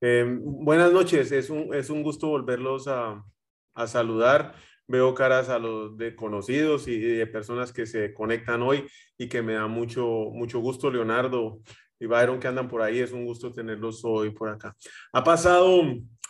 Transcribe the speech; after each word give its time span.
Eh, 0.00 0.24
buenas 0.40 0.92
noches, 0.92 1.32
es 1.32 1.50
un, 1.50 1.74
es 1.74 1.90
un 1.90 2.04
gusto 2.04 2.28
volverlos 2.28 2.86
a, 2.86 3.24
a, 3.74 3.86
saludar. 3.88 4.54
Veo 4.86 5.12
caras 5.14 5.48
a 5.48 5.58
los 5.58 5.96
de 5.98 6.14
conocidos 6.14 6.86
y 6.86 6.98
de 6.98 7.26
personas 7.26 7.72
que 7.72 7.84
se 7.84 8.14
conectan 8.14 8.62
hoy 8.62 8.86
y 9.18 9.28
que 9.28 9.42
me 9.42 9.54
da 9.54 9.66
mucho, 9.66 10.06
mucho 10.32 10.60
gusto, 10.60 10.90
Leonardo 10.90 11.60
y 11.98 12.06
Byron, 12.06 12.38
que 12.38 12.46
andan 12.46 12.68
por 12.68 12.80
ahí. 12.80 13.00
Es 13.00 13.12
un 13.12 13.24
gusto 13.24 13.52
tenerlos 13.52 14.04
hoy 14.04 14.30
por 14.30 14.48
acá. 14.48 14.76
Ha 15.12 15.24
pasado 15.24 15.82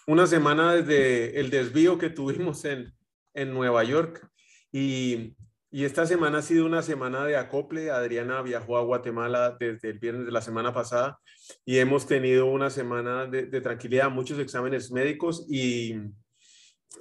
una 0.07 0.27
semana 0.27 0.75
desde 0.75 1.39
el 1.39 1.50
desvío 1.50 1.98
que 1.98 2.09
tuvimos 2.09 2.64
en, 2.64 2.93
en 3.35 3.53
Nueva 3.53 3.85
York 3.85 4.27
y 4.73 5.37
y 5.71 5.85
esta 5.85 6.07
semana 6.07 6.39
ha 6.39 6.43
sido 6.43 6.64
una 6.64 6.80
semana 6.80 7.27
de 7.27 7.37
acople. 7.37 7.91
Adriana 7.91 8.41
viajó 8.41 8.79
a 8.79 8.82
Guatemala 8.82 9.57
desde 9.61 9.91
el 9.91 9.98
viernes 9.98 10.25
de 10.25 10.32
la 10.32 10.41
semana 10.41 10.73
pasada 10.73 11.21
y 11.65 11.79
hemos 11.79 12.07
tenido 12.07 12.46
una 12.46 12.71
semana 12.71 13.27
de, 13.27 13.61
tranquilidad, 13.61 14.11
muchos 14.11 14.39
exámenes 14.39 14.91
médicos 14.91 15.47
y 15.48 15.95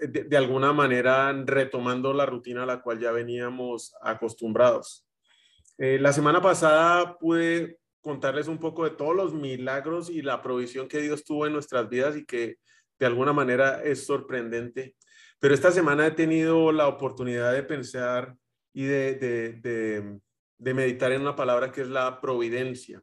de, 0.02 0.38
alguna 0.38 0.74
manera 0.74 1.34
retomando 1.46 2.14
la 2.14 2.26
rutina 2.26 2.64
a 2.64 2.68
la 2.68 2.82
cual 2.82 3.00
ya 3.00 3.12
veníamos 3.12 3.96
acostumbrados. 4.02 5.08
Eh, 5.78 6.00
la 6.00 6.12
semana 6.12 6.42
pasada 6.42 7.18
pude 7.18 7.80
contarles 8.02 8.48
un 8.48 8.58
poco 8.58 8.84
de 8.84 8.92
todos 8.92 9.16
los 9.16 9.34
milagros 9.34 10.10
y 10.10 10.22
la 10.22 10.42
provisión 10.42 10.88
que 10.88 11.02
Dios 11.02 11.24
tuvo 11.24 11.46
en 11.46 11.54
nuestras 11.54 11.90
vidas 11.90 12.16
y 12.16 12.26
que 12.26 12.58
de 13.00 13.06
alguna 13.06 13.34
manera 13.34 13.84
es 13.84 14.06
sorprendente. 14.06 14.96
Pero 15.40 15.54
esta 15.54 15.72
semana 15.72 16.08
he 16.08 16.12
tenido 16.12 16.72
la 16.72 16.88
oportunidad 16.88 17.54
de 17.54 17.64
pensar 17.64 18.36
y 18.74 18.86
de, 18.86 20.20
meditar 20.60 21.12
en 21.12 21.22
una 21.22 21.36
palabra 21.36 21.72
que 21.72 21.82
es 21.82 21.88
la 21.88 22.20
providencia. 22.20 23.02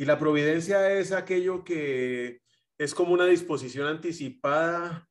Y 0.00 0.06
la 0.06 0.18
providencia 0.18 0.98
es 0.98 1.12
aquello 1.12 1.62
que 1.62 2.40
es 2.78 2.94
como 2.94 3.12
una 3.12 3.26
disposición 3.26 3.86
anticipada 3.86 5.06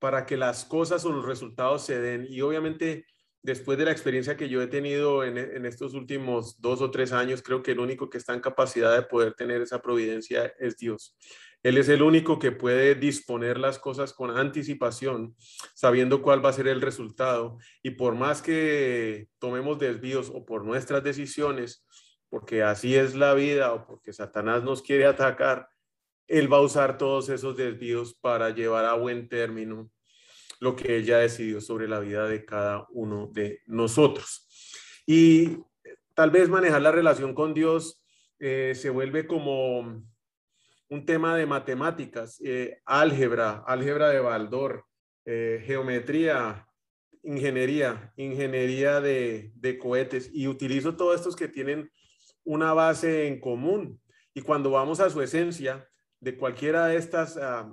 para 0.00 0.26
que 0.26 0.36
las 0.36 0.64
cosas 0.64 1.04
o 1.04 1.12
los 1.12 1.24
resultados 1.24 1.86
se 1.86 2.00
den. 2.00 2.26
Y 2.28 2.40
obviamente, 2.40 3.06
después 3.40 3.78
de 3.78 3.84
la 3.84 3.92
experiencia 3.92 4.36
que 4.36 4.48
yo 4.48 4.60
he 4.60 4.66
tenido 4.66 5.22
en, 5.22 5.64
estos 5.64 5.94
últimos 5.94 6.60
dos 6.60 6.82
o 6.82 6.90
tres 6.90 7.12
años, 7.12 7.40
creo 7.40 7.62
que 7.62 7.70
el 7.70 7.78
único 7.78 8.10
que 8.10 8.18
está 8.18 8.34
en 8.34 8.40
capacidad 8.40 8.92
de 8.96 9.02
poder 9.02 9.34
tener 9.34 9.62
esa 9.62 9.80
providencia 9.80 10.52
es 10.58 10.76
Dios. 10.76 11.16
Él 11.62 11.78
es 11.78 11.88
el 11.88 12.02
único 12.02 12.40
que 12.40 12.50
puede 12.50 12.96
disponer 12.96 13.60
las 13.60 13.78
cosas 13.78 14.12
con 14.12 14.36
anticipación, 14.36 15.36
sabiendo 15.72 16.20
cuál 16.20 16.44
va 16.44 16.48
a 16.48 16.54
ser 16.54 16.66
el 16.66 16.80
resultado. 16.80 17.58
Y 17.80 17.90
por 17.90 18.16
más 18.16 18.42
que 18.42 19.28
tomemos 19.38 19.78
desvíos 19.78 20.32
o 20.34 20.44
por 20.44 20.64
nuestras 20.64 21.04
decisiones, 21.04 21.86
porque 22.32 22.62
así 22.62 22.96
es 22.96 23.14
la 23.14 23.34
vida 23.34 23.74
o 23.74 23.86
porque 23.86 24.10
Satanás 24.10 24.64
nos 24.64 24.80
quiere 24.80 25.04
atacar, 25.04 25.68
Él 26.26 26.50
va 26.50 26.56
a 26.56 26.62
usar 26.62 26.96
todos 26.96 27.28
esos 27.28 27.58
desvíos 27.58 28.14
para 28.14 28.48
llevar 28.48 28.86
a 28.86 28.94
buen 28.94 29.28
término 29.28 29.90
lo 30.58 30.74
que 30.74 30.96
ella 30.96 31.18
decidió 31.18 31.60
sobre 31.60 31.86
la 31.86 32.00
vida 32.00 32.26
de 32.26 32.46
cada 32.46 32.86
uno 32.88 33.28
de 33.34 33.60
nosotros. 33.66 34.48
Y 35.04 35.58
tal 36.14 36.30
vez 36.30 36.48
manejar 36.48 36.80
la 36.80 36.90
relación 36.90 37.34
con 37.34 37.52
Dios 37.52 38.02
eh, 38.38 38.72
se 38.74 38.88
vuelve 38.88 39.26
como 39.26 40.02
un 40.88 41.04
tema 41.04 41.36
de 41.36 41.44
matemáticas, 41.44 42.40
eh, 42.42 42.80
álgebra, 42.86 43.62
álgebra 43.66 44.08
de 44.08 44.20
Baldor, 44.20 44.86
eh, 45.26 45.62
geometría, 45.66 46.66
ingeniería, 47.22 48.10
ingeniería 48.16 49.02
de, 49.02 49.78
cohetes 49.78 50.30
y 50.32 50.46
utilizo 50.46 50.96
todos 50.96 51.16
estos 51.16 51.36
que 51.36 51.48
tienen 51.48 51.90
una 52.44 52.72
base 52.72 53.26
en 53.26 53.40
común. 53.40 54.00
Y 54.34 54.42
cuando 54.42 54.70
vamos 54.70 55.00
a 55.00 55.10
su 55.10 55.20
esencia 55.20 55.88
de 56.20 56.36
cualquiera 56.36 56.86
de 56.86 56.96
estas 56.96 57.36
ah, 57.36 57.70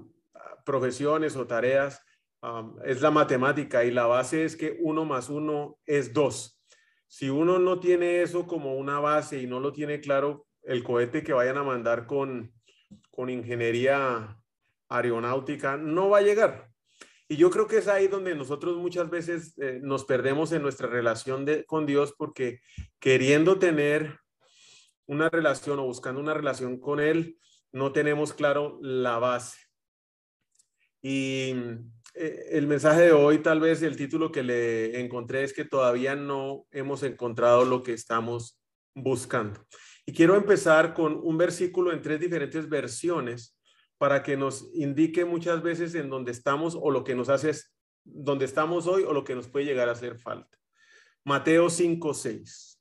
profesiones 0.65 1.35
o 1.35 1.47
tareas, 1.47 2.01
ah, 2.41 2.71
es 2.85 3.01
la 3.01 3.11
matemática 3.11 3.83
y 3.83 3.91
la 3.91 4.05
base 4.05 4.45
es 4.45 4.55
que 4.55 4.77
uno 4.81 5.05
más 5.05 5.29
uno 5.29 5.77
es 5.85 6.13
dos. 6.13 6.61
Si 7.07 7.29
uno 7.29 7.57
no 7.59 7.79
tiene 7.79 8.21
eso 8.21 8.45
como 8.45 8.75
una 8.75 8.99
base 8.99 9.41
y 9.41 9.47
no 9.47 9.59
lo 9.59 9.73
tiene 9.73 9.99
claro, 9.99 10.45
el 10.63 10.83
cohete 10.83 11.23
que 11.23 11.33
vayan 11.33 11.57
a 11.57 11.63
mandar 11.63 12.05
con, 12.05 12.53
con 13.09 13.29
ingeniería 13.29 14.37
aeronáutica 14.89 15.77
no 15.77 16.09
va 16.09 16.19
a 16.19 16.21
llegar. 16.21 16.69
Y 17.27 17.37
yo 17.37 17.51
creo 17.51 17.67
que 17.67 17.77
es 17.77 17.87
ahí 17.87 18.07
donde 18.07 18.35
nosotros 18.35 18.77
muchas 18.77 19.09
veces 19.09 19.53
eh, 19.59 19.79
nos 19.83 20.03
perdemos 20.05 20.51
en 20.51 20.63
nuestra 20.63 20.87
relación 20.87 21.45
con 21.67 21.85
Dios 21.85 22.15
porque 22.17 22.59
queriendo 22.99 23.59
tener 23.59 24.19
una 25.09 25.27
relación 25.27 25.79
o 25.79 25.85
buscando 25.85 26.21
una 26.21 26.35
relación 26.35 26.79
con 26.79 26.99
Él, 26.99 27.39
no 27.71 27.91
tenemos 27.91 28.31
claro 28.31 28.77
la 28.79 29.17
base. 29.17 29.57
Y 31.01 31.51
eh, 32.13 32.45
el 32.51 32.67
mensaje 32.67 33.01
de 33.01 33.11
hoy, 33.11 33.39
tal 33.39 33.59
vez 33.59 33.81
el 33.81 33.97
título 33.97 34.31
que 34.31 34.43
le 34.43 34.99
encontré 34.99 35.43
es 35.43 35.53
que 35.53 35.65
todavía 35.65 36.15
no 36.15 36.67
hemos 36.69 37.01
encontrado 37.01 37.65
lo 37.65 37.81
que 37.81 37.93
estamos 37.93 38.61
buscando. 38.93 39.65
Y 40.05 40.13
quiero 40.13 40.35
empezar 40.35 40.93
con 40.93 41.19
un 41.23 41.39
versículo 41.39 41.91
en 41.91 42.03
tres 42.03 42.19
diferentes 42.19 42.69
versiones 42.69 43.57
para 43.97 44.21
que 44.21 44.37
nos 44.37 44.69
indique 44.75 45.25
muchas 45.25 45.63
veces 45.63 45.95
en 45.95 46.11
dónde 46.11 46.31
estamos 46.31 46.77
o 46.79 46.91
lo 46.91 47.03
que 47.03 47.15
nos 47.15 47.29
hace, 47.29 47.51
dónde 48.03 48.45
estamos 48.45 48.85
hoy 48.85 49.03
o 49.03 49.13
lo 49.13 49.23
que 49.23 49.33
nos 49.33 49.47
puede 49.47 49.65
llegar 49.65 49.89
a 49.89 49.93
hacer 49.93 50.19
falta. 50.19 50.55
Mateo 51.25 51.67
5, 51.67 52.13
6. 52.13 52.78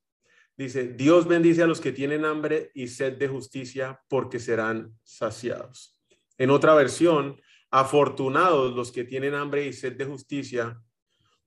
Dice, 0.59 0.89
Dios 0.89 1.29
bendice 1.29 1.63
a 1.63 1.69
los 1.69 1.81
que 1.81 1.93
tienen 1.93 2.25
hambre 2.25 2.73
y 2.75 2.89
sed 2.89 3.17
de 3.17 3.29
justicia 3.29 4.03
porque 4.09 4.41
serán 4.41 4.93
saciados. 5.05 5.97
En 6.37 6.51
otra 6.51 6.75
versión, 6.75 7.41
afortunados 7.71 8.75
los 8.75 8.91
que 8.91 9.05
tienen 9.05 9.35
hambre 9.35 9.67
y 9.67 9.73
sed 9.73 9.93
de 9.97 10.05
justicia 10.05 10.83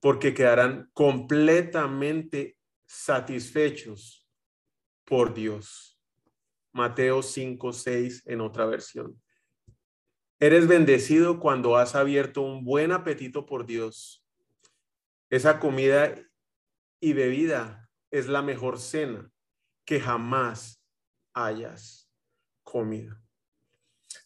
porque 0.00 0.32
quedarán 0.32 0.90
completamente 0.94 2.56
satisfechos 2.86 4.26
por 5.04 5.34
Dios. 5.34 6.00
Mateo 6.72 7.22
5, 7.22 7.70
6 7.70 8.22
en 8.24 8.40
otra 8.40 8.64
versión. 8.64 9.20
Eres 10.40 10.66
bendecido 10.66 11.38
cuando 11.38 11.76
has 11.76 11.94
abierto 11.94 12.40
un 12.40 12.64
buen 12.64 12.92
apetito 12.92 13.44
por 13.44 13.66
Dios. 13.66 14.24
Esa 15.28 15.60
comida 15.60 16.14
y 16.98 17.12
bebida 17.12 17.81
es 18.12 18.28
la 18.28 18.42
mejor 18.42 18.78
cena 18.78 19.28
que 19.84 19.98
jamás 19.98 20.80
hayas 21.34 22.08
comido. 22.62 23.16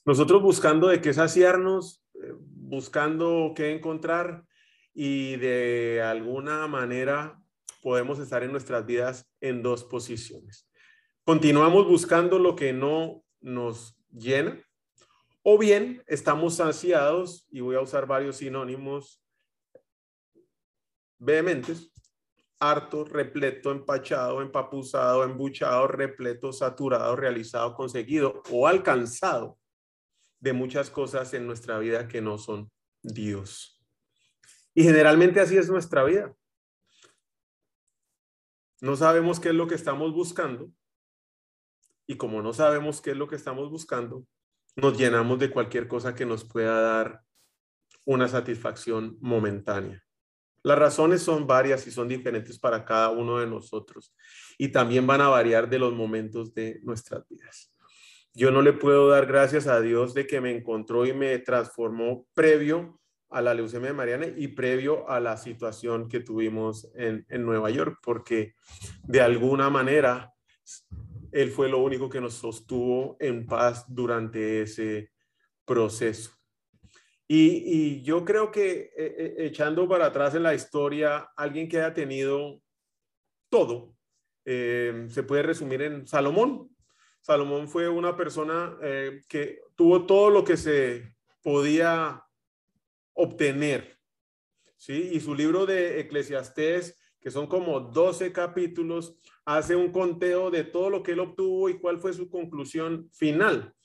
Nosotros 0.04 0.42
buscando 0.42 0.88
de 0.88 1.00
qué 1.00 1.14
saciarnos, 1.14 2.04
eh, 2.14 2.34
buscando 2.38 3.54
qué 3.56 3.72
encontrar 3.72 4.44
y 4.92 5.36
de 5.36 6.02
alguna 6.02 6.66
manera 6.66 7.40
podemos 7.80 8.18
estar 8.18 8.42
en 8.42 8.52
nuestras 8.52 8.84
vidas 8.84 9.26
en 9.40 9.62
dos 9.62 9.84
posiciones. 9.84 10.68
Continuamos 11.24 11.86
buscando 11.88 12.38
lo 12.38 12.54
que 12.54 12.74
no 12.74 13.24
nos 13.40 13.96
llena 14.10 14.60
o 15.48 15.58
bien 15.58 16.02
estamos 16.08 16.56
saciados, 16.56 17.46
y 17.52 17.60
voy 17.60 17.76
a 17.76 17.80
usar 17.80 18.04
varios 18.04 18.38
sinónimos 18.38 19.22
vehementes, 21.18 21.92
harto, 22.58 23.04
repleto, 23.04 23.70
empachado, 23.70 24.40
empapuzado, 24.42 25.24
embuchado, 25.24 25.86
repleto, 25.88 26.52
saturado, 26.52 27.16
realizado, 27.16 27.74
conseguido 27.74 28.42
o 28.50 28.66
alcanzado 28.66 29.58
de 30.40 30.52
muchas 30.52 30.90
cosas 30.90 31.34
en 31.34 31.46
nuestra 31.46 31.78
vida 31.78 32.08
que 32.08 32.20
no 32.20 32.38
son 32.38 32.70
Dios. 33.02 33.82
Y 34.74 34.82
generalmente 34.82 35.40
así 35.40 35.56
es 35.56 35.68
nuestra 35.70 36.04
vida. 36.04 36.34
No 38.80 38.96
sabemos 38.96 39.40
qué 39.40 39.48
es 39.48 39.54
lo 39.54 39.66
que 39.66 39.74
estamos 39.74 40.12
buscando. 40.12 40.70
Y 42.06 42.16
como 42.16 42.42
no 42.42 42.52
sabemos 42.52 43.00
qué 43.00 43.10
es 43.10 43.16
lo 43.16 43.26
que 43.26 43.36
estamos 43.36 43.70
buscando, 43.70 44.26
nos 44.76 44.96
llenamos 44.96 45.38
de 45.38 45.50
cualquier 45.50 45.88
cosa 45.88 46.14
que 46.14 46.26
nos 46.26 46.44
pueda 46.44 46.80
dar 46.80 47.22
una 48.04 48.28
satisfacción 48.28 49.16
momentánea. 49.20 50.05
Las 50.66 50.80
razones 50.80 51.22
son 51.22 51.46
varias 51.46 51.86
y 51.86 51.92
son 51.92 52.08
diferentes 52.08 52.58
para 52.58 52.84
cada 52.84 53.10
uno 53.10 53.38
de 53.38 53.46
nosotros 53.46 54.12
y 54.58 54.66
también 54.66 55.06
van 55.06 55.20
a 55.20 55.28
variar 55.28 55.70
de 55.70 55.78
los 55.78 55.94
momentos 55.94 56.52
de 56.54 56.80
nuestras 56.82 57.24
vidas. 57.28 57.72
Yo 58.34 58.50
no 58.50 58.62
le 58.62 58.72
puedo 58.72 59.08
dar 59.08 59.26
gracias 59.26 59.68
a 59.68 59.80
Dios 59.80 60.12
de 60.12 60.26
que 60.26 60.40
me 60.40 60.50
encontró 60.50 61.06
y 61.06 61.12
me 61.12 61.38
transformó 61.38 62.26
previo 62.34 63.00
a 63.30 63.42
la 63.42 63.54
leucemia 63.54 63.90
de 63.90 63.94
Mariana 63.94 64.26
y 64.36 64.48
previo 64.48 65.08
a 65.08 65.20
la 65.20 65.36
situación 65.36 66.08
que 66.08 66.18
tuvimos 66.18 66.90
en, 66.96 67.24
en 67.28 67.46
Nueva 67.46 67.70
York, 67.70 68.00
porque 68.02 68.54
de 69.04 69.20
alguna 69.20 69.70
manera 69.70 70.34
él 71.30 71.52
fue 71.52 71.68
lo 71.68 71.78
único 71.78 72.10
que 72.10 72.20
nos 72.20 72.34
sostuvo 72.34 73.16
en 73.20 73.46
paz 73.46 73.84
durante 73.86 74.62
ese 74.62 75.12
proceso. 75.64 76.35
Y, 77.28 78.02
yo 78.02 78.24
creo 78.24 78.50
que 78.50 78.70
eh, 78.70 78.92
eh, 78.96 79.34
echando 79.38 79.88
para 79.88 80.06
atrás 80.06 80.34
en 80.34 80.44
la 80.44 80.54
historia, 80.54 81.30
alguien 81.36 81.68
que 81.68 81.78
haya 81.78 81.92
tenido 81.92 82.62
todo, 83.48 83.94
eh, 84.44 85.06
se 85.10 85.22
puede 85.24 85.42
resumir 85.42 85.82
en 85.82 86.06
Salomón. 86.06 86.70
Salomón 87.20 87.68
fue 87.68 87.88
una 87.88 88.16
persona 88.16 88.78
que 89.28 89.60
tuvo 89.74 90.06
todo 90.06 90.30
lo 90.30 90.44
que 90.44 90.56
se 90.56 91.16
podía 91.42 92.22
obtener. 93.14 93.98
¿sí? 94.76 95.10
Y 95.12 95.18
su 95.18 95.34
libro 95.34 95.66
de 95.66 95.98
Eclesiastés, 95.98 96.96
que 97.18 97.32
son 97.32 97.48
como 97.48 97.80
12 97.80 98.32
capítulos, 98.32 99.18
hace 99.44 99.74
un 99.74 99.90
conteo 99.90 100.52
de 100.52 100.62
todo 100.62 100.88
lo 100.88 101.02
que 101.02 101.12
él 101.12 101.18
obtuvo 101.18 101.68
y 101.68 101.80
cuál 101.80 101.98
fue 101.98 102.12
su 102.12 102.30
conclusión 102.30 103.10
final. 103.12 103.75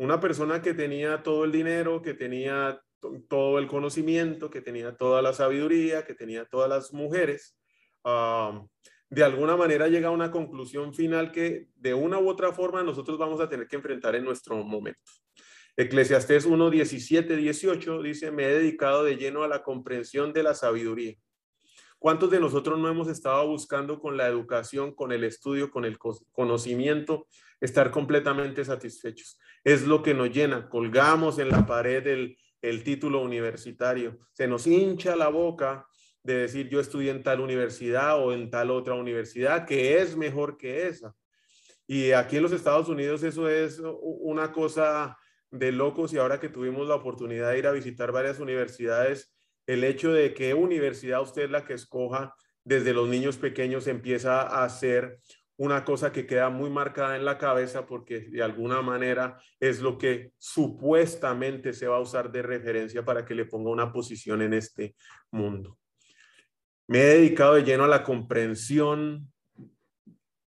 Una 0.00 0.18
persona 0.18 0.62
que 0.62 0.72
tenía 0.72 1.22
todo 1.22 1.44
el 1.44 1.52
dinero, 1.52 2.00
que 2.00 2.14
tenía 2.14 2.80
todo 3.28 3.58
el 3.58 3.66
conocimiento, 3.66 4.48
que 4.48 4.62
tenía 4.62 4.96
toda 4.96 5.20
la 5.20 5.34
sabiduría, 5.34 6.06
que 6.06 6.14
tenía 6.14 6.46
todas 6.46 6.70
las 6.70 6.94
mujeres, 6.94 7.58
de 8.02 9.22
alguna 9.22 9.58
manera 9.58 9.88
llega 9.88 10.08
a 10.08 10.12
una 10.12 10.30
conclusión 10.30 10.94
final 10.94 11.30
que 11.32 11.66
de 11.76 11.92
una 11.92 12.18
u 12.18 12.30
otra 12.30 12.50
forma 12.50 12.82
nosotros 12.82 13.18
vamos 13.18 13.42
a 13.42 13.50
tener 13.50 13.68
que 13.68 13.76
enfrentar 13.76 14.14
en 14.14 14.24
nuestro 14.24 14.56
momento. 14.64 15.12
Eclesiastés 15.76 16.46
1, 16.46 16.70
17, 16.70 17.36
18 17.36 18.00
dice, 18.00 18.30
me 18.30 18.44
he 18.44 18.54
dedicado 18.54 19.04
de 19.04 19.16
lleno 19.16 19.42
a 19.42 19.48
la 19.48 19.62
comprensión 19.62 20.32
de 20.32 20.42
la 20.42 20.54
sabiduría. 20.54 21.14
¿Cuántos 21.98 22.30
de 22.30 22.40
nosotros 22.40 22.78
no 22.78 22.88
hemos 22.88 23.08
estado 23.08 23.46
buscando 23.46 24.00
con 24.00 24.16
la 24.16 24.28
educación, 24.28 24.94
con 24.94 25.12
el 25.12 25.24
estudio, 25.24 25.70
con 25.70 25.84
el 25.84 25.98
conocimiento, 26.32 27.26
estar 27.60 27.90
completamente 27.90 28.64
satisfechos? 28.64 29.38
Es 29.64 29.86
lo 29.86 30.02
que 30.02 30.14
nos 30.14 30.30
llena. 30.30 30.68
Colgamos 30.68 31.38
en 31.38 31.50
la 31.50 31.66
pared 31.66 32.06
el, 32.06 32.36
el 32.62 32.82
título 32.84 33.20
universitario. 33.20 34.18
Se 34.32 34.46
nos 34.46 34.66
hincha 34.66 35.16
la 35.16 35.28
boca 35.28 35.86
de 36.22 36.34
decir 36.34 36.68
yo 36.68 36.80
estudié 36.80 37.10
en 37.10 37.22
tal 37.22 37.40
universidad 37.40 38.22
o 38.22 38.32
en 38.32 38.50
tal 38.50 38.70
otra 38.70 38.94
universidad 38.94 39.66
que 39.66 40.00
es 40.00 40.16
mejor 40.16 40.56
que 40.56 40.86
esa. 40.86 41.14
Y 41.86 42.12
aquí 42.12 42.36
en 42.36 42.42
los 42.42 42.52
Estados 42.52 42.88
Unidos 42.88 43.22
eso 43.22 43.48
es 43.48 43.80
una 43.82 44.52
cosa 44.52 45.18
de 45.50 45.72
locos 45.72 46.12
y 46.12 46.18
ahora 46.18 46.38
que 46.38 46.48
tuvimos 46.48 46.86
la 46.86 46.94
oportunidad 46.94 47.50
de 47.50 47.58
ir 47.58 47.66
a 47.66 47.72
visitar 47.72 48.12
varias 48.12 48.38
universidades, 48.38 49.34
el 49.66 49.82
hecho 49.82 50.12
de 50.12 50.32
que 50.32 50.54
universidad 50.54 51.22
usted 51.22 51.42
es 51.42 51.50
la 51.50 51.64
que 51.64 51.74
escoja 51.74 52.34
desde 52.64 52.92
los 52.92 53.08
niños 53.08 53.36
pequeños 53.38 53.86
empieza 53.86 54.42
a 54.42 54.68
ser 54.68 55.18
una 55.60 55.84
cosa 55.84 56.10
que 56.10 56.26
queda 56.26 56.48
muy 56.48 56.70
marcada 56.70 57.16
en 57.16 57.26
la 57.26 57.36
cabeza 57.36 57.84
porque 57.86 58.20
de 58.20 58.42
alguna 58.42 58.80
manera 58.80 59.38
es 59.60 59.80
lo 59.80 59.98
que 59.98 60.32
supuestamente 60.38 61.74
se 61.74 61.86
va 61.86 61.98
a 61.98 62.00
usar 62.00 62.32
de 62.32 62.40
referencia 62.40 63.04
para 63.04 63.26
que 63.26 63.34
le 63.34 63.44
ponga 63.44 63.68
una 63.68 63.92
posición 63.92 64.40
en 64.40 64.54
este 64.54 64.94
mundo. 65.30 65.76
Me 66.86 67.00
he 67.00 67.06
dedicado 67.18 67.56
de 67.56 67.64
lleno 67.64 67.84
a 67.84 67.88
la 67.88 68.02
comprensión 68.02 69.30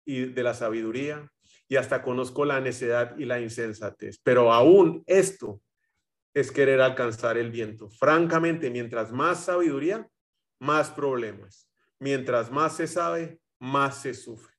y 0.06 0.28
de 0.28 0.44
la 0.44 0.54
sabiduría 0.54 1.30
y 1.68 1.76
hasta 1.76 2.04
conozco 2.04 2.46
la 2.46 2.62
necedad 2.62 3.14
y 3.18 3.26
la 3.26 3.42
insensatez, 3.42 4.18
pero 4.24 4.54
aún 4.54 5.04
esto 5.08 5.62
es 6.34 6.54
querer 6.54 6.80
alcanzar 6.80 7.38
el 7.38 7.52
viento. 7.52 7.90
Francamente, 7.90 8.70
mientras 8.70 9.12
más 9.12 9.44
sabiduría, 9.44 10.08
más 10.58 10.90
problemas. 10.90 11.70
Mientras 12.00 12.50
más 12.50 12.78
se 12.78 12.88
sabe, 12.88 13.42
más 13.60 14.02
se 14.02 14.14
sufre 14.14 14.51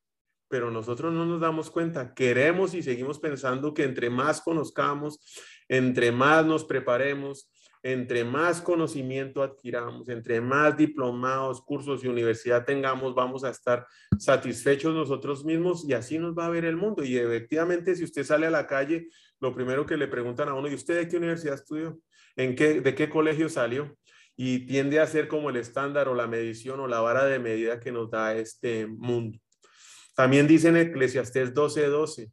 pero 0.52 0.70
nosotros 0.70 1.14
no 1.14 1.24
nos 1.24 1.40
damos 1.40 1.70
cuenta. 1.70 2.12
Queremos 2.12 2.74
y 2.74 2.82
seguimos 2.82 3.18
pensando 3.18 3.72
que 3.72 3.84
entre 3.84 4.10
más 4.10 4.42
conozcamos, 4.42 5.18
entre 5.66 6.12
más 6.12 6.44
nos 6.44 6.66
preparemos, 6.66 7.50
entre 7.82 8.22
más 8.22 8.60
conocimiento 8.60 9.42
adquiramos, 9.42 10.10
entre 10.10 10.42
más 10.42 10.76
diplomados, 10.76 11.62
cursos 11.62 12.04
y 12.04 12.08
universidad 12.08 12.66
tengamos, 12.66 13.14
vamos 13.14 13.44
a 13.44 13.48
estar 13.48 13.86
satisfechos 14.18 14.94
nosotros 14.94 15.42
mismos 15.42 15.88
y 15.88 15.94
así 15.94 16.18
nos 16.18 16.36
va 16.36 16.44
a 16.44 16.50
ver 16.50 16.66
el 16.66 16.76
mundo. 16.76 17.02
Y 17.02 17.16
efectivamente, 17.16 17.96
si 17.96 18.04
usted 18.04 18.22
sale 18.22 18.46
a 18.46 18.50
la 18.50 18.66
calle, 18.66 19.08
lo 19.40 19.54
primero 19.54 19.86
que 19.86 19.96
le 19.96 20.06
preguntan 20.06 20.50
a 20.50 20.54
uno, 20.54 20.68
¿y 20.68 20.74
usted 20.74 20.98
de 20.98 21.08
qué 21.08 21.16
universidad 21.16 21.54
estudió? 21.54 21.98
¿En 22.36 22.54
qué, 22.54 22.82
de 22.82 22.94
qué 22.94 23.08
colegio 23.08 23.48
salió? 23.48 23.96
Y 24.36 24.66
tiende 24.66 25.00
a 25.00 25.06
ser 25.06 25.28
como 25.28 25.48
el 25.48 25.56
estándar 25.56 26.10
o 26.10 26.14
la 26.14 26.26
medición 26.26 26.78
o 26.80 26.88
la 26.88 27.00
vara 27.00 27.24
de 27.24 27.38
medida 27.38 27.80
que 27.80 27.90
nos 27.90 28.10
da 28.10 28.34
este 28.34 28.86
mundo. 28.86 29.38
También 30.14 30.46
dice 30.46 30.68
en 30.68 30.76
Eclesiastés 30.76 31.54
12:12, 31.54 32.32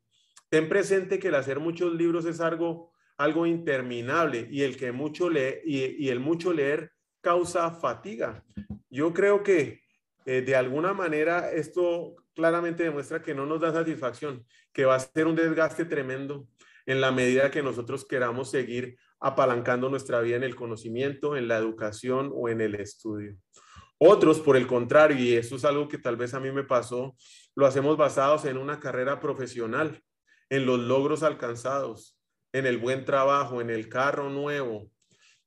ten 0.50 0.68
presente 0.68 1.20
que 1.20 1.30
el 1.30 1.36
hacer 1.36 1.60
muchos 1.60 1.94
libros 1.94 2.26
es 2.26 2.40
algo, 2.40 2.92
algo 3.18 3.46
interminable 3.46 4.48
y 4.52 4.64
el 4.64 4.78
que 4.78 4.92
mucho 4.92 5.30
lee 5.30 5.62
y, 5.64 6.10
el 6.10 6.20
mucho 6.20 6.54
leer 6.54 6.92
causa 7.22 7.72
fatiga. 7.72 8.44
Yo 8.90 9.14
creo 9.14 9.44
que 9.44 9.82
eh, 10.26 10.42
de 10.42 10.56
alguna 10.56 10.94
manera 10.94 11.52
esto 11.52 12.16
claramente 12.34 12.84
demuestra 12.84 13.22
que 13.22 13.36
no 13.36 13.46
nos 13.46 13.62
da 13.62 13.74
satisfacción, 13.74 14.46
que 14.74 14.86
va 14.86 14.96
a 14.96 15.00
ser 15.00 15.28
un 15.28 15.36
desgaste 15.36 15.86
tremendo 15.86 16.48
en 16.86 17.02
la 17.02 17.12
medida 17.12 17.52
que 17.52 17.62
nosotros 17.62 18.06
queramos 18.06 18.50
seguir 18.50 18.98
apalancando 19.20 19.90
nuestra 19.90 20.22
vida 20.22 20.38
en 20.38 20.44
el 20.44 20.56
conocimiento, 20.56 21.36
en 21.36 21.48
la 21.48 21.58
educación 21.58 22.32
o 22.34 22.50
en 22.50 22.62
el 22.62 22.76
estudio. 22.76 23.36
Otros, 24.02 24.40
por 24.40 24.56
el 24.56 24.66
contrario, 24.66 25.18
y 25.18 25.34
eso 25.34 25.58
es 25.58 25.66
algo 25.66 25.90
que 25.90 25.98
tal 25.98 26.16
vez 26.16 26.34
a 26.34 26.40
mí 26.40 26.54
me 26.54 26.64
pasó, 26.64 27.18
lo 27.54 27.66
hacemos 27.66 27.98
basados 27.98 28.46
en 28.46 28.58
una 28.58 28.80
carrera 28.80 29.20
profesional, 29.20 30.02
en 30.50 30.66
los 30.66 30.80
logros 30.80 31.22
alcanzados, 31.22 32.18
en 32.54 32.66
el 32.66 32.78
buen 32.78 33.04
trabajo, 33.04 33.60
en 33.60 33.70
el 33.70 33.90
carro 33.90 34.30
nuevo, 34.30 34.90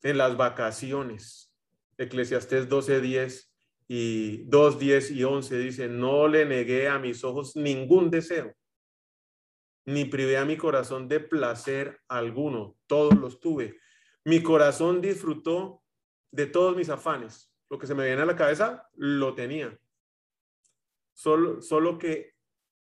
en 0.02 0.18
las 0.18 0.36
vacaciones. 0.36 1.50
Eclesiastés 1.96 2.68
12:10 2.68 3.50
y 3.88 4.44
2:10 4.50 5.12
y 5.12 5.24
11 5.24 5.58
dice, 5.58 5.88
no 5.88 6.28
le 6.28 6.44
negué 6.44 6.88
a 6.88 6.98
mis 6.98 7.24
ojos 7.24 7.56
ningún 7.56 8.10
deseo, 8.10 8.54
ni 9.86 10.04
privé 10.04 10.36
a 10.36 10.44
mi 10.44 10.58
corazón 10.58 11.08
de 11.08 11.20
placer 11.20 12.00
alguno, 12.06 12.76
todos 12.86 13.14
los 13.14 13.40
tuve. 13.40 13.78
Mi 14.26 14.42
corazón 14.42 15.00
disfrutó 15.00 15.82
de 16.30 16.46
todos 16.46 16.76
mis 16.76 16.90
afanes 16.90 17.51
lo 17.72 17.78
que 17.78 17.86
se 17.86 17.94
me 17.94 18.04
viene 18.04 18.20
a 18.20 18.26
la 18.26 18.36
cabeza, 18.36 18.86
lo 18.96 19.34
tenía. 19.34 19.74
Solo, 21.14 21.62
solo 21.62 21.96
que, 21.96 22.34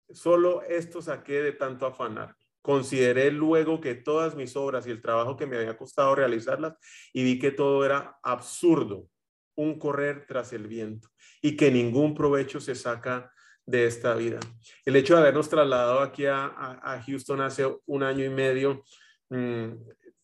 solo 0.09 0.63
esto 0.63 1.01
saqué 1.01 1.41
de 1.41 1.53
tanto 1.53 1.85
afanar. 1.85 2.35
Consideré 2.61 3.31
luego 3.31 3.79
que 3.79 3.95
todas 3.95 4.35
mis 4.35 4.57
obras 4.57 4.85
y 4.85 4.91
el 4.91 5.01
trabajo 5.01 5.37
que 5.37 5.45
me 5.45 5.55
había 5.55 5.77
costado 5.77 6.13
realizarlas 6.13 6.73
y 7.13 7.23
vi 7.23 7.39
que 7.39 7.51
todo 7.51 7.85
era 7.85 8.19
absurdo, 8.21 9.07
un 9.55 9.79
correr 9.79 10.25
tras 10.27 10.51
el 10.51 10.67
viento 10.67 11.07
y 11.41 11.55
que 11.55 11.71
ningún 11.71 12.13
provecho 12.13 12.59
se 12.59 12.75
saca 12.75 13.31
de 13.65 13.85
esta 13.85 14.13
vida. 14.15 14.41
El 14.83 14.97
hecho 14.97 15.13
de 15.13 15.21
habernos 15.21 15.47
trasladado 15.47 16.01
aquí 16.01 16.25
a, 16.25 17.01
Houston 17.07 17.39
hace 17.39 17.65
un 17.85 18.03
año 18.03 18.25
y 18.25 18.29
medio 18.29 18.83
mm, 19.29 19.71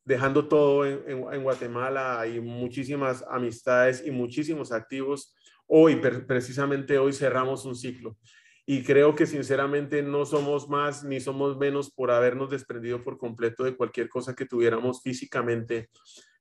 dejando 0.07 0.47
todo 0.47 0.85
en, 0.85 1.43
Guatemala, 1.43 2.21
hay 2.21 2.39
muchísimas 2.39 3.25
amistades 3.29 4.01
y 4.05 4.11
muchísimos 4.11 4.71
activos. 4.71 5.35
Hoy, 5.67 5.97
precisamente 6.25 6.97
hoy, 6.97 7.11
cerramos 7.11 7.65
un 7.65 7.75
ciclo. 7.75 8.17
Y 8.65 8.83
creo 8.83 9.15
que 9.15 9.25
sinceramente 9.25 10.01
no 10.01 10.25
somos 10.25 10.69
más 10.69 11.03
ni 11.03 11.19
somos 11.19 11.57
menos 11.57 11.91
por 11.91 12.09
habernos 12.09 12.49
desprendido 12.49 13.03
por 13.03 13.17
completo 13.17 13.65
de 13.65 13.75
cualquier 13.75 14.07
cosa 14.07 14.33
que 14.33 14.45
tuviéramos 14.45 15.01
físicamente 15.03 15.89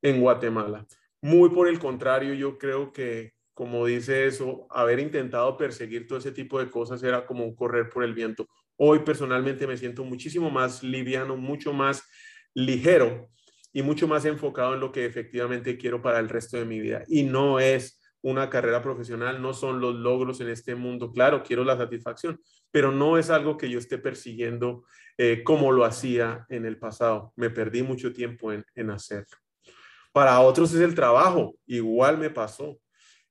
en 0.00 0.20
Guatemala. 0.20 0.86
Muy 1.20 1.50
por 1.50 1.66
el 1.66 1.80
contrario, 1.80 2.34
yo 2.34 2.58
creo 2.58 2.92
que, 2.92 3.32
como 3.52 3.84
dice 3.84 4.26
eso, 4.28 4.68
haber 4.70 5.00
intentado 5.00 5.56
perseguir 5.56 6.06
todo 6.06 6.20
ese 6.20 6.30
tipo 6.30 6.60
de 6.60 6.70
cosas 6.70 7.02
era 7.02 7.26
como 7.26 7.52
correr 7.56 7.90
por 7.90 8.04
el 8.04 8.14
viento. 8.14 8.46
Hoy 8.76 9.00
personalmente 9.00 9.66
me 9.66 9.76
siento 9.76 10.04
muchísimo 10.04 10.52
más 10.52 10.84
liviano, 10.84 11.36
mucho 11.36 11.72
más 11.72 12.04
ligero 12.54 13.28
y 13.76 13.82
mucho 13.82 14.08
más 14.08 14.24
enfocado 14.24 14.72
en 14.72 14.80
lo 14.80 14.90
que 14.90 15.04
efectivamente 15.04 15.76
quiero 15.76 16.00
para 16.00 16.18
el 16.18 16.30
resto 16.30 16.56
de 16.56 16.64
mi 16.64 16.80
vida. 16.80 17.02
Y 17.08 17.24
no 17.24 17.60
es 17.60 18.00
una 18.22 18.48
carrera 18.48 18.80
profesional, 18.80 19.42
no 19.42 19.52
son 19.52 19.80
los 19.82 19.94
logros 19.94 20.40
en 20.40 20.48
este 20.48 20.74
mundo. 20.74 21.12
Claro, 21.12 21.42
quiero 21.42 21.62
la 21.62 21.76
satisfacción, 21.76 22.40
pero 22.70 22.90
no 22.90 23.18
es 23.18 23.28
algo 23.28 23.58
que 23.58 23.68
yo 23.68 23.78
esté 23.78 23.98
persiguiendo 23.98 24.84
eh, 25.18 25.42
como 25.44 25.72
lo 25.72 25.84
hacía 25.84 26.46
en 26.48 26.64
el 26.64 26.78
pasado. 26.78 27.34
Me 27.36 27.50
perdí 27.50 27.82
mucho 27.82 28.14
tiempo 28.14 28.50
en, 28.50 28.64
en 28.74 28.88
hacerlo. 28.88 29.36
Para 30.10 30.40
otros 30.40 30.72
es 30.72 30.80
el 30.80 30.94
trabajo, 30.94 31.58
igual 31.66 32.16
me 32.16 32.30
pasó 32.30 32.78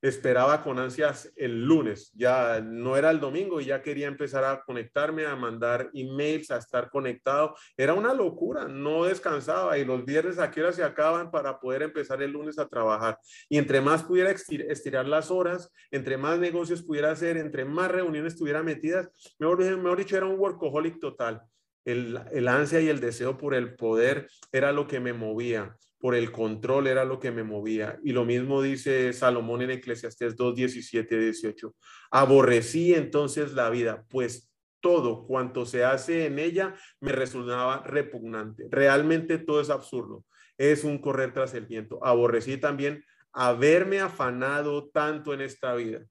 esperaba 0.01 0.63
con 0.63 0.79
ansias 0.79 1.31
el 1.35 1.65
lunes, 1.65 2.11
ya 2.13 2.61
no 2.61 2.95
era 2.97 3.09
el 3.11 3.19
domingo 3.19 3.59
y 3.59 3.65
ya 3.65 3.81
quería 3.81 4.07
empezar 4.07 4.43
a 4.43 4.61
conectarme, 4.63 5.25
a 5.25 5.35
mandar 5.35 5.89
emails, 5.93 6.51
a 6.51 6.57
estar 6.57 6.89
conectado. 6.89 7.55
Era 7.77 7.93
una 7.93 8.13
locura, 8.13 8.67
no 8.67 9.05
descansaba 9.05 9.77
y 9.77 9.85
los 9.85 10.05
viernes 10.05 10.37
a 10.37 10.51
qué 10.51 10.61
hora 10.61 10.73
se 10.73 10.83
acaban 10.83 11.31
para 11.31 11.59
poder 11.59 11.83
empezar 11.83 12.21
el 12.21 12.31
lunes 12.31 12.59
a 12.59 12.67
trabajar. 12.67 13.17
Y 13.49 13.57
entre 13.57 13.81
más 13.81 14.03
pudiera 14.03 14.31
estirar 14.31 15.07
las 15.07 15.31
horas, 15.31 15.71
entre 15.91 16.17
más 16.17 16.39
negocios 16.39 16.83
pudiera 16.83 17.11
hacer, 17.11 17.37
entre 17.37 17.65
más 17.65 17.91
reuniones 17.91 18.33
estuviera 18.33 18.63
metidas, 18.63 19.09
mejor, 19.39 19.59
mejor 19.77 19.97
dicho, 19.97 20.17
era 20.17 20.25
un 20.25 20.39
workaholic 20.39 20.99
total. 20.99 21.41
El, 21.83 22.19
el 22.31 22.47
ansia 22.47 22.81
y 22.81 22.89
el 22.89 22.99
deseo 22.99 23.37
por 23.37 23.53
el 23.53 23.75
poder 23.75 24.27
era 24.51 24.71
lo 24.71 24.87
que 24.87 24.99
me 24.99 25.13
movía 25.13 25.77
por 26.05 26.13
el 26.13 26.31
control 26.31 26.85
era 26.85 27.03
lo 27.03 27.19
que 27.19 27.31
me 27.31 27.41
movía. 27.41 27.97
Y 28.03 28.11
lo 28.11 28.25
mismo 28.25 28.61
dice 28.61 29.11
Salomón 29.11 29.63
en 29.63 29.71
Eclesiastés 29.71 30.35
2, 30.35 30.53
17, 30.53 31.17
18. 31.17 31.75
Aborrecí 32.11 32.93
entonces 32.93 33.53
la 33.53 33.71
vida, 33.71 34.05
pues 34.11 34.51
todo 34.81 35.25
cuanto 35.25 35.65
se 35.65 35.83
hace 35.83 36.27
en 36.27 36.37
ella 36.37 36.75
me 36.99 37.11
resultaba 37.11 37.81
repugnante. 37.87 38.67
Realmente 38.69 39.39
todo 39.39 39.59
es 39.59 39.71
absurdo. 39.71 40.23
es 40.59 40.83
un 40.83 40.99
correr 40.99 41.33
tras 41.33 41.55
el 41.55 41.65
viento. 41.65 41.97
Aborrecí 42.05 42.57
también 42.57 43.03
haberme 43.33 43.99
afanado 43.99 44.87
tanto 44.89 45.33
en 45.33 45.41
esta 45.41 45.73
vida. 45.73 46.05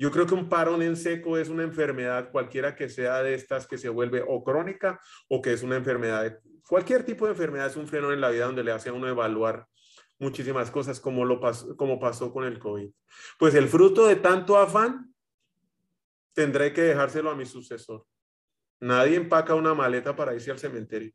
Yo 0.00 0.10
creo 0.10 0.26
que 0.26 0.34
un 0.34 0.48
parón 0.48 0.82
en 0.82 0.96
seco 0.96 1.38
es 1.38 1.48
una 1.48 1.62
enfermedad, 1.62 2.32
cualquiera 2.32 2.74
que 2.74 2.88
sea 2.88 3.22
de 3.22 3.34
estas, 3.34 3.68
que 3.68 3.78
se 3.78 3.88
vuelve 3.88 4.24
o 4.26 4.42
crónica 4.42 5.00
o 5.28 5.40
que 5.40 5.52
es 5.52 5.62
una 5.62 5.76
enfermedad. 5.76 6.40
Cualquier 6.72 7.04
tipo 7.04 7.26
de 7.26 7.32
enfermedad 7.32 7.66
es 7.66 7.76
un 7.76 7.86
freno 7.86 8.14
en 8.14 8.22
la 8.22 8.30
vida 8.30 8.46
donde 8.46 8.64
le 8.64 8.72
hace 8.72 8.88
a 8.88 8.94
uno 8.94 9.06
evaluar 9.06 9.68
muchísimas 10.18 10.70
cosas 10.70 11.00
como, 11.00 11.26
lo 11.26 11.38
pasó, 11.38 11.76
como 11.76 12.00
pasó 12.00 12.32
con 12.32 12.44
el 12.44 12.58
COVID. 12.58 12.90
Pues 13.38 13.54
el 13.54 13.68
fruto 13.68 14.06
de 14.06 14.16
tanto 14.16 14.56
afán 14.56 15.14
tendré 16.32 16.72
que 16.72 16.80
dejárselo 16.80 17.30
a 17.30 17.36
mi 17.36 17.44
sucesor. 17.44 18.06
Nadie 18.80 19.16
empaca 19.16 19.54
una 19.54 19.74
maleta 19.74 20.16
para 20.16 20.34
irse 20.34 20.50
al 20.50 20.58
cementerio. 20.58 21.12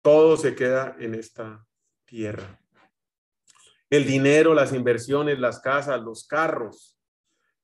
Todo 0.00 0.34
se 0.38 0.54
queda 0.54 0.96
en 0.98 1.14
esta 1.14 1.62
tierra. 2.06 2.58
El 3.90 4.06
dinero, 4.06 4.54
las 4.54 4.72
inversiones, 4.72 5.38
las 5.38 5.60
casas, 5.60 6.00
los 6.00 6.26
carros, 6.26 6.98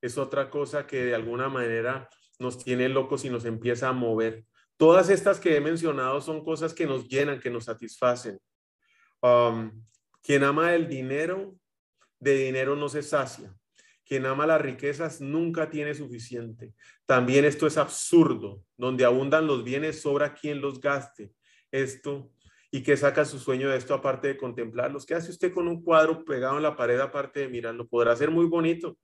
es 0.01 0.19
otra 0.19 0.51
cosa 0.51 0.85
que 0.85 1.03
de 1.03 1.15
alguna 1.15 1.49
manera 1.49 2.07
nos 2.37 2.63
tiene 2.63 2.89
locos 2.89 3.25
y 3.25 3.31
nos 3.31 3.43
empieza 3.45 3.89
a 3.89 3.93
mover. 3.93 4.45
Todas 4.77 5.09
estas 5.09 5.39
que 5.39 5.55
he 5.55 5.61
mencionado 5.61 6.19
son 6.21 6.43
cosas 6.43 6.73
que 6.73 6.85
nos 6.85 7.07
llenan, 7.07 7.39
que 7.39 7.49
nos 7.49 7.65
satisfacen. 7.65 8.39
Um, 9.21 9.71
quien 10.21 10.43
ama 10.43 10.73
el 10.73 10.87
dinero, 10.87 11.55
de 12.19 12.35
dinero 12.35 12.75
no 12.75 12.89
se 12.89 13.01
sacia. 13.01 13.55
Quien 14.05 14.25
ama 14.25 14.45
las 14.45 14.61
riquezas 14.61 15.21
nunca 15.21 15.69
tiene 15.69 15.95
suficiente. 15.95 16.73
También 17.05 17.45
esto 17.45 17.65
es 17.65 17.77
absurdo. 17.77 18.63
Donde 18.77 19.05
abundan 19.05 19.47
los 19.47 19.63
bienes, 19.63 20.01
sobra 20.01 20.33
quien 20.33 20.61
los 20.61 20.79
gaste. 20.79 21.31
Esto 21.71 22.31
y 22.71 22.83
que 22.83 22.97
saca 22.97 23.23
su 23.23 23.39
sueño 23.39 23.69
de 23.69 23.77
esto 23.77 23.93
aparte 23.93 24.27
de 24.27 24.37
contemplarlos. 24.37 25.05
¿Qué 25.05 25.15
hace 25.15 25.31
usted 25.31 25.53
con 25.53 25.67
un 25.67 25.81
cuadro 25.81 26.25
pegado 26.25 26.57
en 26.57 26.63
la 26.63 26.75
pared 26.75 26.99
aparte 26.99 27.39
de 27.39 27.47
mirarlo? 27.47 27.87
Podrá 27.87 28.15
ser 28.15 28.29
muy 28.29 28.47
bonito. 28.47 28.97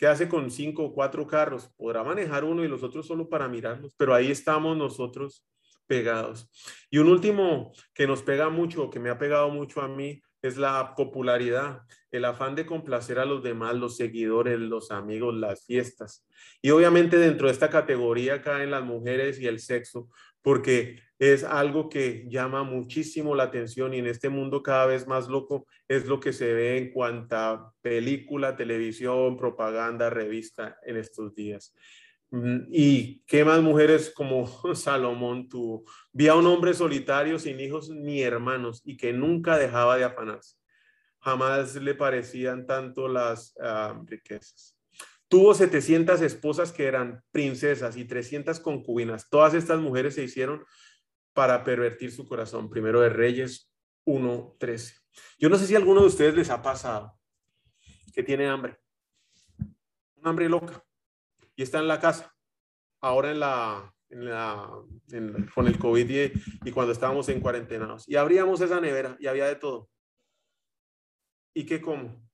¿Qué 0.00 0.06
hace 0.06 0.30
con 0.30 0.50
cinco 0.50 0.84
o 0.84 0.94
cuatro 0.94 1.26
carros? 1.26 1.68
Podrá 1.76 2.02
manejar 2.02 2.42
uno 2.42 2.64
y 2.64 2.68
los 2.68 2.82
otros 2.82 3.06
solo 3.06 3.28
para 3.28 3.48
mirarlos, 3.48 3.94
pero 3.98 4.14
ahí 4.14 4.30
estamos 4.30 4.74
nosotros 4.74 5.44
pegados. 5.86 6.48
Y 6.88 6.96
un 6.96 7.08
último 7.08 7.70
que 7.92 8.06
nos 8.06 8.22
pega 8.22 8.48
mucho, 8.48 8.88
que 8.88 8.98
me 8.98 9.10
ha 9.10 9.18
pegado 9.18 9.50
mucho 9.50 9.82
a 9.82 9.88
mí, 9.88 10.22
es 10.40 10.56
la 10.56 10.94
popularidad, 10.94 11.82
el 12.10 12.24
afán 12.24 12.54
de 12.54 12.64
complacer 12.64 13.18
a 13.18 13.26
los 13.26 13.42
demás, 13.42 13.74
los 13.74 13.98
seguidores, 13.98 14.58
los 14.58 14.90
amigos, 14.90 15.34
las 15.34 15.66
fiestas. 15.66 16.26
Y 16.62 16.70
obviamente 16.70 17.18
dentro 17.18 17.48
de 17.48 17.52
esta 17.52 17.68
categoría 17.68 18.40
caen 18.40 18.70
las 18.70 18.82
mujeres 18.82 19.38
y 19.38 19.48
el 19.48 19.58
sexo, 19.58 20.08
porque 20.42 20.98
es 21.20 21.44
algo 21.44 21.90
que 21.90 22.26
llama 22.30 22.62
muchísimo 22.62 23.34
la 23.34 23.44
atención 23.44 23.92
y 23.92 23.98
en 23.98 24.06
este 24.06 24.30
mundo 24.30 24.62
cada 24.62 24.86
vez 24.86 25.06
más 25.06 25.28
loco 25.28 25.66
es 25.86 26.06
lo 26.06 26.18
que 26.18 26.32
se 26.32 26.54
ve 26.54 26.78
en 26.78 26.92
cuanta 26.92 27.72
película, 27.82 28.56
televisión, 28.56 29.36
propaganda, 29.36 30.08
revista 30.08 30.78
en 30.82 30.96
estos 30.96 31.34
días. 31.34 31.74
Mm, 32.30 32.68
¿Y 32.70 33.22
qué 33.26 33.44
más 33.44 33.60
mujeres 33.60 34.10
como 34.14 34.46
Salomón 34.74 35.48
tuvo? 35.48 35.84
Vi 36.12 36.28
a 36.28 36.34
un 36.34 36.46
hombre 36.46 36.72
solitario, 36.72 37.38
sin 37.38 37.60
hijos 37.60 37.90
ni 37.90 38.22
hermanos, 38.22 38.80
y 38.84 38.96
que 38.96 39.12
nunca 39.12 39.58
dejaba 39.58 39.98
de 39.98 40.04
afanarse. 40.04 40.56
Jamás 41.20 41.74
le 41.76 41.94
parecían 41.94 42.66
tanto 42.66 43.08
las 43.08 43.54
ah, 43.60 44.00
riquezas. 44.06 44.74
Tuvo 45.30 45.54
700 45.54 46.22
esposas 46.22 46.72
que 46.72 46.86
eran 46.86 47.22
princesas 47.30 47.96
y 47.96 48.04
300 48.04 48.58
concubinas. 48.58 49.30
Todas 49.30 49.54
estas 49.54 49.78
mujeres 49.78 50.16
se 50.16 50.24
hicieron 50.24 50.64
para 51.32 51.62
pervertir 51.62 52.10
su 52.10 52.26
corazón. 52.26 52.68
Primero 52.68 53.00
de 53.00 53.10
Reyes 53.10 53.72
1.13. 54.06 55.00
Yo 55.38 55.48
no 55.48 55.56
sé 55.56 55.68
si 55.68 55.76
a 55.76 55.78
alguno 55.78 56.00
de 56.00 56.08
ustedes 56.08 56.34
les 56.34 56.50
ha 56.50 56.60
pasado 56.60 57.16
que 58.12 58.24
tiene 58.24 58.48
hambre. 58.48 58.80
Un 60.16 60.26
hambre 60.26 60.48
loca 60.48 60.84
y 61.54 61.62
está 61.62 61.78
en 61.78 61.86
la 61.86 62.00
casa, 62.00 62.34
ahora 63.00 63.30
en 63.30 63.38
la, 63.38 63.94
en 64.08 64.24
la 64.24 64.68
con 65.54 65.68
el 65.68 65.78
COVID 65.78 66.10
y, 66.10 66.32
y, 66.64 66.72
cuando 66.72 66.92
estábamos 66.92 67.28
en 67.28 67.40
cuarentenados. 67.40 68.08
Y 68.08 68.16
abríamos 68.16 68.60
esa 68.62 68.80
nevera 68.80 69.16
y 69.20 69.28
había 69.28 69.46
de 69.46 69.54
todo. 69.54 69.88
¿Y 71.54 71.66
qué 71.66 71.80
como? 71.80 72.29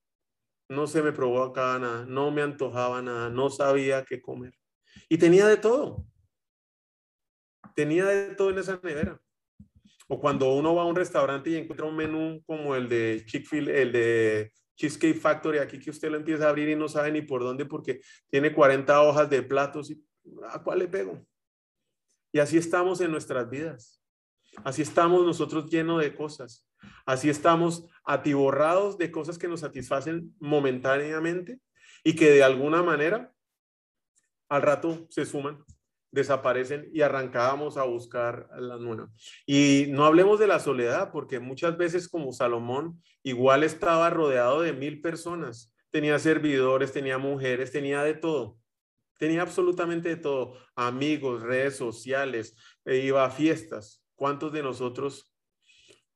No 0.69 0.87
se 0.87 1.03
me 1.03 1.13
provocaba 1.13 1.79
nada, 1.79 2.07
no 2.07 2.31
me 2.31 2.43
antojaba 2.43 3.01
nada, 3.03 3.31
no 3.31 3.51
sabía 3.51 4.05
qué 4.05 4.21
comer. 4.21 4.53
Y 5.09 5.19
tenía 5.19 5.47
de 5.47 5.57
todo. 5.57 6.05
Tenía 7.75 8.05
de 8.07 8.35
todo 8.35 8.51
en 8.51 8.59
esa 8.59 8.81
nevera. 8.83 9.21
O 10.09 10.21
cuando 10.21 10.53
uno 10.55 10.75
va 10.75 10.83
a 10.83 10.87
un 10.87 10.97
restaurante 10.97 11.51
y 11.51 11.57
encuentra 11.57 11.87
un 11.87 11.97
menú 11.97 12.43
como 12.47 12.75
el 12.75 12.89
de 12.89 13.25
Chick-fil, 13.27 13.69
el 13.69 13.93
de 13.93 14.53
Cheesecake 14.77 15.19
Factory, 15.19 15.59
aquí 15.59 15.79
que 15.79 15.91
usted 15.91 16.11
lo 16.11 16.17
empieza 16.17 16.47
a 16.47 16.51
abrir 16.51 16.69
y 16.69 16.77
no 16.77 16.89
sabe 16.89 17.11
ni 17.11 17.23
por 17.23 17.43
dónde 17.43 17.65
porque 17.65 18.01
tiene 18.29 18.53
40 18.53 19.03
hojas 19.03 19.29
de 19.31 19.43
platos 19.43 19.91
y 19.91 20.05
¿a 20.49 20.63
cuál 20.63 20.81
le 20.81 20.89
pego? 20.89 21.27
Y 22.33 22.39
así 22.39 22.59
estamos 22.59 23.01
en 23.01 23.11
nuestras 23.11 23.49
vidas. 23.49 24.03
Así 24.65 24.83
estamos 24.83 25.25
nosotros 25.25 25.71
llenos 25.71 26.01
de 26.01 26.15
cosas. 26.15 26.69
Así 27.05 27.29
estamos 27.29 27.87
atiborrados 28.05 28.99
de 28.99 29.11
cosas 29.11 29.39
que 29.39 29.49
nos 29.49 29.61
satisfacen 29.61 30.35
momentáneamente 30.39 31.61
y 32.05 32.15
que 32.15 32.31
de 32.31 32.43
alguna 32.43 32.83
manera 32.83 33.33
al 34.49 34.63
rato 34.63 35.07
se 35.11 35.25
suman 35.25 35.65
desaparecen 36.17 36.89
y 36.93 37.03
arrancábamos 37.03 37.77
a 37.77 37.85
buscar 37.85 38.49
la 38.59 38.79
nueva. 38.79 39.11
Y 39.45 39.87
no 39.91 40.05
hablemos 40.05 40.41
de 40.41 40.47
la 40.47 40.59
soledad, 40.59 41.13
porque 41.13 41.39
muchas 41.41 41.77
veces 41.77 42.09
como 42.09 42.33
Salomón 42.33 43.01
igual 43.23 43.63
estaba 43.63 44.11
rodeado 44.11 44.63
de 44.63 44.73
mil 44.73 45.01
personas. 45.01 45.73
Tenía 45.91 46.19
servidores, 46.19 46.93
tenía 46.93 47.19
mujeres, 47.19 47.71
tenía 47.71 48.03
de 48.03 48.15
todo. 48.15 48.59
Tenía 49.19 49.43
absolutamente 49.43 50.09
de 50.09 50.17
todo. 50.17 50.55
Amigos, 50.75 51.43
redes 51.43 51.77
sociales, 51.77 52.57
iba 52.85 53.25
a 53.25 53.31
fiestas. 53.31 54.03
¿Cuántos 54.17 54.53
de 54.53 54.63
nosotros 54.63 55.33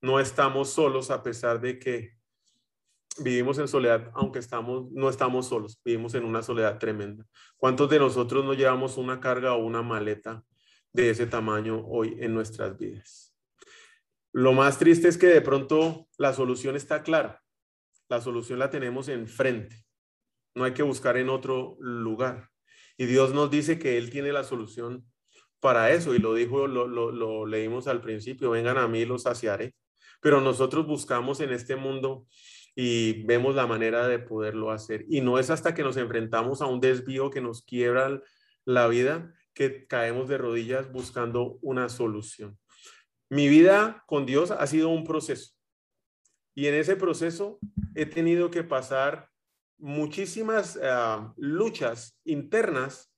no 0.00 0.18
estamos 0.18 0.70
solos 0.70 1.10
a 1.10 1.22
pesar 1.22 1.60
de 1.60 1.78
que 1.78 2.20
vivimos 3.18 3.58
en 3.58 3.68
soledad, 3.68 4.10
aunque 4.14 4.38
estamos, 4.38 4.90
no 4.92 5.08
estamos 5.08 5.46
solos, 5.46 5.80
vivimos 5.84 6.14
en 6.14 6.24
una 6.24 6.42
soledad 6.42 6.78
tremenda. 6.78 7.26
¿Cuántos 7.56 7.90
de 7.90 7.98
nosotros 7.98 8.44
no 8.44 8.54
llevamos 8.54 8.96
una 8.96 9.20
carga 9.20 9.54
o 9.54 9.64
una 9.64 9.82
maleta 9.82 10.44
de 10.92 11.10
ese 11.10 11.26
tamaño 11.26 11.84
hoy 11.86 12.16
en 12.20 12.34
nuestras 12.34 12.78
vidas? 12.78 13.34
Lo 14.32 14.52
más 14.52 14.78
triste 14.78 15.08
es 15.08 15.18
que 15.18 15.26
de 15.26 15.40
pronto 15.40 16.08
la 16.16 16.32
solución 16.32 16.76
está 16.76 17.02
clara. 17.02 17.42
La 18.08 18.20
solución 18.20 18.58
la 18.58 18.70
tenemos 18.70 19.08
enfrente. 19.08 19.84
No 20.54 20.64
hay 20.64 20.72
que 20.72 20.82
buscar 20.82 21.16
en 21.16 21.28
otro 21.28 21.76
lugar. 21.80 22.48
Y 22.96 23.06
Dios 23.06 23.34
nos 23.34 23.50
dice 23.50 23.78
que 23.78 23.98
Él 23.98 24.10
tiene 24.10 24.32
la 24.32 24.44
solución 24.44 25.04
para 25.60 25.90
eso. 25.92 26.14
Y 26.14 26.18
lo 26.18 26.34
dijo, 26.34 26.66
lo, 26.66 26.86
lo, 26.88 27.46
leímos 27.46 27.86
al 27.86 28.00
principio, 28.00 28.50
vengan 28.50 28.78
a 28.78 28.88
mí, 28.88 29.04
los 29.04 29.22
saciaré. 29.22 29.74
Pero 30.20 30.40
nosotros 30.40 30.86
buscamos 30.86 31.40
en 31.40 31.50
este 31.50 31.76
mundo 31.76 32.26
y 32.74 33.22
vemos 33.24 33.54
la 33.54 33.66
manera 33.66 34.08
de 34.08 34.18
poderlo 34.18 34.70
hacer. 34.70 35.04
Y 35.08 35.20
no 35.20 35.38
es 35.38 35.50
hasta 35.50 35.74
que 35.74 35.82
nos 35.82 35.96
enfrentamos 35.96 36.62
a 36.62 36.66
un 36.66 36.80
desvío 36.80 37.30
que 37.30 37.40
nos 37.40 37.62
quiebra 37.62 38.20
la 38.64 38.88
vida 38.88 39.32
que 39.54 39.86
caemos 39.86 40.28
de 40.28 40.38
rodillas 40.38 40.90
buscando 40.92 41.58
una 41.60 41.88
solución. 41.88 42.58
Mi 43.28 43.48
vida 43.48 44.04
con 44.06 44.26
Dios 44.26 44.50
ha 44.50 44.66
sido 44.66 44.88
un 44.88 45.04
proceso. 45.04 45.54
Y 46.54 46.66
en 46.66 46.74
ese 46.74 46.96
proceso 46.96 47.58
he 47.94 48.06
tenido 48.06 48.50
que 48.50 48.64
pasar 48.64 49.28
muchísimas 49.78 50.78
ah, 50.82 51.32
luchas 51.36 52.18
internas 52.24 53.09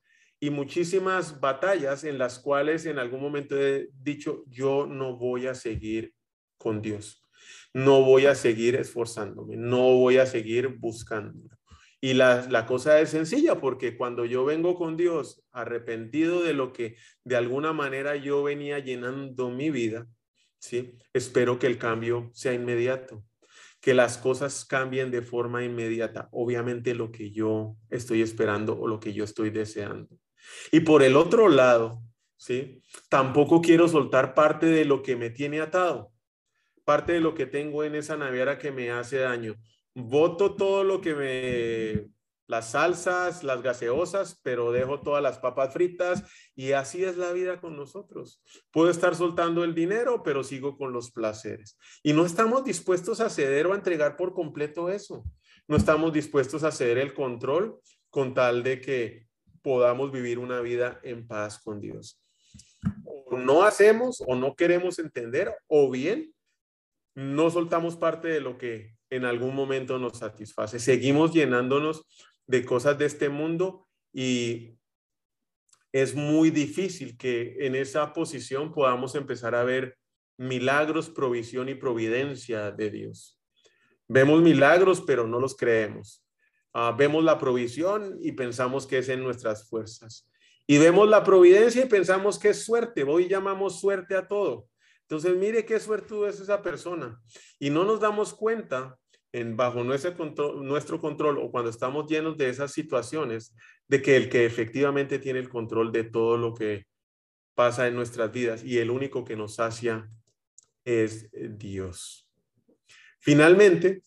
y 0.43 0.51
muchísimas 0.51 1.41
batallas 1.41 2.05
en 2.05 2.19
las 2.19 2.39
cuales 2.39 2.85
en 2.85 2.99
algún 2.99 3.21
momento 3.21 3.57
he 3.57 3.89
dicho, 3.95 4.45
yo 4.49 4.87
no 4.87 5.17
voy 5.17 5.47
a 5.47 5.55
seguir 5.55 6.13
con 6.59 6.83
Dios 6.83 7.23
no 7.75 8.03
voy 8.03 8.27
a 8.27 8.35
seguir 8.35 8.77
esforzándome, 8.77 9.57
no 9.57 9.95
voy 9.95 10.19
a 10.19 10.27
seguir 10.27 10.69
buscando. 10.69 11.41
Y 12.01 12.15
la, 12.15 12.47
la, 12.51 12.67
cosa 12.67 13.01
es 13.01 13.11
sencilla, 13.11 13.61
porque 13.61 13.97
cuando 13.97 14.25
yo 14.25 14.45
vengo 14.45 14.75
con 14.75 14.97
Dios 14.97 15.45
arrepentido 15.53 16.43
de 16.43 16.53
lo 16.53 16.73
que 16.73 16.97
de 17.25 17.37
alguna 17.37 17.73
manera 17.73 18.17
yo 18.17 18.43
venía 18.43 18.81
llenando 18.81 19.51
mi 19.51 19.71
vida, 19.71 20.09
¿sí? 20.59 20.99
espero 21.13 21.61
que 21.61 21.69
el 21.69 21.79
cambio 21.79 22.31
sea 22.35 22.53
inmediato, 22.53 23.25
que 23.81 23.95
las 23.95 24.19
cosas 24.19 24.65
cambien 24.65 25.13
de 25.13 25.23
forma 25.23 25.65
inmediata, 25.65 26.29
obviamente 26.33 26.95
lo 26.95 27.13
que 27.13 27.31
yo 27.31 27.77
estoy 27.89 28.21
esperando 28.21 28.79
o 28.79 28.89
lo 28.89 28.99
que 28.99 29.13
yo 29.13 29.23
estoy 29.23 29.51
deseando. 29.51 30.19
Y 30.71 30.81
por 30.81 31.03
el 31.03 31.17
otro 31.17 31.49
lado, 31.49 32.03
¿sí? 32.37 32.83
tampoco 33.09 33.61
quiero 33.61 33.89
soltar 33.89 34.35
parte 34.35 34.67
de 34.67 34.85
lo 34.85 35.03
que 35.03 35.17
me 35.17 35.31
tiene 35.31 35.61
atado 35.61 36.13
parte 36.85 37.13
de 37.13 37.21
lo 37.21 37.35
que 37.35 37.47
tengo 37.47 37.85
en 37.85 37.95
esa 37.95 38.17
naviera 38.17 38.59
que 38.59 38.73
me 38.73 38.91
hace 38.91 39.19
daño. 39.19 39.57
Voto 39.95 40.55
todo 40.55 40.85
lo 40.85 41.01
que 41.01 41.15
me 41.15 42.11
las 42.49 42.73
salsas, 42.73 43.45
las 43.45 43.63
gaseosas, 43.63 44.41
pero 44.43 44.73
dejo 44.73 45.01
todas 45.01 45.23
las 45.23 45.39
papas 45.39 45.73
fritas 45.73 46.25
y 46.55 46.73
así 46.73 47.03
es 47.03 47.17
la 47.17 47.33
vida 47.33 47.61
con 47.61 47.77
nosotros. 47.77 48.43
Puedo 48.71 48.91
estar 48.91 49.15
soltando 49.15 49.65
el 49.65 49.75
dinero, 49.75 50.23
pero 50.23 50.45
sigo 50.45 50.77
con 50.77 50.93
los 50.93 51.13
placeres. 51.13 51.79
Y 52.03 52.13
no 52.13 52.27
estamos 52.27 52.65
dispuestos 52.65 53.21
a 53.21 53.31
ceder 53.31 53.67
o 53.67 53.73
a 53.73 53.77
entregar 53.77 54.17
por 54.17 54.35
completo 54.35 54.91
eso. 54.91 55.25
No 55.67 55.77
estamos 55.77 56.13
dispuestos 56.13 56.63
a 56.65 56.73
ceder 56.73 56.99
el 56.99 57.15
control 57.15 57.81
con 58.11 58.35
tal 58.35 58.63
de 58.63 58.81
que 58.81 59.29
podamos 59.63 60.13
vivir 60.13 60.39
una 60.39 60.61
vida 60.61 61.01
en 61.03 61.27
paz 61.27 61.59
con 61.59 61.81
Dios. 61.81 62.21
No 63.31 63.63
hacemos 63.63 64.23
o 64.27 64.35
no 64.35 64.55
queremos 64.55 64.99
entender 64.99 65.55
o 65.67 65.91
bien 65.91 66.35
no 67.15 67.51
soltamos 67.51 67.97
parte 67.97 68.29
de 68.29 68.41
lo 68.41 68.59
que 68.59 68.97
en 69.11 69.25
algún 69.25 69.55
momento 69.55 69.99
nos 69.99 70.19
satisface. 70.19 70.79
Seguimos 70.79 71.33
llenándonos 71.33 72.07
de 72.47 72.65
cosas 72.65 72.99
de 72.99 73.07
este 73.07 73.29
mundo 73.29 73.87
y 74.13 74.79
es 75.93 76.15
muy 76.15 76.51
difícil 76.51 77.17
que 77.19 77.57
en 77.61 77.75
esa 77.75 78.13
posición 78.13 78.73
podamos 78.73 79.15
empezar 79.15 79.55
a 79.55 79.65
ver 79.65 79.99
milagros, 80.39 81.11
provisión 81.11 81.69
y 81.69 81.75
providencia 81.75 82.71
de 82.71 82.91
Dios. 82.91 83.39
Vemos 84.09 84.43
milagros, 84.43 85.03
pero 85.07 85.27
no 85.27 85.39
los 85.39 85.57
creemos. 85.57 86.22
Ah, 86.73 86.95
vemos 86.97 87.23
la 87.23 87.39
provisión 87.39 88.19
y 88.21 88.33
pensamos 88.33 88.87
que 88.87 88.99
es 88.99 89.09
en 89.09 89.23
nuestras 89.23 89.69
fuerzas. 89.69 90.29
Y 90.67 90.79
vemos 90.79 91.09
la 91.09 91.23
providencia 91.23 91.85
y 91.85 91.89
pensamos 91.89 92.39
que 92.39 92.51
es 92.51 92.65
suerte. 92.65 93.03
Hoy 93.03 93.29
llamamos 93.29 93.81
suerte 93.81 94.15
a 94.17 94.27
todo. 94.27 94.69
Entonces, 95.03 95.37
mire 95.37 95.67
qué 95.67 95.79
suerte 95.79 96.15
es 96.29 96.41
esa 96.41 96.63
persona. 96.63 97.21
Y 97.59 97.71
no 97.71 97.85
nos 97.85 98.01
damos 98.01 98.33
cuenta 98.33 98.97
en, 99.33 99.57
bajo 99.57 99.85
nuestro 99.85 100.17
control, 100.17 100.67
nuestro 100.67 101.01
control 101.01 101.39
o 101.39 101.51
cuando 101.51 101.71
estamos 101.71 102.09
llenos 102.09 102.39
de 102.39 102.49
esas 102.49 102.73
situaciones, 102.73 103.55
de 103.89 104.01
que 104.01 104.17
el 104.17 104.29
que 104.29 104.47
efectivamente 104.47 105.19
tiene 105.19 105.41
el 105.41 105.49
control 105.49 105.93
de 105.93 106.05
todo 106.05 106.39
lo 106.39 106.55
que 106.55 106.87
pasa 107.55 107.87
en 107.87 107.95
nuestras 107.95 108.33
vidas 108.33 108.65
y 108.65 108.79
el 108.79 108.91
único 108.91 109.25
que 109.25 109.37
nos 109.37 109.57
sacia 109.57 110.09
es 110.85 111.29
Dios. 111.33 112.29
Finalmente, 113.21 114.03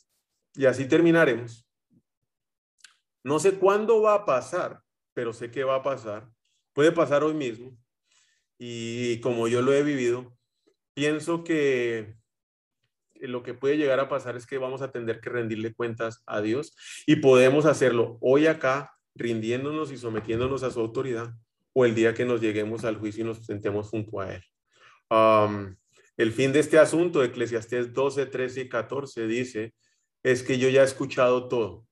y 0.56 0.66
así 0.66 0.88
terminaremos, 0.88 1.65
no 3.26 3.40
sé 3.40 3.56
cuándo 3.56 4.04
va 4.04 4.14
a 4.14 4.26
pasar, 4.26 4.82
pero 5.16 5.34
sé 5.34 5.50
que 5.50 5.64
va 5.64 5.78
a 5.78 5.84
pasar. 5.84 6.30
Puede 6.74 6.92
pasar 6.92 7.24
hoy 7.24 7.34
mismo. 7.34 7.76
Y 8.60 9.20
como 9.22 9.48
yo 9.48 9.64
lo 9.64 9.74
he 9.74 9.82
vivido, 9.82 10.38
pienso 10.94 11.44
que 11.44 12.14
lo 13.16 13.42
que 13.42 13.56
puede 13.56 13.78
llegar 13.78 14.00
a 14.00 14.10
pasar 14.10 14.36
es 14.36 14.46
que 14.46 14.60
vamos 14.60 14.84
a 14.84 14.92
tener 14.92 15.22
que 15.22 15.32
rendirle 15.32 15.74
cuentas 15.74 16.22
a 16.28 16.40
Dios 16.42 16.76
y 17.08 17.16
podemos 17.16 17.66
hacerlo 17.66 18.20
hoy 18.22 18.46
acá, 18.46 18.94
rindiéndonos 19.16 19.92
y 19.92 19.98
sometiéndonos 19.98 20.62
a 20.62 20.70
su 20.70 20.80
autoridad, 20.80 21.34
o 21.74 21.84
el 21.84 21.96
día 21.96 22.14
que 22.14 22.26
nos 22.26 22.42
lleguemos 22.42 22.86
al 22.86 22.98
juicio 22.98 23.24
y 23.24 23.28
nos 23.28 23.44
sentemos 23.44 23.90
junto 23.90 24.20
a 24.20 24.36
Él. 24.36 24.44
el 26.16 26.32
fin 26.32 26.54
de 26.54 26.60
este 26.60 26.78
asunto, 26.78 27.24
Eclesiastés 27.24 27.92
12, 27.92 28.28
13 28.28 28.62
y 28.62 28.70
14, 28.70 29.26
dice, 29.26 29.74
es 30.22 30.44
que 30.44 30.60
yo 30.60 30.70
ya 30.70 30.82
he 30.84 30.86
escuchado 30.86 31.48
todo. 31.48 31.88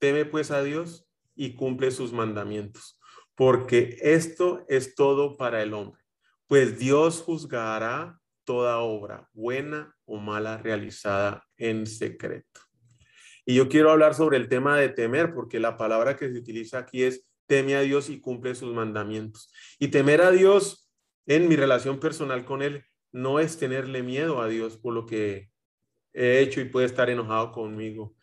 Teme 0.00 0.24
pues 0.24 0.50
a 0.50 0.64
Dios 0.64 1.08
y 1.36 1.54
cumple 1.54 1.92
sus 1.92 2.12
mandamientos, 2.12 2.98
porque 3.36 3.96
esto 4.00 4.64
es 4.68 4.96
todo 4.96 5.36
para 5.36 5.62
el 5.62 5.72
hombre, 5.74 6.02
pues 6.48 6.78
Dios 6.78 7.22
juzgará 7.22 8.18
toda 8.44 8.78
obra, 8.78 9.28
buena 9.32 9.94
o 10.04 10.16
mala, 10.16 10.58
realizada 10.58 11.46
en 11.56 11.86
secreto. 11.86 12.60
Y 13.46 13.54
yo 13.54 13.68
quiero 13.68 13.90
hablar 13.90 14.14
sobre 14.14 14.38
el 14.38 14.48
tema 14.48 14.76
de 14.76 14.88
temer, 14.88 15.32
porque 15.34 15.60
la 15.60 15.76
palabra 15.76 16.16
que 16.16 16.30
se 16.30 16.38
utiliza 16.38 16.78
aquí 16.78 17.04
es 17.04 17.28
teme 17.46 17.76
a 17.76 17.80
Dios 17.82 18.08
y 18.10 18.20
cumple 18.20 18.54
sus 18.54 18.74
mandamientos. 18.74 19.52
Y 19.78 19.88
temer 19.88 20.22
a 20.22 20.30
Dios 20.30 20.90
en 21.26 21.48
mi 21.48 21.56
relación 21.56 22.00
personal 22.00 22.44
con 22.44 22.62
Él 22.62 22.84
no 23.12 23.40
es 23.40 23.58
tenerle 23.58 24.02
miedo 24.02 24.40
a 24.40 24.48
Dios 24.48 24.76
por 24.76 24.94
lo 24.94 25.06
que 25.06 25.50
he 26.12 26.40
hecho 26.40 26.60
y 26.60 26.64
puede 26.64 26.86
estar 26.86 27.10
enojado 27.10 27.52
conmigo. 27.52 28.14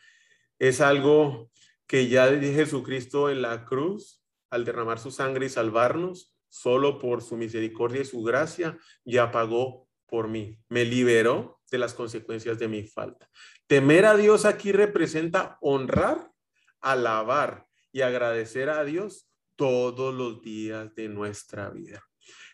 Es 0.60 0.82
algo 0.82 1.52
que 1.88 2.10
ya 2.10 2.28
Jesucristo 2.28 3.30
en 3.30 3.42
la 3.42 3.66
cruz, 3.66 4.22
al 4.50 4.66
derramar 4.66 5.00
su 5.00 5.12
sangre 5.12 5.46
y 5.46 5.50
salvarnos, 5.50 6.36
solo 6.50 7.00
por 7.00 7.22
su 7.22 7.38
misericordia 7.38 8.02
y 8.02 8.06
su 8.06 8.24
gracia, 8.24 8.78
ya 9.06 9.32
pagó 9.32 9.88
por 10.06 10.28
mí, 10.28 10.60
me 10.70 10.86
liberó 10.86 11.60
de 11.72 11.78
las 11.78 11.94
consecuencias 11.94 12.60
de 12.60 12.68
mi 12.68 12.84
falta. 12.84 13.30
Temer 13.68 14.06
a 14.06 14.16
Dios 14.16 14.46
aquí 14.46 14.72
representa 14.72 15.58
honrar, 15.62 16.32
alabar 16.80 17.68
y 17.92 18.02
agradecer 18.02 18.70
a 18.70 18.84
Dios 18.86 19.30
todos 19.56 20.14
los 20.14 20.42
días 20.42 20.94
de 20.96 21.10
nuestra 21.10 21.70
vida. 21.70 22.02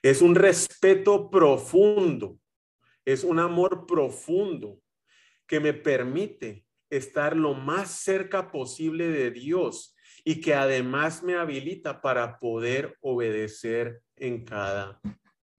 Es 0.01 0.21
un 0.21 0.35
respeto 0.35 1.29
profundo, 1.29 2.39
es 3.05 3.23
un 3.23 3.39
amor 3.39 3.85
profundo 3.85 4.79
que 5.45 5.59
me 5.59 5.73
permite 5.73 6.65
estar 6.97 7.35
lo 7.35 7.53
más 7.53 7.91
cerca 7.91 8.51
posible 8.51 9.07
de 9.07 9.31
Dios 9.31 9.95
y 10.23 10.41
que 10.41 10.53
además 10.53 11.23
me 11.23 11.35
habilita 11.35 12.01
para 12.01 12.39
poder 12.39 12.97
obedecer 13.01 14.01
en 14.15 14.45
cada 14.45 15.01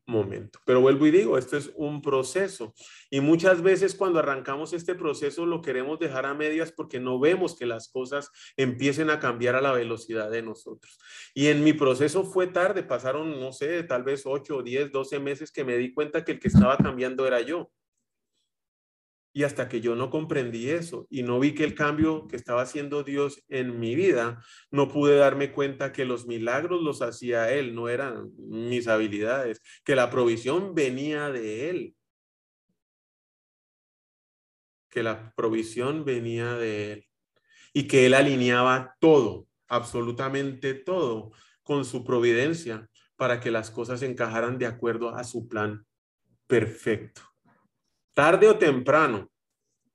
momento. 0.06 0.58
Pero 0.66 0.80
vuelvo 0.80 1.06
y 1.06 1.10
digo, 1.10 1.38
esto 1.38 1.56
es 1.56 1.72
un 1.76 2.02
proceso. 2.02 2.74
Y 3.10 3.20
muchas 3.20 3.62
veces 3.62 3.94
cuando 3.94 4.18
arrancamos 4.18 4.72
este 4.72 4.94
proceso 4.94 5.46
lo 5.46 5.62
queremos 5.62 5.98
dejar 5.98 6.26
a 6.26 6.34
medias 6.34 6.72
porque 6.72 7.00
no 7.00 7.18
vemos 7.18 7.56
que 7.56 7.66
las 7.66 7.88
cosas 7.88 8.30
empiecen 8.56 9.10
a 9.10 9.20
cambiar 9.20 9.54
a 9.54 9.62
la 9.62 9.72
velocidad 9.72 10.30
de 10.30 10.42
nosotros. 10.42 10.98
Y 11.34 11.48
en 11.48 11.64
mi 11.64 11.72
proceso 11.72 12.24
fue 12.24 12.46
tarde, 12.46 12.82
pasaron, 12.82 13.40
no 13.40 13.52
sé, 13.52 13.82
tal 13.84 14.02
vez 14.02 14.22
8, 14.24 14.62
10, 14.62 14.92
12 14.92 15.18
meses 15.20 15.50
que 15.50 15.64
me 15.64 15.76
di 15.76 15.92
cuenta 15.92 16.24
que 16.24 16.32
el 16.32 16.40
que 16.40 16.48
estaba 16.48 16.76
cambiando 16.76 17.26
era 17.26 17.40
yo. 17.40 17.70
Y 19.36 19.42
hasta 19.42 19.68
que 19.68 19.80
yo 19.80 19.96
no 19.96 20.10
comprendí 20.10 20.70
eso 20.70 21.08
y 21.10 21.24
no 21.24 21.40
vi 21.40 21.54
que 21.54 21.64
el 21.64 21.74
cambio 21.74 22.28
que 22.28 22.36
estaba 22.36 22.62
haciendo 22.62 23.02
Dios 23.02 23.42
en 23.48 23.80
mi 23.80 23.96
vida, 23.96 24.40
no 24.70 24.88
pude 24.88 25.16
darme 25.16 25.50
cuenta 25.50 25.92
que 25.92 26.04
los 26.04 26.28
milagros 26.28 26.80
los 26.82 27.02
hacía 27.02 27.52
Él, 27.52 27.74
no 27.74 27.88
eran 27.88 28.30
mis 28.38 28.86
habilidades, 28.86 29.60
que 29.84 29.96
la 29.96 30.08
provisión 30.08 30.76
venía 30.76 31.30
de 31.30 31.68
Él. 31.68 31.96
Que 34.88 35.02
la 35.02 35.34
provisión 35.34 36.04
venía 36.04 36.54
de 36.54 36.92
Él. 36.92 37.08
Y 37.72 37.88
que 37.88 38.06
Él 38.06 38.14
alineaba 38.14 38.94
todo, 39.00 39.48
absolutamente 39.66 40.74
todo, 40.74 41.32
con 41.64 41.84
su 41.84 42.04
providencia 42.04 42.88
para 43.16 43.40
que 43.40 43.50
las 43.50 43.72
cosas 43.72 44.02
encajaran 44.02 44.58
de 44.58 44.66
acuerdo 44.66 45.08
a 45.08 45.24
su 45.24 45.48
plan 45.48 45.84
perfecto. 46.46 47.33
Tarde 48.14 48.48
o 48.48 48.56
temprano, 48.56 49.30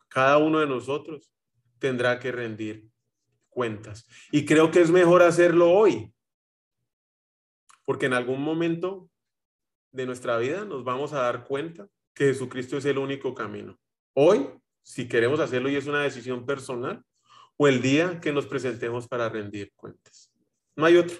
cada 0.09 0.37
uno 0.37 0.59
de 0.59 0.67
nosotros 0.67 1.31
tendrá 1.79 2.19
que 2.19 2.31
rendir 2.31 2.87
cuentas. 3.49 4.05
Y 4.31 4.45
creo 4.45 4.71
que 4.71 4.81
es 4.81 4.91
mejor 4.91 5.21
hacerlo 5.21 5.71
hoy, 5.71 6.13
porque 7.85 8.05
en 8.05 8.13
algún 8.13 8.41
momento 8.41 9.09
de 9.91 10.05
nuestra 10.05 10.37
vida 10.37 10.65
nos 10.65 10.83
vamos 10.83 11.13
a 11.13 11.21
dar 11.21 11.45
cuenta 11.45 11.87
que 12.13 12.25
Jesucristo 12.25 12.77
es 12.77 12.85
el 12.85 12.97
único 12.97 13.33
camino. 13.33 13.79
Hoy, 14.13 14.49
si 14.83 15.07
queremos 15.07 15.39
hacerlo 15.39 15.69
y 15.69 15.75
es 15.75 15.87
una 15.87 16.03
decisión 16.03 16.45
personal, 16.45 17.03
o 17.57 17.67
el 17.67 17.81
día 17.81 18.19
que 18.21 18.31
nos 18.31 18.45
presentemos 18.45 19.07
para 19.07 19.29
rendir 19.29 19.73
cuentas. 19.75 20.31
No 20.75 20.85
hay 20.85 20.97
otro. 20.97 21.17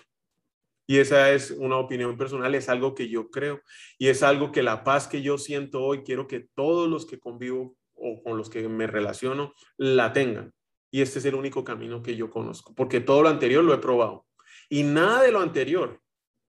Y 0.90 0.98
esa 0.98 1.32
es 1.32 1.52
una 1.52 1.78
opinión 1.78 2.18
personal, 2.18 2.56
es 2.56 2.68
algo 2.68 2.96
que 2.96 3.10
yo 3.10 3.30
creo 3.30 3.62
y 4.00 4.08
es 4.08 4.24
algo 4.24 4.52
que 4.52 4.64
la 4.64 4.84
paz 4.84 5.08
que 5.08 5.22
yo 5.22 5.38
siento 5.38 5.84
hoy, 5.84 6.02
quiero 6.02 6.26
que 6.26 6.48
todos 6.56 6.90
los 6.90 7.06
que 7.06 7.20
convivo 7.20 7.78
o 7.94 8.24
con 8.24 8.38
los 8.38 8.50
que 8.50 8.68
me 8.68 8.88
relaciono 8.88 9.54
la 9.78 10.14
tengan. 10.14 10.52
Y 10.90 11.02
este 11.02 11.20
es 11.20 11.26
el 11.26 11.36
único 11.36 11.64
camino 11.64 12.02
que 12.02 12.16
yo 12.16 12.32
conozco, 12.32 12.74
porque 12.74 13.02
todo 13.02 13.22
lo 13.22 13.30
anterior 13.30 13.64
lo 13.64 13.76
he 13.76 13.78
probado. 13.78 14.26
Y 14.68 14.82
nada 14.82 15.22
de 15.22 15.32
lo 15.32 15.42
anterior 15.42 16.02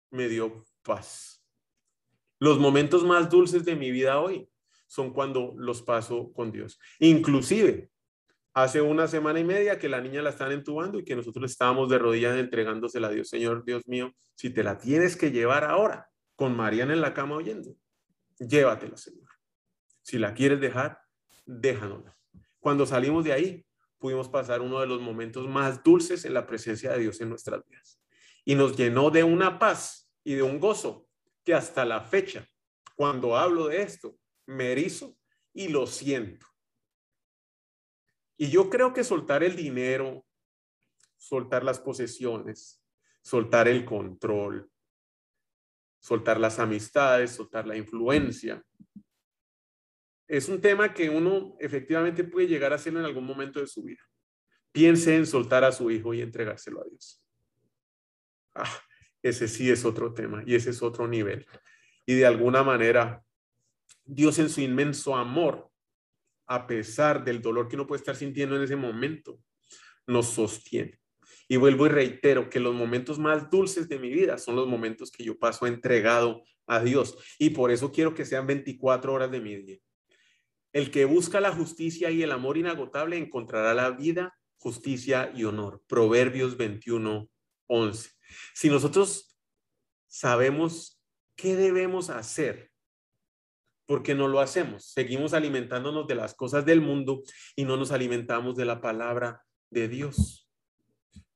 me 0.09 0.27
dio 0.27 0.65
paz. 0.81 1.45
Los 2.39 2.57
momentos 2.57 3.03
más 3.03 3.29
dulces 3.29 3.63
de 3.65 3.75
mi 3.75 3.91
vida 3.91 4.19
hoy 4.19 4.49
son 4.87 5.13
cuando 5.13 5.53
los 5.57 5.83
paso 5.83 6.33
con 6.33 6.51
Dios. 6.51 6.79
Inclusive, 6.97 7.91
hace 8.53 8.81
una 8.81 9.07
semana 9.07 9.39
y 9.39 9.43
media 9.43 9.79
que 9.79 9.89
la 9.89 10.01
niña 10.01 10.21
la 10.21 10.29
están 10.29 10.51
entubando 10.51 10.99
y 10.99 11.03
que 11.03 11.15
nosotros 11.15 11.49
estábamos 11.51 11.89
de 11.89 11.97
rodillas 11.97 12.37
entregándosela 12.37 13.07
a 13.07 13.11
Dios. 13.11 13.29
Señor, 13.29 13.65
Dios 13.65 13.87
mío, 13.87 14.13
si 14.35 14.49
te 14.49 14.63
la 14.63 14.77
tienes 14.77 15.17
que 15.17 15.31
llevar 15.31 15.63
ahora 15.63 16.09
con 16.35 16.55
Mariana 16.55 16.93
en 16.93 17.01
la 17.01 17.13
cama 17.13 17.35
oyendo, 17.35 17.75
llévatela, 18.39 18.97
Señor. 18.97 19.29
Si 20.01 20.19
la 20.19 20.33
quieres 20.33 20.59
dejar, 20.59 20.99
déjanosla. 21.45 22.15
Cuando 22.59 22.85
salimos 22.85 23.23
de 23.23 23.33
ahí, 23.33 23.65
pudimos 23.97 24.29
pasar 24.29 24.61
uno 24.61 24.79
de 24.79 24.87
los 24.87 25.01
momentos 25.01 25.47
más 25.47 25.83
dulces 25.83 26.25
en 26.25 26.33
la 26.33 26.45
presencia 26.45 26.91
de 26.91 26.99
Dios 26.99 27.21
en 27.21 27.29
nuestras 27.29 27.61
vidas. 27.67 27.99
Y 28.45 28.55
nos 28.55 28.75
llenó 28.75 29.09
de 29.09 29.23
una 29.23 29.57
paz 29.59 30.11
y 30.23 30.35
de 30.35 30.43
un 30.43 30.59
gozo 30.59 31.07
que 31.43 31.53
hasta 31.53 31.85
la 31.85 32.01
fecha, 32.01 32.47
cuando 32.95 33.37
hablo 33.37 33.67
de 33.67 33.81
esto, 33.81 34.15
me 34.45 34.71
erizo 34.71 35.15
y 35.53 35.69
lo 35.69 35.87
siento. 35.87 36.45
Y 38.37 38.49
yo 38.49 38.69
creo 38.69 38.93
que 38.93 39.03
soltar 39.03 39.43
el 39.43 39.55
dinero, 39.55 40.25
soltar 41.17 41.63
las 41.63 41.79
posesiones, 41.79 42.83
soltar 43.21 43.67
el 43.67 43.85
control, 43.85 44.69
soltar 45.99 46.39
las 46.39 46.59
amistades, 46.59 47.31
soltar 47.31 47.65
la 47.65 47.77
influencia. 47.77 48.61
Es 50.27 50.49
un 50.49 50.59
tema 50.59 50.93
que 50.93 51.09
uno 51.09 51.55
efectivamente 51.59 52.23
puede 52.23 52.47
llegar 52.47 52.73
a 52.73 52.75
hacerlo 52.75 52.99
en 52.99 53.05
algún 53.05 53.25
momento 53.25 53.59
de 53.59 53.67
su 53.67 53.83
vida. 53.83 54.01
Piense 54.71 55.15
en 55.15 55.25
soltar 55.25 55.63
a 55.63 55.71
su 55.71 55.91
hijo 55.91 56.13
y 56.13 56.21
entregárselo 56.21 56.81
a 56.81 56.85
Dios. 56.85 57.23
Ah, 58.55 58.81
ese 59.21 59.47
sí 59.47 59.69
es 59.69 59.85
otro 59.85 60.13
tema 60.13 60.43
y 60.45 60.55
ese 60.55 60.71
es 60.71 60.81
otro 60.81 61.07
nivel. 61.07 61.47
Y 62.05 62.15
de 62.15 62.25
alguna 62.25 62.63
manera, 62.63 63.23
Dios 64.03 64.39
en 64.39 64.49
su 64.49 64.61
inmenso 64.61 65.15
amor, 65.15 65.71
a 66.47 66.67
pesar 66.67 67.23
del 67.23 67.41
dolor 67.41 67.67
que 67.67 67.75
uno 67.75 67.87
puede 67.87 67.99
estar 67.99 68.15
sintiendo 68.15 68.55
en 68.55 68.63
ese 68.63 68.75
momento, 68.75 69.39
nos 70.07 70.27
sostiene. 70.27 70.99
Y 71.47 71.57
vuelvo 71.57 71.85
y 71.85 71.89
reitero 71.89 72.49
que 72.49 72.59
los 72.59 72.73
momentos 72.73 73.19
más 73.19 73.49
dulces 73.49 73.89
de 73.89 73.99
mi 73.99 74.09
vida 74.09 74.37
son 74.37 74.55
los 74.55 74.67
momentos 74.67 75.11
que 75.11 75.23
yo 75.23 75.37
paso 75.37 75.67
entregado 75.67 76.43
a 76.67 76.79
Dios. 76.79 77.17
Y 77.37 77.51
por 77.51 77.71
eso 77.71 77.91
quiero 77.91 78.13
que 78.13 78.25
sean 78.25 78.47
24 78.47 79.13
horas 79.13 79.31
de 79.31 79.41
mi 79.41 79.55
día. 79.57 79.79
El 80.71 80.89
que 80.89 81.05
busca 81.05 81.39
la 81.39 81.51
justicia 81.51 82.09
y 82.09 82.23
el 82.23 82.31
amor 82.31 82.57
inagotable 82.57 83.17
encontrará 83.17 83.73
la 83.73 83.91
vida, 83.91 84.35
justicia 84.57 85.31
y 85.35 85.43
honor. 85.43 85.83
Proverbios 85.87 86.57
21, 86.57 87.29
11. 87.67 88.09
Si 88.53 88.69
nosotros 88.69 89.37
sabemos 90.07 90.99
qué 91.35 91.55
debemos 91.55 92.09
hacer, 92.09 92.72
porque 93.93 94.15
no 94.15 94.27
lo 94.27 94.39
hacemos, 94.39 94.85
seguimos 94.85 95.35
alimentándonos 95.35 96.07
de 96.07 96.15
las 96.15 96.33
cosas 96.33 96.65
del 96.65 96.81
mundo 96.81 97.21
y 97.55 97.63
no 97.63 97.77
nos 97.77 97.91
alimentamos 97.91 98.55
de 98.55 98.65
la 98.65 98.81
palabra 98.81 99.43
de 99.69 99.87
Dios. 99.87 100.49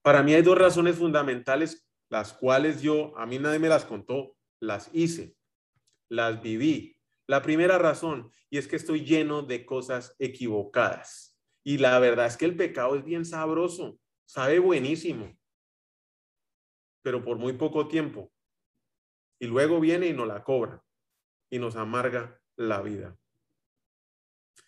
Para 0.02 0.24
mí 0.24 0.34
hay 0.34 0.42
dos 0.42 0.58
razones 0.58 0.96
fundamentales, 0.96 1.88
las 2.10 2.34
cuales 2.34 2.82
yo, 2.82 3.16
a 3.16 3.28
mí 3.28 3.38
nadie 3.38 3.60
me 3.60 3.70
las 3.70 3.86
contó, 3.86 4.36
las 4.60 4.90
hice, 4.92 5.36
las 6.10 6.42
viví. 6.42 7.00
La 7.28 7.44
primera 7.44 7.78
razón, 7.78 8.32
y 8.50 8.58
es 8.58 8.68
que 8.68 8.78
estoy 8.78 9.06
lleno 9.06 9.44
de 9.44 9.64
cosas 9.64 10.16
equivocadas. 10.18 11.38
Y 11.64 11.78
la 11.78 12.00
verdad 12.00 12.26
es 12.26 12.38
que 12.38 12.46
el 12.46 12.56
pecado 12.56 12.96
es 12.96 13.04
bien 13.04 13.24
sabroso, 13.24 14.00
sabe 14.26 14.58
buenísimo, 14.58 15.38
pero 17.04 17.24
por 17.24 17.38
muy 17.38 17.54
poco 17.54 17.88
tiempo. 17.88 18.32
Y 19.40 19.46
luego 19.46 19.80
viene 19.80 20.08
y 20.08 20.14
nos 20.14 20.28
la 20.28 20.44
cobra 20.44 20.84
y 21.52 21.60
nos 21.60 21.76
amarga 21.76 22.42
la 22.58 22.82
vida. 22.82 23.18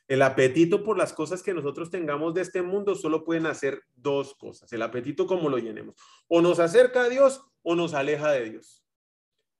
El 0.08 0.24
apetito 0.24 0.84
por 0.84 0.98
las 0.98 1.14
cosas 1.14 1.44
que 1.44 1.54
nosotros 1.54 1.92
tengamos 1.92 2.34
de 2.34 2.42
este 2.42 2.64
mundo 2.64 2.96
solo 2.96 3.24
pueden 3.24 3.46
hacer 3.46 3.84
dos 3.96 4.34
cosas. 4.36 4.72
El 4.74 4.82
apetito 4.82 5.28
como 5.28 5.50
lo 5.50 5.60
llenemos. 5.60 5.96
O 6.28 6.42
nos 6.42 6.60
acerca 6.60 7.04
a 7.04 7.10
Dios 7.10 7.44
o 7.62 7.76
nos 7.76 7.94
aleja 7.94 8.32
de 8.32 8.50
Dios. 8.50 8.84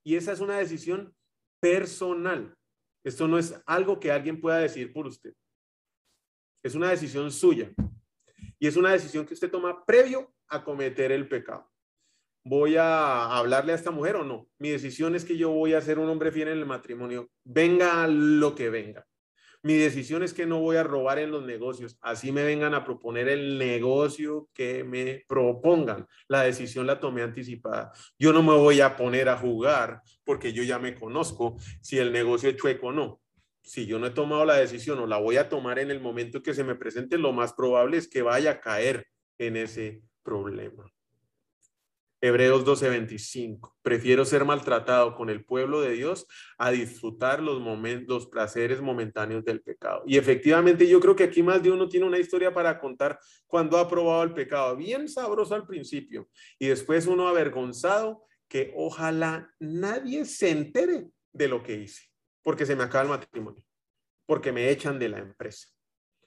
Y 0.02 0.16
esa 0.16 0.32
es 0.32 0.40
una 0.40 0.58
decisión 0.58 1.14
personal. 1.60 2.56
Esto 3.04 3.28
no 3.28 3.38
es 3.38 3.54
algo 3.64 4.00
que 4.00 4.10
alguien 4.10 4.40
pueda 4.40 4.58
decir 4.58 4.92
por 4.92 5.06
usted. 5.06 5.34
Es 6.64 6.74
una 6.74 6.90
decisión 6.90 7.30
suya. 7.30 7.72
Y 8.58 8.66
es 8.66 8.76
una 8.76 8.90
decisión 8.90 9.24
que 9.26 9.34
usted 9.34 9.50
toma 9.50 9.84
previo 9.84 10.34
a 10.48 10.64
cometer 10.64 11.12
el 11.12 11.28
pecado. 11.28 11.70
¿Voy 12.44 12.76
a 12.76 13.36
hablarle 13.36 13.72
a 13.72 13.74
esta 13.74 13.90
mujer 13.90 14.16
o 14.16 14.24
no? 14.24 14.48
Mi 14.58 14.70
decisión 14.70 15.14
es 15.14 15.24
que 15.24 15.36
yo 15.36 15.50
voy 15.50 15.74
a 15.74 15.80
ser 15.82 15.98
un 15.98 16.08
hombre 16.08 16.32
fiel 16.32 16.48
en 16.48 16.58
el 16.58 16.66
matrimonio. 16.66 17.28
Venga 17.44 18.06
lo 18.08 18.54
que 18.54 18.70
venga. 18.70 19.06
Mi 19.62 19.74
decisión 19.74 20.22
es 20.22 20.32
que 20.32 20.46
no 20.46 20.58
voy 20.58 20.76
a 20.76 20.82
robar 20.82 21.18
en 21.18 21.30
los 21.30 21.44
negocios. 21.44 21.98
Así 22.00 22.32
me 22.32 22.44
vengan 22.44 22.72
a 22.72 22.82
proponer 22.82 23.28
el 23.28 23.58
negocio 23.58 24.48
que 24.54 24.84
me 24.84 25.22
propongan. 25.28 26.06
La 26.28 26.42
decisión 26.42 26.86
la 26.86 26.98
tomé 26.98 27.20
anticipada. 27.20 27.92
Yo 28.18 28.32
no 28.32 28.42
me 28.42 28.54
voy 28.54 28.80
a 28.80 28.96
poner 28.96 29.28
a 29.28 29.36
jugar 29.36 30.00
porque 30.24 30.54
yo 30.54 30.62
ya 30.62 30.78
me 30.78 30.94
conozco 30.94 31.58
si 31.82 31.98
el 31.98 32.10
negocio 32.10 32.48
es 32.48 32.56
chueco 32.56 32.86
o 32.86 32.92
no. 32.92 33.20
Si 33.62 33.84
yo 33.84 33.98
no 33.98 34.06
he 34.06 34.10
tomado 34.10 34.46
la 34.46 34.56
decisión 34.56 34.98
o 34.98 35.06
la 35.06 35.18
voy 35.18 35.36
a 35.36 35.50
tomar 35.50 35.78
en 35.78 35.90
el 35.90 36.00
momento 36.00 36.42
que 36.42 36.54
se 36.54 36.64
me 36.64 36.74
presente, 36.74 37.18
lo 37.18 37.34
más 37.34 37.52
probable 37.52 37.98
es 37.98 38.08
que 38.08 38.22
vaya 38.22 38.52
a 38.52 38.60
caer 38.60 39.06
en 39.36 39.58
ese 39.58 40.02
problema. 40.22 40.90
Hebreos 42.22 42.66
12:25. 42.66 43.76
Prefiero 43.82 44.26
ser 44.26 44.44
maltratado 44.44 45.14
con 45.14 45.30
el 45.30 45.42
pueblo 45.42 45.80
de 45.80 45.92
Dios 45.92 46.26
a 46.58 46.70
disfrutar 46.70 47.42
los 47.42 47.60
los 48.06 48.26
placeres 48.26 48.82
momentáneos 48.82 49.42
del 49.44 49.62
pecado. 49.62 50.02
Y 50.06 50.18
efectivamente 50.18 50.86
yo 50.86 51.00
creo 51.00 51.16
que 51.16 51.24
aquí 51.24 51.42
más 51.42 51.62
de 51.62 51.70
uno 51.70 51.88
tiene 51.88 52.06
una 52.06 52.18
historia 52.18 52.52
para 52.52 52.78
contar 52.78 53.18
cuando 53.46 53.78
ha 53.78 53.88
probado 53.88 54.22
el 54.22 54.34
pecado. 54.34 54.76
Bien 54.76 55.08
sabroso 55.08 55.54
al 55.54 55.66
principio 55.66 56.28
y 56.58 56.66
después 56.66 57.06
uno 57.06 57.26
avergonzado 57.26 58.24
que 58.48 58.72
ojalá 58.76 59.54
nadie 59.58 60.26
se 60.26 60.50
entere 60.50 61.08
de 61.32 61.48
lo 61.48 61.62
que 61.62 61.76
hice, 61.76 62.10
porque 62.42 62.66
se 62.66 62.76
me 62.76 62.82
acaba 62.82 63.04
el 63.04 63.08
matrimonio, 63.08 63.64
porque 64.26 64.52
me 64.52 64.68
echan 64.70 64.98
de 64.98 65.08
la 65.08 65.18
empresa, 65.20 65.68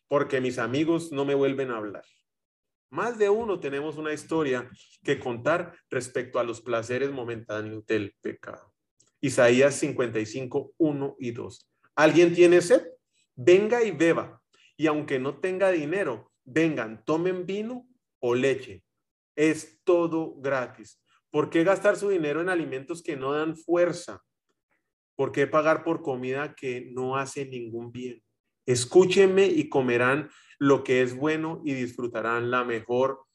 porque 0.07 0.41
mis 0.41 0.57
amigos 0.57 1.11
no 1.11 1.25
me 1.25 1.35
vuelven 1.35 1.69
a 1.69 1.77
hablar 1.77 2.05
más 2.93 3.17
de 3.17 3.27
uno 3.27 3.59
tenemos 3.59 3.97
una 3.97 4.13
historia 4.13 4.69
que 5.03 5.19
contar 5.19 5.75
respecto 5.89 6.37
a 6.37 6.43
los 6.43 6.61
placeres 6.61 7.11
momentáneos 7.11 7.83
del 7.87 8.15
pecado. 8.21 8.71
Isaías 9.19 9.73
55, 9.75 10.73
1 10.77 11.15
y 11.17 11.31
2. 11.31 11.71
¿Alguien 11.95 12.35
tiene 12.35 12.61
sed? 12.61 12.83
Venga 13.35 13.83
y 13.83 13.89
beba. 13.89 14.39
Y 14.77 14.85
aunque 14.85 15.17
no 15.17 15.39
tenga 15.39 15.71
dinero, 15.71 16.31
vengan, 16.43 17.03
tomen 17.03 17.47
vino 17.47 17.87
o 18.19 18.35
leche. 18.35 18.83
Es 19.35 19.81
todo 19.83 20.35
gratis. 20.35 21.01
¿Por 21.31 21.49
qué 21.49 21.63
gastar 21.63 21.95
su 21.95 22.09
dinero 22.09 22.41
en 22.41 22.49
alimentos 22.49 23.01
que 23.01 23.15
no 23.15 23.33
dan 23.33 23.57
fuerza? 23.57 24.21
¿Por 25.15 25.31
qué 25.31 25.47
pagar 25.47 25.83
por 25.83 26.03
comida 26.03 26.53
que 26.53 26.91
no 26.91 27.17
hace 27.17 27.47
ningún 27.47 27.91
bien? 27.91 28.21
Escúchenme 28.67 29.47
y 29.47 29.67
comerán 29.67 30.29
lo 30.59 30.83
que 30.83 31.01
es 31.01 31.15
bueno 31.15 31.61
y 31.63 31.73
disfrutarán 31.73 32.51
la 32.51 32.63
mejor 32.63 33.25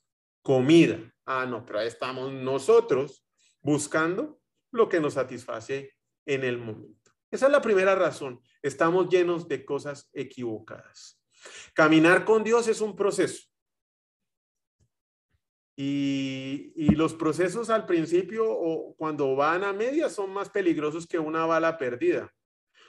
comida. 0.43 0.99
Ah, 1.27 1.47
no, 1.47 1.65
pero 1.65 1.81
ahí 1.81 1.89
estamos 1.89 2.33
nosotros 2.33 3.25
buscando 3.61 4.41
lo 4.71 4.89
que 4.89 5.01
nos 5.01 5.15
satisface 5.15 5.93
en 6.27 6.45
el 6.45 6.59
momento. 6.59 7.13
Esa 7.31 7.47
es 7.47 7.53
la 7.53 7.61
primera 7.61 7.95
razón. 7.95 8.41
Estamos 8.63 9.09
llenos 9.09 9.49
de 9.49 9.65
cosas 9.65 10.09
equivocadas. 10.13 11.21
Caminar 11.75 12.25
con 12.25 12.43
Dios 12.43 12.69
es 12.69 12.81
un 12.81 12.97
proceso. 12.97 13.49
Y, 15.81 16.73
los 16.97 17.15
procesos 17.15 17.71
al 17.71 17.87
principio 17.87 18.45
o 18.51 18.97
cuando 18.97 19.37
van 19.37 19.63
a 19.63 19.73
media 19.73 20.09
son 20.11 20.33
más 20.33 20.51
peligrosos 20.51 21.07
que 21.07 21.21
una 21.21 21.47
bala 21.47 21.79
perdida, 21.79 22.35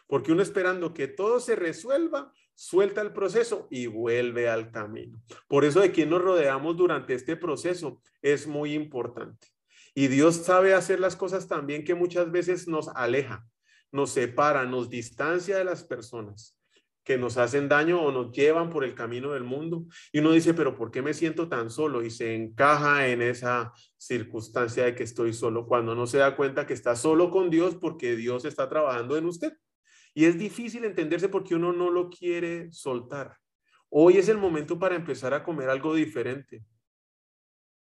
porque 0.08 0.32
uno 0.32 0.42
esperando 0.42 0.96
que 0.96 1.08
todo 1.08 1.40
se 1.40 1.56
resuelva, 1.56 2.34
suelta 2.60 3.00
el 3.02 3.14
proceso 3.14 3.70
y 3.72 3.88
vuelve 3.88 4.50
al 4.50 4.70
camino. 4.70 5.24
Por 5.48 5.64
eso 5.64 5.80
de 5.80 5.94
quien 5.94 6.10
nos 6.10 6.22
rodeamos 6.22 6.76
durante 6.76 7.14
este 7.14 7.38
proceso 7.38 8.02
es 8.22 8.48
muy 8.48 8.74
importante. 8.74 9.48
Y 9.96 10.08
Dios 10.08 10.36
sabe 10.36 10.74
hacer 10.74 11.00
las 11.00 11.16
cosas 11.16 11.48
también 11.48 11.86
que 11.86 11.96
muchas 11.96 12.30
veces 12.32 12.68
nos 12.68 12.90
aleja, 12.90 13.48
nos 13.94 14.10
separa, 14.10 14.66
nos 14.66 14.90
distancia 14.90 15.58
de 15.58 15.64
las 15.64 15.86
personas 15.86 16.58
que 17.06 17.18
nos 17.18 17.38
hacen 17.38 17.70
daño 17.70 18.02
o 18.02 18.12
nos 18.12 18.34
llevan 18.34 18.70
por 18.70 18.84
el 18.84 18.94
camino 18.94 19.32
del 19.32 19.46
mundo. 19.46 19.86
Y 20.12 20.20
uno 20.20 20.34
dice, 20.34 20.54
pero 20.54 20.76
¿por 20.76 20.92
qué 20.92 21.02
me 21.02 21.14
siento 21.14 21.48
tan 21.48 21.70
solo? 21.70 22.04
Y 22.04 22.12
se 22.12 22.36
encaja 22.36 23.08
en 23.08 23.22
esa 23.22 23.72
circunstancia 23.98 24.84
de 24.84 24.96
que 24.96 25.04
estoy 25.04 25.32
solo, 25.32 25.66
cuando 25.66 25.96
no 25.96 26.06
se 26.08 26.18
da 26.18 26.36
cuenta 26.36 26.68
que 26.68 26.74
está 26.74 26.98
solo 26.98 27.32
con 27.32 27.50
Dios 27.50 27.76
porque 27.76 28.18
Dios 28.18 28.44
está 28.44 28.68
trabajando 28.68 29.16
en 29.16 29.28
usted. 29.28 29.54
Y 30.20 30.26
es 30.26 30.38
difícil 30.38 30.84
entenderse 30.84 31.30
porque 31.30 31.56
uno 31.56 31.72
no 31.72 31.90
lo 31.90 32.10
quiere 32.10 32.74
soltar. 32.74 33.38
Hoy 33.88 34.18
es 34.18 34.28
el 34.28 34.38
momento 34.38 34.78
para 34.78 34.98
empezar 34.98 35.34
a 35.34 35.46
comer 35.46 35.70
algo 35.70 35.96
diferente. 35.96 36.62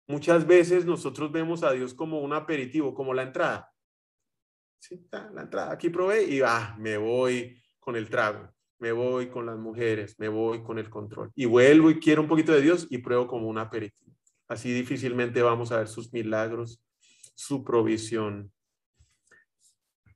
Muchas 0.06 0.46
veces 0.46 0.84
nosotros 0.84 1.32
vemos 1.32 1.62
a 1.62 1.72
Dios 1.72 1.94
como 1.94 2.20
un 2.20 2.34
aperitivo, 2.34 2.92
como 2.92 3.14
la 3.14 3.22
entrada. 3.22 3.72
La 5.10 5.40
entrada. 5.40 5.72
Aquí 5.72 5.88
probé 5.88 6.24
y 6.24 6.42
ah, 6.44 6.76
me 6.78 6.98
voy 6.98 7.58
con 7.80 7.96
el 7.96 8.10
trago, 8.10 8.52
me 8.80 8.92
voy 8.92 9.30
con 9.30 9.46
las 9.46 9.56
mujeres, 9.56 10.18
me 10.18 10.28
voy 10.28 10.62
con 10.62 10.78
el 10.78 10.90
control. 10.90 11.32
Y 11.34 11.46
vuelvo 11.46 11.88
y 11.88 11.98
quiero 11.98 12.20
un 12.20 12.28
poquito 12.28 12.52
de 12.52 12.60
Dios 12.60 12.86
y 12.90 12.98
pruebo 12.98 13.26
como 13.26 13.48
un 13.48 13.56
aperitivo. 13.56 14.14
Así 14.46 14.74
difícilmente 14.74 15.40
vamos 15.40 15.72
a 15.72 15.78
ver 15.78 15.88
sus 15.88 16.12
milagros, 16.12 16.84
su 17.34 17.64
provisión, 17.64 18.52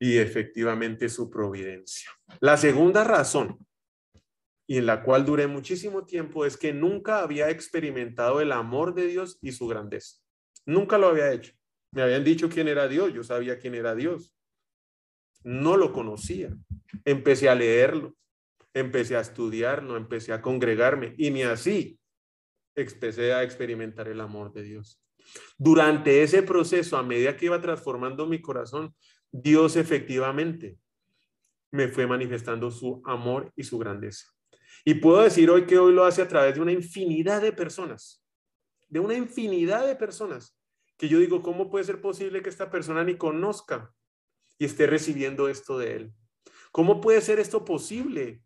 y 0.00 0.16
efectivamente 0.16 1.08
su 1.10 1.30
providencia. 1.30 2.10
La 2.40 2.56
segunda 2.56 3.04
razón, 3.04 3.58
y 4.66 4.78
en 4.78 4.86
la 4.86 5.02
cual 5.02 5.26
duré 5.26 5.46
muchísimo 5.46 6.06
tiempo, 6.06 6.46
es 6.46 6.56
que 6.56 6.72
nunca 6.72 7.20
había 7.20 7.50
experimentado 7.50 8.40
el 8.40 8.50
amor 8.50 8.94
de 8.94 9.06
Dios 9.06 9.38
y 9.42 9.52
su 9.52 9.68
grandeza. 9.68 10.16
Nunca 10.64 10.96
lo 10.96 11.08
había 11.08 11.32
hecho. 11.32 11.52
Me 11.92 12.02
habían 12.02 12.24
dicho 12.24 12.48
quién 12.48 12.68
era 12.68 12.88
Dios, 12.88 13.12
yo 13.12 13.22
sabía 13.22 13.58
quién 13.58 13.74
era 13.74 13.94
Dios. 13.94 14.34
No 15.44 15.76
lo 15.76 15.92
conocía. 15.92 16.56
Empecé 17.04 17.48
a 17.48 17.54
leerlo, 17.54 18.16
empecé 18.72 19.16
a 19.16 19.20
estudiarlo, 19.20 19.96
empecé 19.96 20.32
a 20.32 20.40
congregarme 20.40 21.14
y 21.18 21.30
ni 21.30 21.42
así 21.42 21.98
empecé 22.74 23.34
a 23.34 23.42
experimentar 23.42 24.08
el 24.08 24.20
amor 24.20 24.52
de 24.52 24.62
Dios. 24.62 25.02
Durante 25.58 26.22
ese 26.22 26.42
proceso, 26.42 26.96
a 26.96 27.02
medida 27.02 27.36
que 27.36 27.46
iba 27.46 27.60
transformando 27.60 28.26
mi 28.26 28.40
corazón, 28.40 28.94
Dios 29.32 29.76
efectivamente 29.76 30.78
me 31.70 31.88
fue 31.88 32.06
manifestando 32.06 32.70
su 32.70 33.02
amor 33.04 33.52
y 33.56 33.62
su 33.62 33.78
grandeza. 33.78 34.26
Y 34.84 34.94
puedo 34.94 35.22
decir 35.22 35.50
hoy 35.50 35.66
que 35.66 35.78
hoy 35.78 35.92
lo 35.92 36.04
hace 36.04 36.22
a 36.22 36.28
través 36.28 36.54
de 36.54 36.60
una 36.60 36.72
infinidad 36.72 37.42
de 37.42 37.52
personas, 37.52 38.24
de 38.88 39.00
una 39.00 39.14
infinidad 39.14 39.86
de 39.86 39.94
personas, 39.94 40.58
que 40.96 41.08
yo 41.08 41.18
digo, 41.18 41.42
¿cómo 41.42 41.70
puede 41.70 41.84
ser 41.84 42.00
posible 42.00 42.42
que 42.42 42.48
esta 42.48 42.70
persona 42.70 43.04
ni 43.04 43.16
conozca 43.16 43.94
y 44.58 44.64
esté 44.64 44.86
recibiendo 44.86 45.48
esto 45.48 45.78
de 45.78 45.96
él? 45.96 46.12
¿Cómo 46.72 47.00
puede 47.00 47.20
ser 47.20 47.40
esto 47.40 47.64
posible 47.64 48.42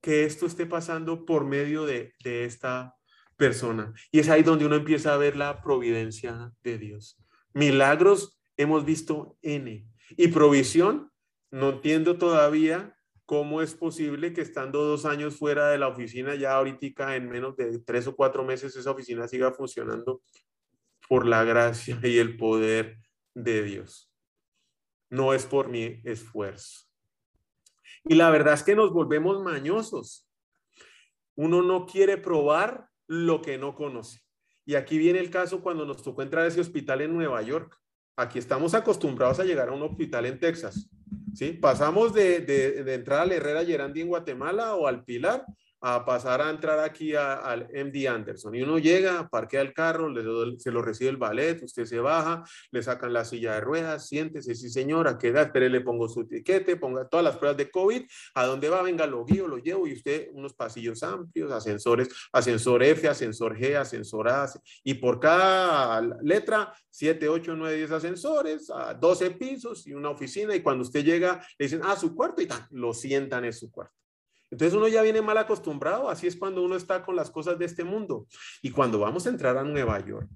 que 0.00 0.24
esto 0.24 0.46
esté 0.46 0.66
pasando 0.66 1.24
por 1.24 1.44
medio 1.44 1.86
de, 1.86 2.14
de 2.22 2.44
esta 2.44 2.94
persona? 3.36 3.92
Y 4.10 4.20
es 4.20 4.28
ahí 4.28 4.42
donde 4.42 4.66
uno 4.66 4.76
empieza 4.76 5.14
a 5.14 5.16
ver 5.16 5.36
la 5.36 5.62
providencia 5.62 6.52
de 6.62 6.78
Dios. 6.78 7.18
Milagros 7.54 8.38
hemos 8.56 8.84
visto 8.84 9.38
N. 9.42 9.86
Y 10.16 10.28
provisión, 10.28 11.10
no 11.50 11.70
entiendo 11.70 12.18
todavía 12.18 12.98
¿Cómo 13.28 13.60
es 13.60 13.74
posible 13.74 14.32
que 14.32 14.40
estando 14.40 14.82
dos 14.84 15.04
años 15.04 15.36
fuera 15.36 15.68
de 15.68 15.76
la 15.76 15.88
oficina, 15.88 16.34
ya 16.34 16.54
ahorita 16.54 17.14
en 17.14 17.28
menos 17.28 17.54
de 17.58 17.78
tres 17.80 18.06
o 18.06 18.16
cuatro 18.16 18.42
meses 18.42 18.74
esa 18.74 18.90
oficina 18.90 19.28
siga 19.28 19.52
funcionando 19.52 20.22
por 21.10 21.26
la 21.26 21.44
gracia 21.44 22.00
y 22.02 22.16
el 22.16 22.38
poder 22.38 22.96
de 23.34 23.62
Dios? 23.64 24.10
No 25.10 25.34
es 25.34 25.44
por 25.44 25.68
mi 25.68 26.00
esfuerzo. 26.04 26.86
Y 28.04 28.14
la 28.14 28.30
verdad 28.30 28.54
es 28.54 28.62
que 28.62 28.74
nos 28.74 28.94
volvemos 28.94 29.42
mañosos. 29.42 30.26
Uno 31.34 31.62
no 31.62 31.84
quiere 31.84 32.16
probar 32.16 32.88
lo 33.06 33.42
que 33.42 33.58
no 33.58 33.74
conoce. 33.74 34.22
Y 34.64 34.74
aquí 34.74 34.96
viene 34.96 35.18
el 35.18 35.28
caso 35.28 35.60
cuando 35.60 35.84
nos 35.84 36.02
tocó 36.02 36.22
entrar 36.22 36.46
a 36.46 36.48
ese 36.48 36.62
hospital 36.62 37.02
en 37.02 37.12
Nueva 37.12 37.42
York. 37.42 37.78
Aquí 38.18 38.40
estamos 38.40 38.74
acostumbrados 38.74 39.38
a 39.38 39.44
llegar 39.44 39.68
a 39.68 39.72
un 39.72 39.82
hospital 39.82 40.26
en 40.26 40.40
Texas 40.40 40.90
¿sí? 41.34 41.52
Pasamos 41.52 42.12
de, 42.12 42.40
de, 42.40 42.94
entrar 42.94 43.20
al 43.20 43.30
Herrera 43.30 43.64
Gerandi 43.64 44.00
en 44.00 44.08
Guatemala 44.08 44.74
o 44.74 44.88
al 44.88 45.04
Pilar 45.04 45.44
a 45.80 46.04
pasar 46.04 46.40
a 46.40 46.50
entrar 46.50 46.78
aquí 46.80 47.14
al 47.14 47.68
MD 47.72 48.08
Anderson. 48.08 48.54
Y 48.54 48.62
uno 48.62 48.78
llega, 48.78 49.28
parquea 49.28 49.60
el 49.60 49.72
carro, 49.72 50.08
le, 50.08 50.58
se 50.58 50.70
lo 50.70 50.82
recibe 50.82 51.10
el 51.10 51.16
ballet, 51.16 51.62
usted 51.62 51.84
se 51.84 52.00
baja, 52.00 52.44
le 52.70 52.82
sacan 52.82 53.12
la 53.12 53.24
silla 53.24 53.54
de 53.54 53.60
ruedas, 53.60 54.08
siéntese, 54.08 54.54
sí 54.54 54.70
señora, 54.70 55.18
queda, 55.18 55.42
espere, 55.42 55.68
le 55.70 55.80
pongo 55.80 56.08
su 56.08 56.26
tiquete, 56.26 56.76
ponga 56.76 57.08
todas 57.08 57.24
las 57.24 57.36
pruebas 57.36 57.56
de 57.56 57.70
COVID, 57.70 58.02
a 58.34 58.44
dónde 58.44 58.68
va, 58.68 58.82
venga, 58.82 59.06
lo 59.06 59.24
guío, 59.24 59.46
lo 59.46 59.58
llevo 59.58 59.86
y 59.86 59.92
usted 59.94 60.28
unos 60.32 60.54
pasillos 60.54 61.02
amplios, 61.02 61.52
ascensores, 61.52 62.08
ascensor 62.32 62.82
F, 62.82 63.08
ascensor 63.08 63.56
G, 63.56 63.76
ascensor 63.76 64.28
A, 64.28 64.50
y 64.82 64.94
por 64.94 65.20
cada 65.20 66.00
letra, 66.22 66.72
7, 66.90 67.28
8, 67.28 67.54
9, 67.56 67.76
10 67.76 67.90
ascensores, 67.92 68.70
a 68.70 68.94
12 68.94 69.30
pisos 69.32 69.86
y 69.86 69.94
una 69.94 70.10
oficina, 70.10 70.54
y 70.54 70.60
cuando 70.60 70.82
usted 70.82 71.04
llega, 71.04 71.44
le 71.58 71.66
dicen, 71.66 71.80
ah, 71.84 71.96
su 71.96 72.14
cuarto, 72.14 72.42
y 72.42 72.46
tal, 72.46 72.66
lo 72.70 72.92
sientan 72.92 73.44
en 73.44 73.52
su 73.52 73.70
cuarto. 73.70 73.94
Entonces 74.50 74.76
uno 74.76 74.88
ya 74.88 75.02
viene 75.02 75.20
mal 75.20 75.38
acostumbrado, 75.38 76.08
así 76.08 76.26
es 76.26 76.36
cuando 76.36 76.62
uno 76.62 76.76
está 76.76 77.02
con 77.04 77.16
las 77.16 77.30
cosas 77.30 77.58
de 77.58 77.66
este 77.66 77.84
mundo. 77.84 78.26
Y 78.62 78.70
cuando 78.70 78.98
vamos 78.98 79.26
a 79.26 79.30
entrar 79.30 79.56
a 79.58 79.64
Nueva 79.64 80.04
York, 80.04 80.30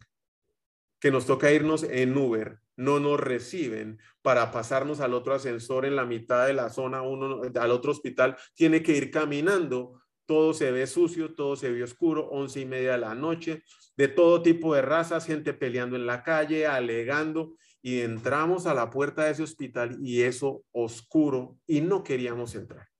que 1.01 1.11
nos 1.11 1.27
toca 1.27 1.51
irnos 1.51 1.83
en 1.83 2.16
Uber, 2.16 2.59
no 2.77 3.01
nos 3.01 3.18
reciben 3.18 3.98
para 4.22 4.53
pasarnos 4.53 5.01
al 5.01 5.14
otro 5.14 5.35
ascensor 5.35 5.85
en 5.85 5.96
la 5.96 6.05
mitad 6.05 6.46
de 6.46 6.53
la 6.53 6.70
zona, 6.70 7.03
uno 7.03 7.40
al 7.55 7.70
otro 7.70 7.90
hospital, 7.90 8.37
tiene 8.55 8.83
que 8.83 8.96
ir 8.96 9.11
caminando, 9.11 10.01
todo 10.27 10.55
se 10.55 10.70
ve 10.70 10.87
sucio, 10.87 11.35
todo 11.35 11.57
se 11.57 11.70
ve 11.72 11.83
oscuro, 11.83 12.29
once 12.29 12.61
y 12.61 12.66
media 12.66 12.92
de 12.92 12.98
la 12.98 13.14
noche, 13.14 13.64
de 13.96 14.09
todo 14.09 14.42
tipo 14.42 14.75
de 14.75 14.83
razas, 14.83 15.27
gente 15.27 15.55
peleando 15.55 15.96
en 15.96 16.07
la 16.07 16.22
calle, 16.22 16.66
alegando, 16.66 17.57
y 17.83 18.01
entramos 18.01 18.66
a 18.66 18.75
la 18.75 18.90
puerta 18.90 19.25
de 19.25 19.33
ese 19.33 19.42
hospital 19.42 19.98
y 20.01 20.22
eso 20.22 20.62
oscuro 20.70 21.57
y 21.66 21.81
no 21.81 22.05
queríamos 22.05 22.55
entrar 22.55 22.91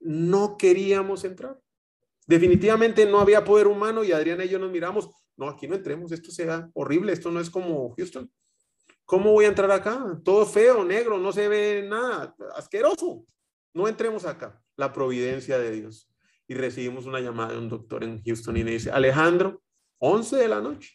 no 0.00 0.56
queríamos 0.56 1.24
entrar. 1.24 1.58
Definitivamente 2.26 3.06
no 3.06 3.20
había 3.20 3.44
poder 3.44 3.66
humano 3.66 4.04
y 4.04 4.12
Adriana 4.12 4.44
y 4.44 4.48
yo 4.48 4.58
nos 4.58 4.70
miramos, 4.70 5.10
no, 5.36 5.48
aquí 5.48 5.66
no 5.66 5.74
entremos, 5.74 6.12
esto 6.12 6.30
será 6.30 6.70
horrible, 6.74 7.12
esto 7.12 7.30
no 7.30 7.40
es 7.40 7.50
como 7.50 7.94
Houston. 7.96 8.30
¿Cómo 9.04 9.32
voy 9.32 9.46
a 9.46 9.48
entrar 9.48 9.70
acá? 9.72 10.20
Todo 10.24 10.46
feo, 10.46 10.84
negro, 10.84 11.18
no 11.18 11.32
se 11.32 11.48
ve 11.48 11.84
nada, 11.88 12.32
asqueroso. 12.54 13.24
No 13.74 13.88
entremos 13.88 14.24
acá. 14.24 14.62
La 14.76 14.92
providencia 14.92 15.58
de 15.58 15.72
Dios. 15.72 16.08
Y 16.46 16.54
recibimos 16.54 17.06
una 17.06 17.20
llamada 17.20 17.52
de 17.52 17.58
un 17.58 17.68
doctor 17.68 18.04
en 18.04 18.22
Houston 18.22 18.56
y 18.56 18.64
me 18.64 18.70
dice, 18.70 18.90
Alejandro, 18.90 19.62
11 19.98 20.36
de 20.36 20.48
la 20.48 20.60
noche. 20.60 20.92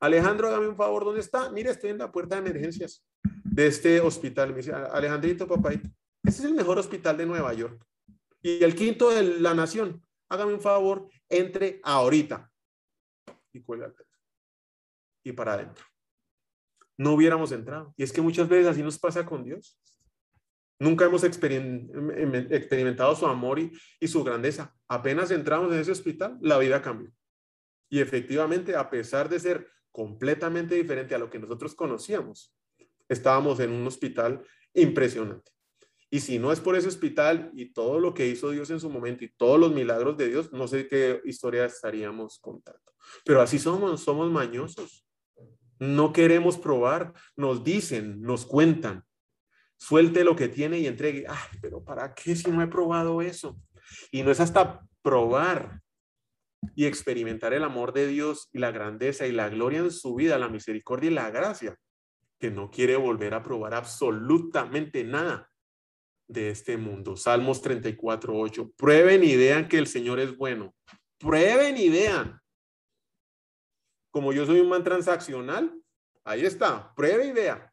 Alejandro, 0.00 0.48
hágame 0.48 0.68
un 0.68 0.76
favor, 0.76 1.04
¿dónde 1.04 1.20
está? 1.20 1.50
Mira, 1.50 1.70
estoy 1.70 1.90
en 1.90 1.98
la 1.98 2.10
puerta 2.10 2.34
de 2.34 2.48
emergencias 2.48 3.06
de 3.44 3.66
este 3.68 4.00
hospital. 4.00 4.50
Me 4.50 4.56
dice, 4.56 4.72
Alejandrito, 4.72 5.46
papaito, 5.46 5.88
este 6.24 6.40
es 6.42 6.44
el 6.46 6.54
mejor 6.54 6.78
hospital 6.78 7.16
de 7.16 7.26
Nueva 7.26 7.52
York. 7.54 7.80
Y 8.46 8.62
el 8.62 8.76
quinto 8.76 9.10
de 9.10 9.40
la 9.40 9.54
nación, 9.54 10.06
hágame 10.28 10.54
un 10.54 10.60
favor, 10.60 11.08
entre 11.28 11.80
ahorita. 11.82 12.48
Y 13.52 13.60
cuelga 13.60 13.86
el 13.86 13.94
Y 15.24 15.32
para 15.32 15.54
adentro. 15.54 15.84
No 16.96 17.14
hubiéramos 17.14 17.50
entrado. 17.50 17.92
Y 17.96 18.04
es 18.04 18.12
que 18.12 18.20
muchas 18.20 18.48
veces 18.48 18.68
así 18.68 18.84
nos 18.84 19.00
pasa 19.00 19.26
con 19.26 19.42
Dios. 19.42 19.80
Nunca 20.78 21.06
hemos 21.06 21.24
experimentado 21.24 23.16
su 23.16 23.26
amor 23.26 23.58
y, 23.58 23.72
y, 23.98 24.06
su 24.06 24.22
grandeza. 24.22 24.72
Apenas 24.86 25.32
entramos 25.32 25.72
en 25.72 25.80
ese 25.80 25.90
hospital, 25.90 26.38
la 26.40 26.56
vida 26.58 26.80
cambió. 26.80 27.10
Y 27.90 27.98
efectivamente, 27.98 28.76
a 28.76 28.88
pesar 28.88 29.28
de 29.28 29.40
ser 29.40 29.68
completamente 29.90 30.76
diferente 30.76 31.16
a 31.16 31.18
lo 31.18 31.30
que 31.30 31.40
nosotros 31.40 31.74
conocíamos, 31.74 32.56
estábamos 33.08 33.58
en 33.58 33.72
un 33.72 33.84
hospital 33.88 34.46
impresionante. 34.72 35.55
Y 36.10 36.20
si 36.20 36.38
no 36.38 36.52
es 36.52 36.60
por 36.60 36.76
ese 36.76 36.88
hospital 36.88 37.50
y 37.54 37.72
todo 37.72 37.98
lo 37.98 38.14
que 38.14 38.28
hizo 38.28 38.50
Dios 38.50 38.70
en 38.70 38.78
su 38.78 38.88
momento 38.88 39.24
y 39.24 39.32
todos 39.36 39.58
los 39.58 39.72
milagros 39.72 40.16
de 40.16 40.28
Dios, 40.28 40.52
no 40.52 40.68
sé 40.68 40.86
qué 40.86 41.20
historia 41.24 41.64
estaríamos 41.64 42.38
contando. 42.38 42.92
Pero 43.24 43.40
así 43.40 43.58
somos, 43.58 44.02
somos 44.02 44.30
mañosos. 44.30 45.04
No 45.78 46.12
queremos 46.12 46.58
probar, 46.58 47.12
nos 47.36 47.64
dicen, 47.64 48.22
nos 48.22 48.46
cuentan. 48.46 49.04
Suelte 49.76 50.24
lo 50.24 50.36
que 50.36 50.48
tiene 50.48 50.78
y 50.78 50.86
entregue. 50.86 51.26
Ay, 51.28 51.58
pero 51.60 51.82
¿para 51.82 52.14
qué 52.14 52.36
si 52.36 52.50
no 52.50 52.62
he 52.62 52.68
probado 52.68 53.20
eso? 53.20 53.58
Y 54.10 54.22
no 54.22 54.30
es 54.30 54.40
hasta 54.40 54.86
probar 55.02 55.80
y 56.74 56.86
experimentar 56.86 57.52
el 57.52 57.64
amor 57.64 57.92
de 57.92 58.06
Dios 58.06 58.48
y 58.52 58.58
la 58.58 58.70
grandeza 58.70 59.26
y 59.26 59.32
la 59.32 59.48
gloria 59.48 59.80
en 59.80 59.90
su 59.90 60.14
vida, 60.14 60.38
la 60.38 60.48
misericordia 60.48 61.10
y 61.10 61.14
la 61.14 61.30
gracia, 61.30 61.76
que 62.38 62.50
no 62.50 62.70
quiere 62.70 62.96
volver 62.96 63.34
a 63.34 63.42
probar 63.42 63.74
absolutamente 63.74 65.04
nada 65.04 65.50
de 66.28 66.50
este 66.50 66.76
mundo. 66.76 67.16
Salmos 67.16 67.62
34, 67.62 68.36
8. 68.36 68.72
Prueben 68.76 69.24
y 69.24 69.36
vean 69.36 69.68
que 69.68 69.78
el 69.78 69.86
Señor 69.86 70.20
es 70.20 70.36
bueno. 70.36 70.74
Prueben 71.18 71.76
y 71.76 71.88
vean. 71.88 72.40
Como 74.10 74.32
yo 74.32 74.46
soy 74.46 74.60
un 74.60 74.68
man 74.68 74.84
transaccional, 74.84 75.74
ahí 76.24 76.44
está. 76.44 76.94
Pruebe 76.94 77.26
y 77.26 77.32
vea. 77.32 77.72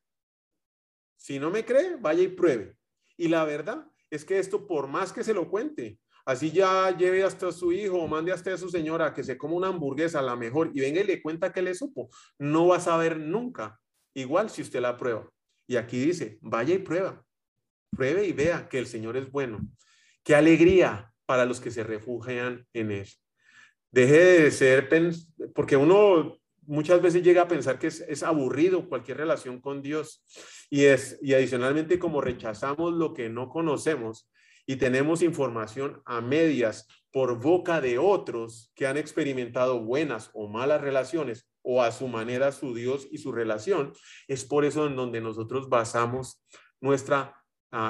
Si 1.17 1.39
no 1.39 1.49
me 1.49 1.63
cree, 1.63 1.95
vaya 1.95 2.21
y 2.21 2.27
pruebe. 2.27 2.75
Y 3.17 3.29
la 3.29 3.45
verdad 3.45 3.87
es 4.09 4.25
que 4.25 4.39
esto, 4.39 4.67
por 4.67 4.87
más 4.87 5.13
que 5.13 5.23
se 5.23 5.33
lo 5.33 5.49
cuente, 5.49 5.99
así 6.25 6.51
ya 6.51 6.95
lleve 6.95 7.23
hasta 7.23 7.51
su 7.51 7.71
hijo 7.71 7.97
o 7.97 8.07
mande 8.07 8.31
hasta 8.31 8.57
su 8.57 8.69
señora 8.69 9.13
que 9.13 9.23
se 9.23 9.37
coma 9.37 9.55
una 9.55 9.67
hamburguesa, 9.69 10.21
la 10.21 10.35
mejor, 10.35 10.71
y 10.73 10.81
venga 10.81 11.01
y 11.01 11.05
le 11.05 11.21
cuenta 11.21 11.51
que 11.53 11.61
le 11.61 11.73
supo, 11.73 12.09
no 12.37 12.67
va 12.67 12.77
a 12.77 12.81
saber 12.81 13.17
nunca. 13.17 13.79
Igual 14.13 14.49
si 14.49 14.61
usted 14.61 14.81
la 14.81 14.97
prueba. 14.97 15.29
Y 15.65 15.77
aquí 15.77 15.99
dice, 15.99 16.39
vaya 16.41 16.75
y 16.75 16.79
prueba. 16.79 17.23
Pruebe 17.95 18.25
y 18.25 18.33
vea 18.33 18.67
que 18.69 18.79
el 18.79 18.87
Señor 18.87 19.17
es 19.17 19.31
bueno. 19.31 19.59
Qué 20.23 20.35
alegría 20.35 21.11
para 21.25 21.45
los 21.45 21.59
que 21.59 21.71
se 21.71 21.83
refugian 21.83 22.65
en 22.73 22.91
Él. 22.91 23.07
Deje 23.91 24.17
de 24.17 24.51
ser, 24.51 24.89
porque 25.53 25.77
uno 25.77 26.37
muchas 26.65 27.01
veces 27.01 27.23
llega 27.23 27.43
a 27.43 27.47
pensar 27.47 27.77
que 27.79 27.87
es, 27.87 28.23
aburrido 28.23 28.89
cualquier 28.89 29.17
relación 29.17 29.59
con 29.59 29.81
Dios. 29.81 30.23
Y, 30.69 30.85
es, 30.85 31.19
y 31.21 31.33
adicionalmente 31.33 31.99
como 31.99 32.21
rechazamos 32.21 32.93
lo 32.93 33.13
que 33.13 33.29
no 33.29 33.49
conocemos 33.49 34.29
y 34.65 34.77
tenemos 34.77 35.21
información 35.21 36.01
a 36.05 36.21
medias 36.21 36.87
por 37.11 37.39
boca 37.39 37.81
de 37.81 37.99
otros 37.99 38.71
que 38.75 38.87
han 38.87 38.97
experimentado 38.97 39.81
buenas 39.81 40.31
o 40.33 40.47
malas 40.47 40.81
relaciones 40.81 41.47
o 41.61 41.83
a 41.83 41.91
su 41.91 42.07
manera 42.07 42.51
su 42.51 42.73
Dios 42.73 43.07
y 43.11 43.19
su 43.19 43.31
relación, 43.31 43.93
es 44.27 44.43
por 44.43 44.65
eso 44.65 44.87
en 44.87 44.95
donde 44.95 45.21
nosotros 45.21 45.69
basamos 45.69 46.43
nuestra 46.81 47.42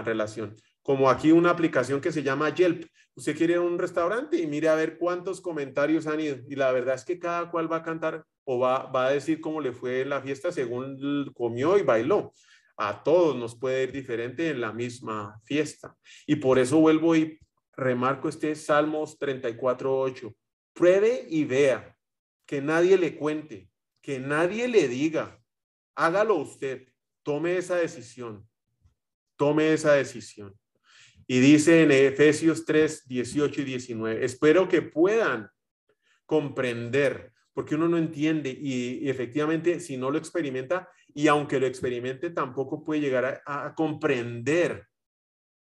relación. 0.03 0.55
Como 0.81 1.09
aquí 1.09 1.31
una 1.31 1.51
aplicación 1.51 2.01
que 2.01 2.11
se 2.11 2.23
llama 2.23 2.53
Yelp. 2.53 2.85
Usted 3.15 3.37
quiere 3.37 3.53
ir 3.53 3.59
a 3.59 3.61
un 3.61 3.77
restaurante 3.77 4.37
y 4.37 4.47
mire 4.47 4.69
a 4.69 4.75
ver 4.75 4.97
cuántos 4.97 5.39
comentarios 5.39 6.07
han 6.07 6.19
ido. 6.19 6.37
Y 6.49 6.55
la 6.55 6.71
verdad 6.71 6.95
es 6.95 7.05
que 7.05 7.19
cada 7.19 7.51
cual 7.51 7.71
va 7.71 7.77
a 7.77 7.83
cantar 7.83 8.25
o 8.43 8.59
va, 8.59 8.85
va 8.85 9.07
a 9.07 9.11
decir 9.11 9.39
cómo 9.39 9.61
le 9.61 9.71
fue 9.71 10.03
la 10.05 10.21
fiesta 10.21 10.51
según 10.51 11.31
comió 11.33 11.77
y 11.77 11.83
bailó. 11.83 12.33
A 12.75 13.03
todos 13.03 13.35
nos 13.35 13.55
puede 13.55 13.83
ir 13.83 13.91
diferente 13.91 14.49
en 14.49 14.61
la 14.61 14.73
misma 14.73 15.39
fiesta. 15.43 15.95
Y 16.25 16.37
por 16.37 16.57
eso 16.57 16.79
vuelvo 16.79 17.15
y 17.15 17.39
remarco 17.75 18.29
este 18.29 18.55
Salmos 18.55 19.19
34.8. 19.19 20.35
Pruebe 20.73 21.27
y 21.29 21.45
vea 21.45 21.95
que 22.45 22.61
nadie 22.61 22.97
le 22.97 23.15
cuente, 23.15 23.69
que 24.01 24.19
nadie 24.19 24.67
le 24.67 24.87
diga, 24.87 25.39
hágalo 25.95 26.35
usted, 26.35 26.87
tome 27.21 27.57
esa 27.57 27.75
decisión, 27.75 28.47
tome 29.43 29.73
esa 29.73 29.91
decisión. 29.91 30.57
Y 31.27 31.41
dice 31.41 31.83
en 31.83 31.91
Efesios 31.91 32.63
3, 32.63 33.09
18 33.09 33.59
y 33.59 33.63
19, 33.65 34.23
espero 34.23 34.69
que 34.69 34.81
puedan 34.81 35.49
comprender, 36.25 37.33
porque 37.51 37.75
uno 37.75 37.89
no 37.89 37.97
entiende 37.97 38.57
y, 38.57 39.09
efectivamente 39.09 39.81
si 39.81 39.97
no 39.97 40.11
lo 40.11 40.17
experimenta, 40.17 40.87
y 41.13 41.27
aunque 41.27 41.59
lo 41.59 41.67
experimente, 41.67 42.29
tampoco 42.29 42.85
puede 42.85 43.01
llegar 43.01 43.41
a 43.45 43.75
comprender 43.75 44.87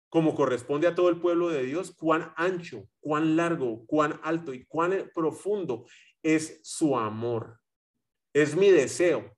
como 0.09 0.35
corresponde 0.35 0.89
a 0.89 0.97
todo 0.97 1.09
el 1.09 1.21
pueblo 1.21 1.49
de 1.49 1.63
Dios, 1.63 1.95
cuán 1.95 2.33
ancho, 2.35 2.89
cuán 2.99 3.37
largo, 3.37 3.87
cuán 3.87 4.19
alto 4.25 4.53
y 4.53 4.65
cuán 4.65 5.09
profundo 5.15 5.87
es 6.21 6.59
su 6.65 6.99
amor. 6.99 7.61
Es 8.33 8.57
mi 8.57 8.73
deseo 8.73 9.37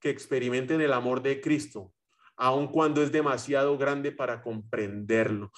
que 0.00 0.08
experimenten 0.08 0.80
el 0.80 0.94
amor 0.94 1.20
de 1.20 1.42
Cristo, 1.42 1.92
aun 2.36 2.68
cuando 2.68 3.02
es 3.02 3.12
demasiado 3.12 3.76
grande 3.78 4.12
para 4.12 4.42
comprenderlo. 4.42 5.50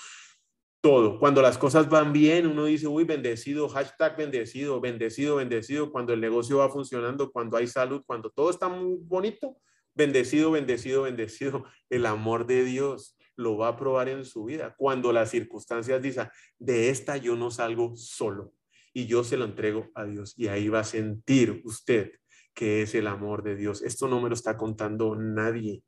Todo. 0.81 1.19
Cuando 1.19 1.41
las 1.41 1.57
cosas 1.57 1.89
van 1.89 2.13
bien, 2.13 2.47
uno 2.47 2.67
dice, 2.67 2.87
uy, 2.87 3.05
bendecido, 3.05 3.71
hashtag 3.71 4.19
bendecido, 4.19 4.81
bendecido, 4.81 5.37
bendecido. 5.37 5.91
Cuando 5.91 6.13
el 6.13 6.21
negocio 6.21 6.59
va 6.59 6.69
funcionando, 6.69 7.33
cuando 7.33 7.57
hay 7.57 7.67
salud, 7.67 8.03
cuando 8.07 8.29
todo 8.29 8.51
está 8.51 8.69
muy 8.69 8.99
bonito, 9.01 9.57
bendecido, 9.95 10.51
bendecido, 10.51 11.03
bendecido. 11.03 11.65
El 11.89 12.05
amor 12.05 12.47
de 12.47 12.65
Dios 12.65 13.17
lo 13.37 13.57
va 13.57 13.69
a 13.69 13.77
probar 13.77 14.09
en 14.09 14.27
su 14.27 14.45
vida. 14.45 14.75
Cuando 14.77 15.13
las 15.13 15.31
circunstancias 15.31 16.03
dicen, 16.03 16.29
de 16.59 16.91
esta 16.91 17.17
yo 17.17 17.35
no 17.35 17.51
salgo 17.51 17.97
solo 17.97 18.53
y 18.93 19.07
yo 19.07 19.25
se 19.25 19.37
lo 19.37 19.45
entrego 19.45 19.91
a 19.95 20.05
Dios. 20.05 20.35
Y 20.37 20.49
ahí 20.49 20.69
va 20.69 20.81
a 20.81 20.85
sentir 20.85 21.63
usted 21.65 22.13
que 22.55 22.83
es 22.83 22.95
el 22.95 23.09
amor 23.09 23.43
de 23.43 23.57
Dios. 23.57 23.83
Esto 23.83 24.07
no 24.09 24.21
me 24.21 24.29
lo 24.29 24.35
está 24.35 24.57
contando 24.57 25.17
nadie. 25.17 25.83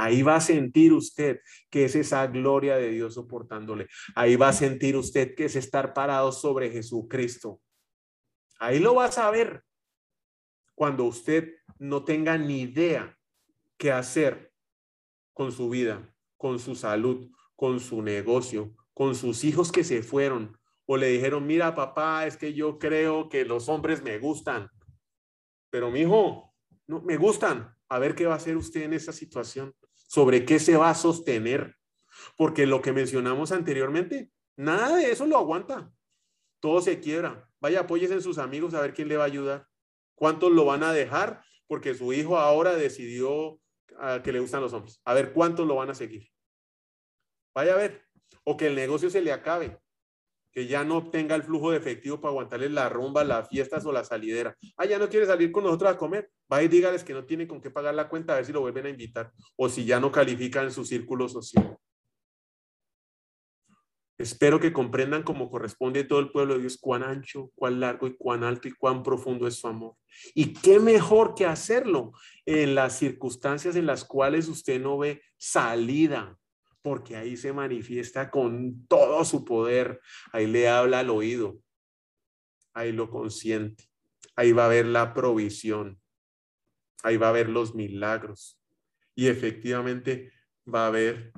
Ahí 0.00 0.22
va 0.22 0.36
a 0.36 0.40
sentir 0.40 0.92
usted 0.92 1.40
que 1.68 1.84
es 1.84 1.94
esa 1.94 2.26
gloria 2.26 2.76
de 2.76 2.90
Dios 2.90 3.14
soportándole. 3.14 3.86
Ahí 4.14 4.36
va 4.36 4.48
a 4.48 4.52
sentir 4.52 4.96
usted 4.96 5.34
que 5.34 5.44
es 5.44 5.56
estar 5.56 5.92
parado 5.92 6.32
sobre 6.32 6.70
Jesucristo. 6.70 7.60
Ahí 8.58 8.78
lo 8.78 8.94
va 8.94 9.06
a 9.06 9.12
saber 9.12 9.62
cuando 10.74 11.04
usted 11.04 11.52
no 11.78 12.04
tenga 12.04 12.38
ni 12.38 12.62
idea 12.62 13.14
qué 13.76 13.92
hacer 13.92 14.52
con 15.34 15.52
su 15.52 15.68
vida, 15.68 16.14
con 16.38 16.58
su 16.58 16.74
salud, 16.74 17.30
con 17.54 17.78
su 17.78 18.00
negocio, 18.00 18.74
con 18.94 19.14
sus 19.14 19.44
hijos 19.44 19.70
que 19.70 19.84
se 19.84 20.02
fueron 20.02 20.58
o 20.86 20.96
le 20.96 21.08
dijeron, 21.08 21.46
mira 21.46 21.74
papá, 21.74 22.26
es 22.26 22.36
que 22.36 22.54
yo 22.54 22.78
creo 22.78 23.28
que 23.28 23.44
los 23.44 23.68
hombres 23.68 24.02
me 24.02 24.18
gustan, 24.18 24.68
pero 25.70 25.90
mi 25.90 26.00
hijo, 26.00 26.52
no, 26.86 27.00
me 27.02 27.16
gustan. 27.16 27.76
A 27.88 27.98
ver 27.98 28.14
qué 28.14 28.26
va 28.26 28.34
a 28.34 28.36
hacer 28.38 28.56
usted 28.56 28.82
en 28.82 28.94
esa 28.94 29.12
situación, 29.12 29.74
sobre 30.10 30.44
qué 30.44 30.58
se 30.58 30.76
va 30.76 30.90
a 30.90 30.96
sostener, 30.96 31.76
porque 32.36 32.66
lo 32.66 32.82
que 32.82 32.92
mencionamos 32.92 33.52
anteriormente, 33.52 34.32
nada 34.56 34.96
de 34.96 35.12
eso 35.12 35.24
lo 35.24 35.38
aguanta. 35.38 35.92
Todo 36.58 36.80
se 36.80 36.98
quiebra. 36.98 37.48
Vaya, 37.60 37.80
apóyese 37.80 38.14
en 38.14 38.22
sus 38.22 38.38
amigos 38.38 38.74
a 38.74 38.80
ver 38.80 38.92
quién 38.92 39.06
le 39.06 39.16
va 39.16 39.22
a 39.22 39.28
ayudar. 39.28 39.68
¿Cuántos 40.16 40.50
lo 40.50 40.64
van 40.64 40.82
a 40.82 40.92
dejar? 40.92 41.44
Porque 41.68 41.94
su 41.94 42.12
hijo 42.12 42.38
ahora 42.38 42.74
decidió 42.74 43.60
que 44.24 44.32
le 44.32 44.40
gustan 44.40 44.62
los 44.62 44.72
hombres. 44.72 45.00
A 45.04 45.14
ver 45.14 45.32
cuántos 45.32 45.64
lo 45.68 45.76
van 45.76 45.90
a 45.90 45.94
seguir. 45.94 46.28
Vaya 47.54 47.74
a 47.74 47.76
ver. 47.76 48.04
O 48.42 48.56
que 48.56 48.66
el 48.66 48.74
negocio 48.74 49.10
se 49.10 49.22
le 49.22 49.32
acabe. 49.32 49.78
Que 50.52 50.66
ya 50.66 50.84
no 50.84 50.96
obtenga 50.96 51.34
el 51.36 51.42
flujo 51.42 51.70
de 51.70 51.78
efectivo 51.78 52.20
para 52.20 52.32
aguantarle 52.32 52.68
la 52.68 52.88
rumba, 52.88 53.24
las 53.24 53.48
fiestas 53.48 53.84
o 53.86 53.92
la 53.92 54.04
salidera. 54.04 54.56
Ah, 54.76 54.84
ya 54.84 54.98
no 54.98 55.08
quiere 55.08 55.26
salir 55.26 55.52
con 55.52 55.64
nosotros 55.64 55.92
a 55.92 55.96
comer. 55.96 56.30
Vaya 56.48 56.64
y 56.64 56.68
dígales 56.68 57.04
que 57.04 57.14
no 57.14 57.24
tiene 57.24 57.46
con 57.46 57.60
qué 57.60 57.70
pagar 57.70 57.94
la 57.94 58.08
cuenta 58.08 58.32
a 58.32 58.36
ver 58.36 58.44
si 58.44 58.52
lo 58.52 58.60
vuelven 58.60 58.86
a 58.86 58.90
invitar. 58.90 59.32
O 59.56 59.68
si 59.68 59.84
ya 59.84 60.00
no 60.00 60.10
califica 60.10 60.62
en 60.62 60.72
su 60.72 60.84
círculo 60.84 61.28
social. 61.28 61.78
Espero 64.20 64.60
que 64.60 64.70
comprendan 64.74 65.22
como 65.22 65.48
corresponde 65.48 66.04
todo 66.04 66.18
el 66.18 66.30
pueblo 66.30 66.52
de 66.52 66.60
Dios 66.60 66.76
cuán 66.78 67.02
ancho, 67.02 67.50
cuán 67.54 67.80
largo 67.80 68.06
y 68.06 68.18
cuán 68.18 68.44
alto 68.44 68.68
y 68.68 68.72
cuán 68.72 69.02
profundo 69.02 69.46
es 69.46 69.54
su 69.54 69.66
amor. 69.66 69.94
Y 70.34 70.52
qué 70.52 70.78
mejor 70.78 71.34
que 71.34 71.46
hacerlo 71.46 72.12
en 72.44 72.74
las 72.74 72.98
circunstancias 72.98 73.76
en 73.76 73.86
las 73.86 74.04
cuales 74.04 74.48
usted 74.48 74.78
no 74.78 74.98
ve 74.98 75.22
salida, 75.38 76.36
porque 76.82 77.16
ahí 77.16 77.36
se 77.36 77.52
manifiesta 77.52 78.30
con 78.30 78.86
todo 78.86 79.24
su 79.24 79.44
poder. 79.44 80.00
Ahí 80.32 80.46
le 80.46 80.68
habla 80.68 81.00
al 81.00 81.10
oído, 81.10 81.60
ahí 82.72 82.92
lo 82.92 83.10
consiente, 83.10 83.84
ahí 84.36 84.52
va 84.52 84.66
a 84.66 84.68
ver 84.68 84.86
la 84.86 85.14
provisión, 85.14 86.00
ahí 87.02 87.16
va 87.16 87.28
a 87.28 87.32
ver 87.32 87.48
los 87.48 87.74
milagros. 87.74 88.60
Y 89.14 89.26
efectivamente 89.26 90.32
va 90.72 90.86
a 90.86 90.90
ver 90.90 91.32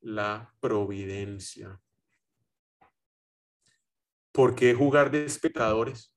la 0.00 0.54
providencia. 0.60 1.80
¿Por 4.32 4.54
qué 4.54 4.74
jugar 4.74 5.10
de 5.10 5.24
espectadores 5.24 6.14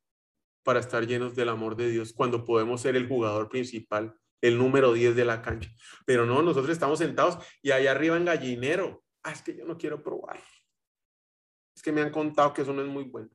para 0.64 0.82
estar 0.82 1.08
llenos 1.08 1.36
del 1.36 1.50
amor 1.50 1.76
de 1.76 1.90
Dios 1.90 2.14
cuando 2.14 2.46
podemos 2.46 2.82
ser 2.82 2.96
el 2.96 3.08
jugador 3.08 3.50
principal, 3.50 4.16
el 4.42 4.58
número 4.58 4.94
10 4.94 5.16
de 5.16 5.26
la 5.26 5.42
cancha? 5.42 5.70
Pero 6.06 6.26
no, 6.26 6.42
nosotros 6.42 6.72
estamos 6.72 7.00
sentados 7.00 7.38
y 7.62 7.72
allá 7.72 7.92
arriba 7.92 8.18
en 8.18 8.26
gallinero. 8.26 9.04
Ah, 9.24 9.32
es 9.32 9.42
que 9.42 9.56
yo 9.56 9.66
no 9.66 9.78
quiero 9.78 10.02
probar. 10.02 10.42
Es 11.76 11.82
que 11.82 11.92
me 11.92 12.02
han 12.02 12.12
contado 12.12 12.54
que 12.54 12.62
eso 12.62 12.74
no 12.74 12.82
es 12.82 12.88
muy 12.88 13.04
bueno. 13.04 13.30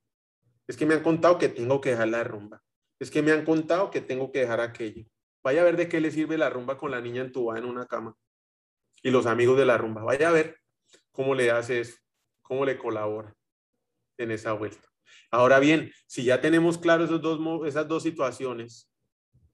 Es 0.67 0.77
que 0.77 0.87
me 0.87 0.95
han 0.95 1.03
contado 1.03 1.39
que 1.39 1.49
tengo 1.49 1.81
que 1.81 1.91
dejar 1.91 2.09
la 2.09 2.25
rumba. 2.25 2.63
Es 2.99 3.11
que 3.11 3.23
me 3.23 3.33
han 3.33 3.45
contado 3.45 3.91
que 3.91 4.01
tengo 4.01 4.33
que 4.33 4.41
dejar 4.41 4.61
aquello. 4.61 5.05
Vaya 5.43 5.61
a 5.61 5.65
ver 5.65 5.77
de 5.77 5.89
qué 5.89 6.01
le 6.01 6.11
sirve 6.11 6.39
la 6.39 6.49
rumba 6.49 6.79
con 6.79 6.91
la 6.91 7.01
niña 7.01 7.23
entubada 7.23 7.59
en 7.59 7.67
una 7.67 7.87
cama. 7.87 8.17
Y 9.03 9.11
los 9.11 9.27
amigos 9.27 9.59
de 9.59 9.67
la 9.67 9.77
rumba. 9.77 10.03
Vaya 10.03 10.29
a 10.29 10.33
ver 10.33 10.59
cómo 11.11 11.35
le 11.35 11.51
hace 11.51 11.81
eso, 11.81 11.99
cómo 12.43 12.65
le 12.65 12.79
colabora 12.79 13.37
en 14.19 14.31
esa 14.31 14.53
vuelta. 14.53 14.89
Ahora 15.31 15.59
bien, 15.59 15.93
si 16.07 16.25
ya 16.25 16.41
tenemos 16.41 16.79
claro 16.79 17.05
esas 17.67 17.89
dos 17.89 18.03
situaciones, 18.03 18.91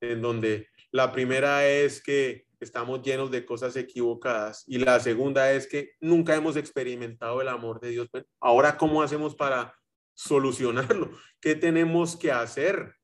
en 0.00 0.22
donde 0.22 0.68
la 0.92 1.12
primera 1.12 1.66
es 1.66 2.02
que 2.02 2.46
estamos 2.60 3.02
llenos 3.02 3.30
de 3.30 3.44
cosas 3.44 3.76
equivocadas 3.76 4.64
y 4.66 4.78
la 4.78 5.00
segunda 5.00 5.52
es 5.52 5.66
que 5.66 5.92
nunca 6.00 6.34
hemos 6.34 6.56
experimentado 6.56 7.40
el 7.40 7.48
amor 7.48 7.80
de 7.80 7.90
Dios. 7.90 8.08
ahora, 8.40 8.76
¿cómo 8.76 9.02
hacemos 9.02 9.34
para 9.34 9.74
solucionarlo? 10.14 11.10
¿Qué 11.40 11.54
tenemos 11.54 12.16
que 12.16 12.30
hacer? 12.30 12.94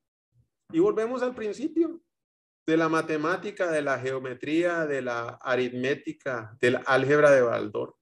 Y 0.72 0.80
volvemos 0.80 1.22
al 1.22 1.34
principio 1.34 2.02
de 2.66 2.76
la 2.76 2.88
matemática, 2.88 3.70
de 3.70 3.82
la 3.82 3.98
geometría, 3.98 4.86
de 4.86 5.00
la 5.00 5.38
aritmética, 5.40 6.56
del 6.60 6.80
álgebra 6.84 7.30
de 7.30 7.42
Baldor. 7.42 7.96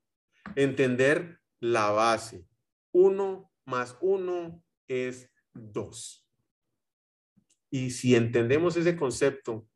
Entender 0.57 1.39
la 1.61 1.91
base, 1.91 2.47
uno 2.93 3.51
más 3.67 3.97
uno 4.01 4.63
es 4.89 5.31
dos. 5.53 6.27
Y 7.71 7.91
si 7.91 8.15
entendemos 8.15 8.77
ese 8.77 8.97
concepto, 8.97 9.67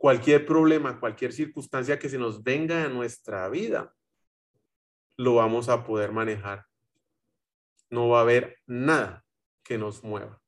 cualquier 0.00 0.46
problema, 0.46 0.98
cualquier 0.98 1.30
circunstancia 1.30 1.98
que 1.98 2.08
se 2.08 2.16
nos 2.16 2.42
venga 2.42 2.84
a 2.84 2.88
nuestra 2.88 3.46
vida, 3.50 3.94
lo 5.18 5.34
vamos 5.34 5.68
a 5.68 5.84
poder 5.84 6.10
manejar. 6.10 6.64
No 7.90 8.08
va 8.08 8.20
a 8.20 8.22
haber 8.22 8.56
nada 8.64 9.26
que 9.62 9.76
nos 9.76 10.02
mueva. 10.02 10.40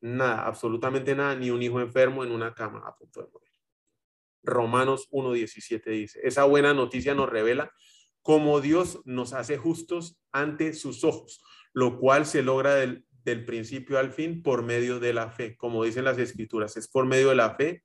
Nada, 0.00 0.44
absolutamente 0.44 1.14
nada, 1.14 1.36
ni 1.36 1.50
un 1.50 1.62
hijo 1.62 1.80
enfermo 1.80 2.24
en 2.24 2.32
una 2.32 2.52
cama 2.52 2.82
a 2.84 2.96
punto 2.96 3.22
de 3.22 3.30
morir. 3.30 3.52
Romanos 4.42 5.08
1.17 5.12 5.84
dice, 5.90 6.20
esa 6.24 6.42
buena 6.42 6.74
noticia 6.74 7.14
nos 7.14 7.30
revela 7.30 7.72
como 8.22 8.60
Dios 8.60 9.02
nos 9.04 9.34
hace 9.34 9.56
justos 9.56 10.18
ante 10.32 10.72
sus 10.72 11.04
ojos, 11.04 11.44
lo 11.72 12.00
cual 12.00 12.26
se 12.26 12.42
logra 12.42 12.74
del, 12.74 13.06
principio 13.46 14.00
al 14.00 14.10
fin 14.10 14.42
por 14.42 14.64
medio 14.64 14.98
de 14.98 15.12
la 15.12 15.30
fe, 15.30 15.56
como 15.56 15.84
dicen 15.84 16.04
las 16.04 16.18
escrituras, 16.18 16.76
es 16.76 16.88
por 16.88 17.06
medio 17.06 17.28
de 17.28 17.36
la 17.36 17.54
fe 17.54 17.83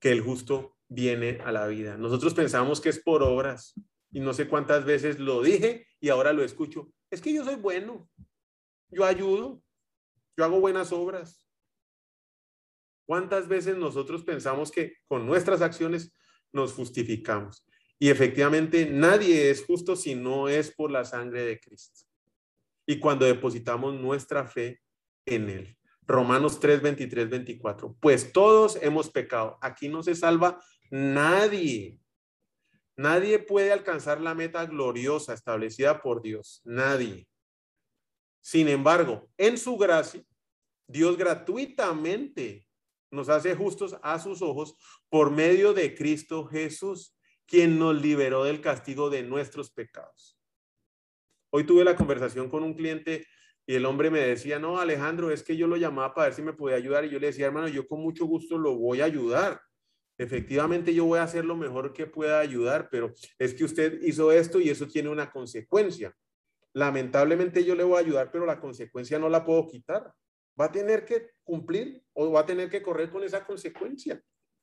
que 0.00 0.10
el 0.10 0.20
justo 0.20 0.76
viene 0.88 1.40
a 1.44 1.52
la 1.52 1.66
vida. 1.66 1.96
Nosotros 1.96 2.34
pensamos 2.34 2.80
que 2.80 2.88
es 2.88 2.98
por 2.98 3.22
obras 3.22 3.74
y 4.10 4.20
no 4.20 4.32
sé 4.32 4.48
cuántas 4.48 4.84
veces 4.84 5.18
lo 5.18 5.42
dije 5.42 5.86
y 6.00 6.08
ahora 6.08 6.32
lo 6.32 6.42
escucho. 6.42 6.90
Es 7.10 7.20
que 7.20 7.32
yo 7.32 7.44
soy 7.44 7.56
bueno, 7.56 8.08
yo 8.90 9.04
ayudo, 9.04 9.62
yo 10.36 10.44
hago 10.44 10.60
buenas 10.60 10.92
obras. 10.92 11.46
¿Cuántas 13.06 13.48
veces 13.48 13.76
nosotros 13.76 14.22
pensamos 14.22 14.70
que 14.70 14.96
con 15.06 15.26
nuestras 15.26 15.62
acciones 15.62 16.12
nos 16.52 16.72
justificamos? 16.72 17.64
Y 17.98 18.10
efectivamente 18.10 18.86
nadie 18.86 19.50
es 19.50 19.64
justo 19.64 19.96
si 19.96 20.14
no 20.14 20.48
es 20.48 20.70
por 20.70 20.90
la 20.90 21.04
sangre 21.04 21.42
de 21.42 21.58
Cristo. 21.58 22.06
Y 22.86 22.98
cuando 22.98 23.26
depositamos 23.26 23.94
nuestra 23.94 24.46
fe 24.46 24.80
en 25.26 25.50
Él. 25.50 25.77
Romanos 26.08 26.58
3, 26.58 26.80
23, 26.80 27.28
24. 27.28 27.94
Pues 28.00 28.32
todos 28.32 28.78
hemos 28.80 29.10
pecado. 29.10 29.58
Aquí 29.60 29.88
no 29.88 30.02
se 30.02 30.14
salva 30.14 30.58
nadie. 30.90 32.00
Nadie 32.96 33.38
puede 33.38 33.72
alcanzar 33.72 34.20
la 34.20 34.34
meta 34.34 34.64
gloriosa 34.64 35.34
establecida 35.34 36.00
por 36.00 36.22
Dios. 36.22 36.62
Nadie. 36.64 37.28
Sin 38.40 38.68
embargo, 38.68 39.28
en 39.36 39.58
su 39.58 39.76
gracia, 39.76 40.24
Dios 40.86 41.18
gratuitamente 41.18 42.66
nos 43.10 43.28
hace 43.28 43.54
justos 43.54 43.96
a 44.02 44.18
sus 44.18 44.40
ojos 44.40 44.76
por 45.10 45.30
medio 45.30 45.74
de 45.74 45.94
Cristo 45.94 46.46
Jesús, 46.46 47.14
quien 47.46 47.78
nos 47.78 48.00
liberó 48.00 48.44
del 48.44 48.62
castigo 48.62 49.10
de 49.10 49.22
nuestros 49.22 49.70
pecados. 49.70 50.38
Hoy 51.50 51.64
tuve 51.64 51.84
la 51.84 51.96
conversación 51.96 52.48
con 52.48 52.62
un 52.62 52.74
cliente 52.74 53.26
y 53.68 53.74
el 53.74 53.84
hombre 53.84 54.10
me 54.10 54.20
decía, 54.20 54.58
no, 54.58 54.80
Alejandro, 54.80 55.30
es 55.30 55.42
que 55.42 55.54
yo 55.54 55.66
lo 55.66 55.76
llamaba 55.76 56.14
para 56.14 56.28
ver 56.28 56.34
si 56.34 56.40
me 56.40 56.54
podía 56.54 56.76
ayudar. 56.76 57.04
Y 57.04 57.10
yo 57.10 57.18
le 57.18 57.26
decía, 57.26 57.48
hermano, 57.48 57.68
yo 57.68 57.86
con 57.86 58.00
mucho 58.00 58.24
gusto 58.24 58.56
lo 58.56 58.74
voy 58.78 59.02
a 59.02 59.04
ayudar. 59.04 59.60
Efectivamente, 60.16 60.94
yo 60.94 61.04
voy 61.04 61.18
a 61.18 61.24
hacer 61.24 61.44
lo 61.44 61.54
mejor 61.54 61.92
que 61.92 62.06
pueda 62.06 62.40
ayudar, 62.40 62.88
pero 62.90 63.12
es 63.38 63.52
que 63.52 63.64
usted 63.64 64.00
hizo 64.00 64.32
esto 64.32 64.58
y 64.58 64.70
eso 64.70 64.86
tiene 64.86 65.10
una 65.10 65.30
consecuencia. 65.30 66.16
Lamentablemente 66.72 67.62
yo 67.62 67.74
le 67.74 67.84
voy 67.84 67.98
a 67.98 68.00
ayudar, 68.06 68.30
pero 68.32 68.46
la 68.46 68.58
consecuencia 68.58 69.18
no 69.18 69.28
la 69.28 69.44
puedo 69.44 69.66
quitar. 69.66 70.14
Va 70.58 70.64
a 70.64 70.72
tener 70.72 71.04
que 71.04 71.32
cumplir 71.44 72.02
o 72.14 72.32
va 72.32 72.40
a 72.40 72.46
tener 72.46 72.70
que 72.70 72.80
correr 72.80 73.10
con 73.10 73.22
esa 73.22 73.44
consecuencia. 73.44 74.18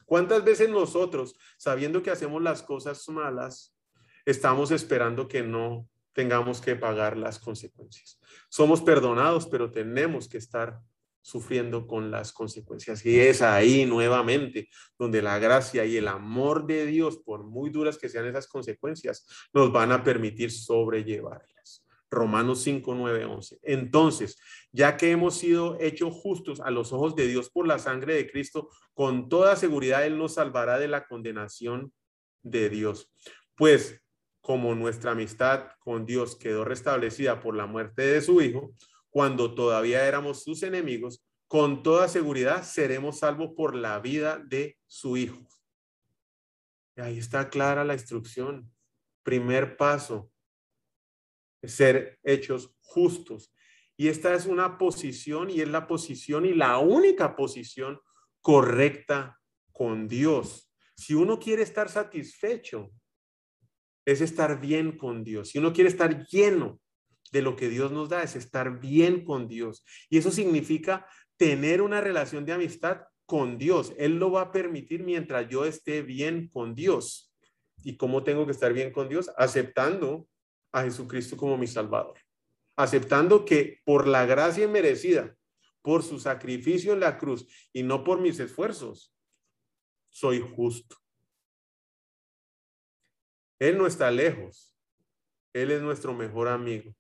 ¿Cuántas 0.06 0.44
veces 0.44 0.68
nosotros, 0.68 1.38
sabiendo 1.60 2.02
que 2.02 2.10
hacemos 2.10 2.42
las 2.42 2.64
cosas 2.64 3.08
malas, 3.08 3.78
estamos 4.26 4.72
esperando 4.72 5.28
que 5.28 5.44
no 5.44 5.88
tengamos 6.16 6.62
que 6.62 6.76
pagar 6.76 7.18
las 7.18 7.38
consecuencias? 7.38 8.20
Somos 8.50 8.82
perdonados, 8.82 9.46
pero 9.46 9.70
tenemos 9.70 10.28
que 10.28 10.40
estar 10.40 10.82
sufriendo 11.22 11.88
con 11.88 12.12
las 12.12 12.32
consecuencias. 12.32 13.04
Y 13.06 13.20
es 13.20 13.42
ahí 13.42 13.86
nuevamente 13.86 14.70
donde 14.98 15.22
la 15.22 15.40
gracia 15.40 15.84
y 15.84 15.98
el 15.98 16.08
amor 16.08 16.68
de 16.68 16.86
Dios, 16.86 17.18
por 17.18 17.44
muy 17.44 17.72
duras 17.72 17.98
que 17.98 18.10
sean 18.10 18.28
esas 18.28 18.48
consecuencias, 18.48 19.26
nos 19.52 19.72
van 19.72 19.92
a 19.92 20.04
permitir 20.04 20.52
sobrellevarlas. 20.52 21.84
Romanos 22.12 22.62
5, 22.62 22.94
9, 22.94 23.26
11. 23.26 23.60
Entonces, 23.64 24.38
ya 24.72 24.98
que 24.98 25.10
hemos 25.10 25.36
sido 25.36 25.78
hechos 25.82 26.14
justos 26.14 26.60
a 26.62 26.70
los 26.70 26.94
ojos 26.94 27.16
de 27.16 27.28
Dios 27.28 27.50
por 27.50 27.68
la 27.68 27.80
sangre 27.80 28.14
de 28.14 28.30
Cristo, 28.30 28.70
con 28.94 29.28
toda 29.28 29.56
seguridad 29.56 30.06
Él 30.06 30.20
nos 30.20 30.36
salvará 30.36 30.78
de 30.78 30.88
la 30.88 31.08
condenación 31.08 31.92
de 32.44 32.70
Dios. 32.70 33.12
Pues 33.56 34.05
como 34.46 34.76
nuestra 34.76 35.12
amistad 35.12 35.72
con 35.80 36.06
Dios 36.06 36.36
quedó 36.36 36.66
restablecida 36.66 37.40
por 37.40 37.56
la 37.56 37.66
muerte 37.66 38.04
de 38.04 38.22
su 38.22 38.44
Hijo, 38.44 38.76
cuando 39.10 39.56
todavía 39.56 40.08
éramos 40.08 40.44
sus 40.44 40.62
enemigos, 40.62 41.26
con 41.48 41.82
toda 41.82 42.08
seguridad 42.08 42.64
seremos 42.64 43.18
salvos 43.20 43.54
por 43.58 43.74
la 43.74 44.00
vida 44.00 44.38
de 44.38 44.78
su 44.86 45.18
Hijo. 45.18 45.48
ahí 46.96 47.18
está 47.18 47.50
clara 47.50 47.84
la 47.84 47.96
instrucción. 47.96 48.72
Primer 49.24 49.78
paso, 49.78 50.32
ser 51.64 52.20
hechos 52.22 52.76
justos. 52.82 53.52
Y 53.98 54.10
esta 54.10 54.36
es 54.36 54.46
una 54.46 54.78
posición 54.78 55.50
y 55.50 55.62
es 55.62 55.70
la 55.70 55.88
posición 55.88 56.46
y 56.46 56.54
la 56.54 56.78
única 56.78 57.36
posición 57.36 58.00
correcta 58.42 59.42
con 59.72 60.08
Dios. 60.08 60.72
Si 60.96 61.16
uno 61.16 61.40
quiere 61.40 61.64
estar 61.64 61.90
satisfecho, 61.90 62.92
es 64.06 64.22
estar 64.22 64.62
bien 64.62 64.98
con 64.98 65.24
Dios. 65.24 65.50
Si 65.50 65.58
uno 65.58 65.74
quiere 65.74 65.90
estar 65.90 66.26
lleno 66.28 66.80
de 67.32 67.42
lo 67.42 67.56
que 67.56 67.70
Dios 67.70 67.92
nos 67.92 68.10
da, 68.10 68.24
es 68.24 68.36
estar 68.36 68.80
bien 68.80 69.26
con 69.26 69.48
Dios. 69.48 69.84
Y 70.10 70.18
eso 70.18 70.32
significa 70.32 71.08
tener 71.38 71.82
una 71.82 72.02
relación 72.02 72.46
de 72.46 72.54
amistad 72.54 73.02
con 73.26 73.58
Dios. 73.58 73.94
Él 73.98 74.18
lo 74.18 74.32
va 74.32 74.42
a 74.42 74.52
permitir 74.52 75.04
mientras 75.04 75.50
yo 75.50 75.66
esté 75.66 76.02
bien 76.02 76.48
con 76.50 76.76
Dios. 76.76 77.34
¿Y 77.84 77.98
cómo 77.98 78.24
tengo 78.24 78.46
que 78.46 78.52
estar 78.52 78.74
bien 78.74 78.92
con 78.92 79.10
Dios? 79.10 79.30
Aceptando 79.38 80.28
a 80.72 80.84
Jesucristo 80.84 81.36
como 81.36 81.58
mi 81.58 81.68
Salvador. 81.68 82.20
Aceptando 82.78 83.46
que 83.46 83.82
por 83.86 84.08
la 84.08 84.26
gracia 84.26 84.68
merecida, 84.68 85.36
por 85.82 86.04
su 86.04 86.20
sacrificio 86.20 86.94
en 86.94 87.00
la 87.00 87.18
cruz 87.18 87.48
y 87.72 87.84
no 87.84 88.04
por 88.04 88.20
mis 88.20 88.40
esfuerzos, 88.40 89.14
soy 90.10 90.40
justo. 90.40 90.98
Él 93.60 93.78
no 93.78 93.88
está 93.88 94.12
lejos. 94.12 94.76
Él 95.54 95.72
es 95.72 95.82
nuestro 95.82 96.14
mejor 96.14 96.48
amigo. 96.48 96.94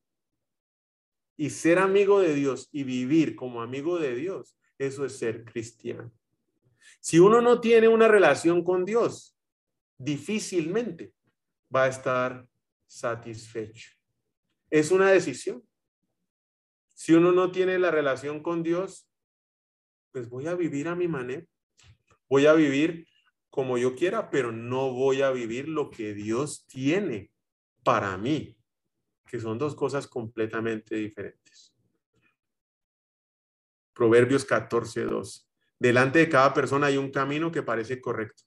Y 1.38 1.50
ser 1.50 1.80
amigo 1.80 2.22
de 2.22 2.34
Dios 2.34 2.70
y 2.72 2.84
vivir 2.84 3.36
como 3.36 3.62
amigo 3.62 4.00
de 4.00 4.16
Dios, 4.16 4.58
eso 4.78 5.06
es 5.06 5.18
ser 5.18 5.44
cristiano. 5.44 6.12
Si 7.02 7.20
uno 7.20 7.42
no 7.42 7.60
tiene 7.60 7.88
una 7.88 8.08
relación 8.08 8.64
con 8.64 8.86
Dios, 8.86 9.38
difícilmente 9.98 11.14
va 11.74 11.84
a 11.84 11.88
estar 11.90 12.48
satisfecho. 12.88 13.92
Es 14.70 14.92
una 14.92 15.12
decisión. 15.12 15.64
Si 16.94 17.14
uno 17.14 17.32
no 17.34 17.52
tiene 17.52 17.78
la 17.78 17.92
relación 17.92 18.42
con 18.42 18.64
Dios, 18.64 19.10
pues 20.12 20.30
voy 20.30 20.48
a 20.48 20.56
vivir 20.56 20.88
a 20.88 20.96
mi 20.96 21.10
manera. 21.10 21.46
Voy 22.30 22.46
a 22.46 22.54
vivir 22.54 23.06
como 23.56 23.78
yo 23.78 23.96
quiera, 23.96 24.30
pero 24.30 24.52
no 24.52 24.92
voy 24.92 25.22
a 25.22 25.32
vivir 25.32 25.70
lo 25.70 25.90
que 25.90 26.14
Dios 26.14 26.68
tiene 26.68 27.32
para 27.86 28.18
mí, 28.18 28.58
que 29.26 29.40
son 29.40 29.58
dos 29.58 29.76
cosas 29.76 30.08
completamente 30.08 30.96
diferentes. 30.96 31.74
Proverbios 33.94 34.46
14.2. 34.46 35.48
Delante 35.80 36.20
de 36.20 36.28
cada 36.28 36.54
persona 36.54 36.88
hay 36.88 36.98
un 36.98 37.12
camino 37.12 37.50
que 37.50 37.64
parece 37.64 38.02
correcto, 38.02 38.44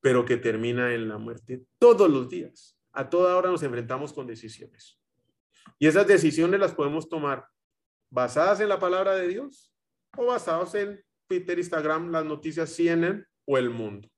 pero 0.00 0.24
que 0.24 0.36
termina 0.36 0.92
en 0.94 1.06
la 1.06 1.18
muerte 1.18 1.62
todos 1.78 2.10
los 2.10 2.28
días 2.28 2.76
a 2.92 3.08
toda 3.08 3.36
hora 3.36 3.50
nos 3.50 3.62
enfrentamos 3.62 4.12
con 4.12 4.26
decisiones. 4.26 4.98
Y 5.78 5.86
esas 5.86 6.08
decisiones 6.08 6.58
las 6.58 6.74
podemos 6.74 7.08
tomar 7.08 7.46
basadas 8.10 8.58
en 8.58 8.68
la 8.68 8.80
palabra 8.80 9.14
de 9.14 9.28
Dios 9.28 9.72
o 10.16 10.26
basadas 10.26 10.74
en 10.74 11.00
Twitter, 11.28 11.56
Instagram, 11.56 12.10
las 12.10 12.24
noticias 12.24 12.70
CNN 12.70 13.24
o 13.44 13.56
el 13.56 13.70
mundo. 13.70 14.08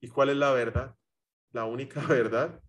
¿Y 0.00 0.08
cuál 0.08 0.30
es 0.30 0.36
la 0.36 0.52
verdad? 0.52 0.94
La 1.52 1.64
única 1.64 2.00
verdad 2.06 2.60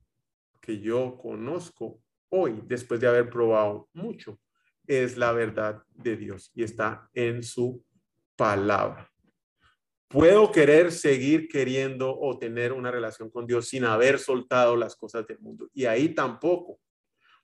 que 0.62 0.80
yo 0.80 1.18
conozco 1.18 2.02
hoy, 2.30 2.62
después 2.66 3.00
de 3.00 3.08
haber 3.08 3.30
probado 3.30 3.90
mucho, 3.94 4.40
es 4.86 5.18
la 5.18 5.32
verdad 5.34 5.84
de 5.90 6.16
Dios 6.16 6.52
y 6.56 6.64
está 6.64 7.10
en 7.14 7.44
su 7.44 7.84
palabra. 8.36 9.12
Puedo 10.08 10.52
querer 10.54 10.94
seguir 10.94 11.50
queriendo 11.50 12.18
o 12.18 12.40
tener 12.40 12.72
una 12.72 12.92
relación 12.92 13.30
con 13.30 13.46
Dios 13.46 13.68
sin 13.68 13.84
haber 13.84 14.20
soltado 14.20 14.78
las 14.78 14.96
cosas 14.96 15.28
del 15.28 15.40
mundo. 15.40 15.70
Y 15.74 15.86
ahí 15.86 16.10
tampoco. 16.10 16.80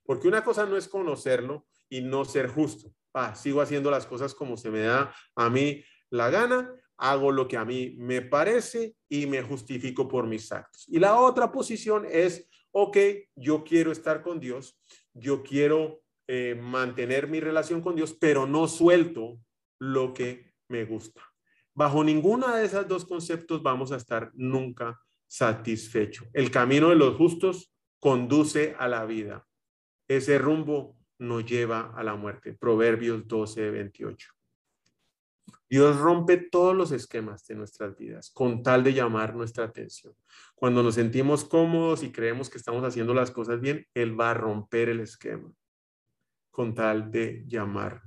Porque 0.05 0.29
una 0.29 0.43
cosa 0.43 0.65
no 0.65 0.77
es 0.77 0.88
conocerlo 0.88 1.65
y 1.89 2.01
no 2.01 2.23
ser 2.23 2.47
justo. 2.47 2.93
Ah, 3.13 3.36
sigo 3.36 3.61
haciendo 3.61 3.91
las 3.91 4.05
cosas 4.05 4.34
como 4.34 4.55
se 4.55 4.71
me 4.71 4.79
da 4.79 5.13
a 5.36 5.49
mí 5.49 5.84
la 6.09 6.29
gana, 6.29 6.73
hago 6.97 7.31
lo 7.31 7.47
que 7.47 7.57
a 7.57 7.65
mí 7.65 7.95
me 7.97 8.21
parece 8.21 8.95
y 9.09 9.25
me 9.25 9.41
justifico 9.41 10.07
por 10.07 10.27
mis 10.27 10.51
actos. 10.51 10.85
Y 10.87 10.99
la 10.99 11.19
otra 11.19 11.51
posición 11.51 12.05
es, 12.09 12.47
ok, 12.71 12.97
yo 13.35 13.63
quiero 13.63 13.91
estar 13.91 14.21
con 14.21 14.39
Dios, 14.39 14.79
yo 15.13 15.43
quiero 15.43 16.01
eh, 16.27 16.55
mantener 16.59 17.27
mi 17.27 17.39
relación 17.39 17.81
con 17.81 17.95
Dios, 17.95 18.15
pero 18.19 18.47
no 18.47 18.67
suelto 18.67 19.39
lo 19.79 20.13
que 20.13 20.53
me 20.69 20.85
gusta. 20.85 21.21
Bajo 21.73 22.03
ninguna 22.03 22.55
de 22.55 22.65
esas 22.65 22.87
dos 22.87 23.05
conceptos 23.05 23.63
vamos 23.63 23.91
a 23.91 23.97
estar 23.97 24.31
nunca 24.35 25.01
satisfecho. 25.27 26.25
El 26.33 26.51
camino 26.51 26.89
de 26.89 26.95
los 26.95 27.15
justos 27.15 27.73
conduce 27.99 28.75
a 28.77 28.87
la 28.87 29.05
vida. 29.05 29.47
Ese 30.07 30.37
rumbo 30.37 30.95
nos 31.17 31.45
lleva 31.45 31.91
a 31.95 32.03
la 32.03 32.15
muerte. 32.15 32.53
Proverbios 32.53 33.27
12, 33.27 33.71
28. 33.71 34.33
Dios 35.69 35.97
rompe 35.97 36.37
todos 36.37 36.75
los 36.75 36.91
esquemas 36.91 37.45
de 37.47 37.55
nuestras 37.55 37.97
vidas 37.97 38.29
con 38.31 38.61
tal 38.61 38.83
de 38.83 38.93
llamar 38.93 39.35
nuestra 39.35 39.65
atención. 39.65 40.13
Cuando 40.55 40.83
nos 40.83 40.95
sentimos 40.95 41.43
cómodos 41.43 42.03
y 42.03 42.11
creemos 42.11 42.49
que 42.49 42.57
estamos 42.57 42.83
haciendo 42.83 43.13
las 43.13 43.31
cosas 43.31 43.59
bien, 43.59 43.87
Él 43.93 44.19
va 44.19 44.31
a 44.31 44.35
romper 44.35 44.89
el 44.89 44.99
esquema 44.99 45.51
con 46.51 46.75
tal 46.75 47.09
de 47.11 47.43
llamar 47.47 48.03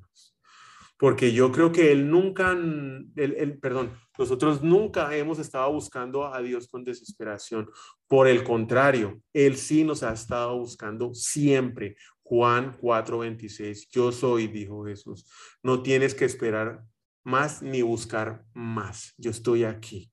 porque 0.98 1.32
yo 1.32 1.52
creo 1.52 1.72
que 1.72 1.92
él 1.92 2.08
nunca, 2.08 2.52
el, 2.52 3.58
perdón, 3.60 3.92
nosotros 4.18 4.62
nunca 4.62 5.14
hemos 5.14 5.38
estado 5.38 5.70
buscando 5.72 6.32
a 6.32 6.40
Dios 6.40 6.68
con 6.68 6.84
desesperación. 6.84 7.68
Por 8.08 8.28
el 8.28 8.42
contrario, 8.42 9.20
Él 9.34 9.56
sí 9.56 9.84
nos 9.84 10.02
ha 10.02 10.12
estado 10.12 10.58
buscando 10.58 11.12
siempre. 11.12 11.96
Juan 12.22 12.76
4:26, 12.80 13.88
yo 13.90 14.10
soy, 14.10 14.46
dijo 14.46 14.86
Jesús. 14.86 15.30
No 15.62 15.82
tienes 15.82 16.14
que 16.14 16.24
esperar 16.24 16.82
más 17.26 17.60
ni 17.60 17.82
buscar 17.82 18.44
más. 18.54 19.12
Yo 19.18 19.32
estoy 19.32 19.64
aquí. 19.64 20.12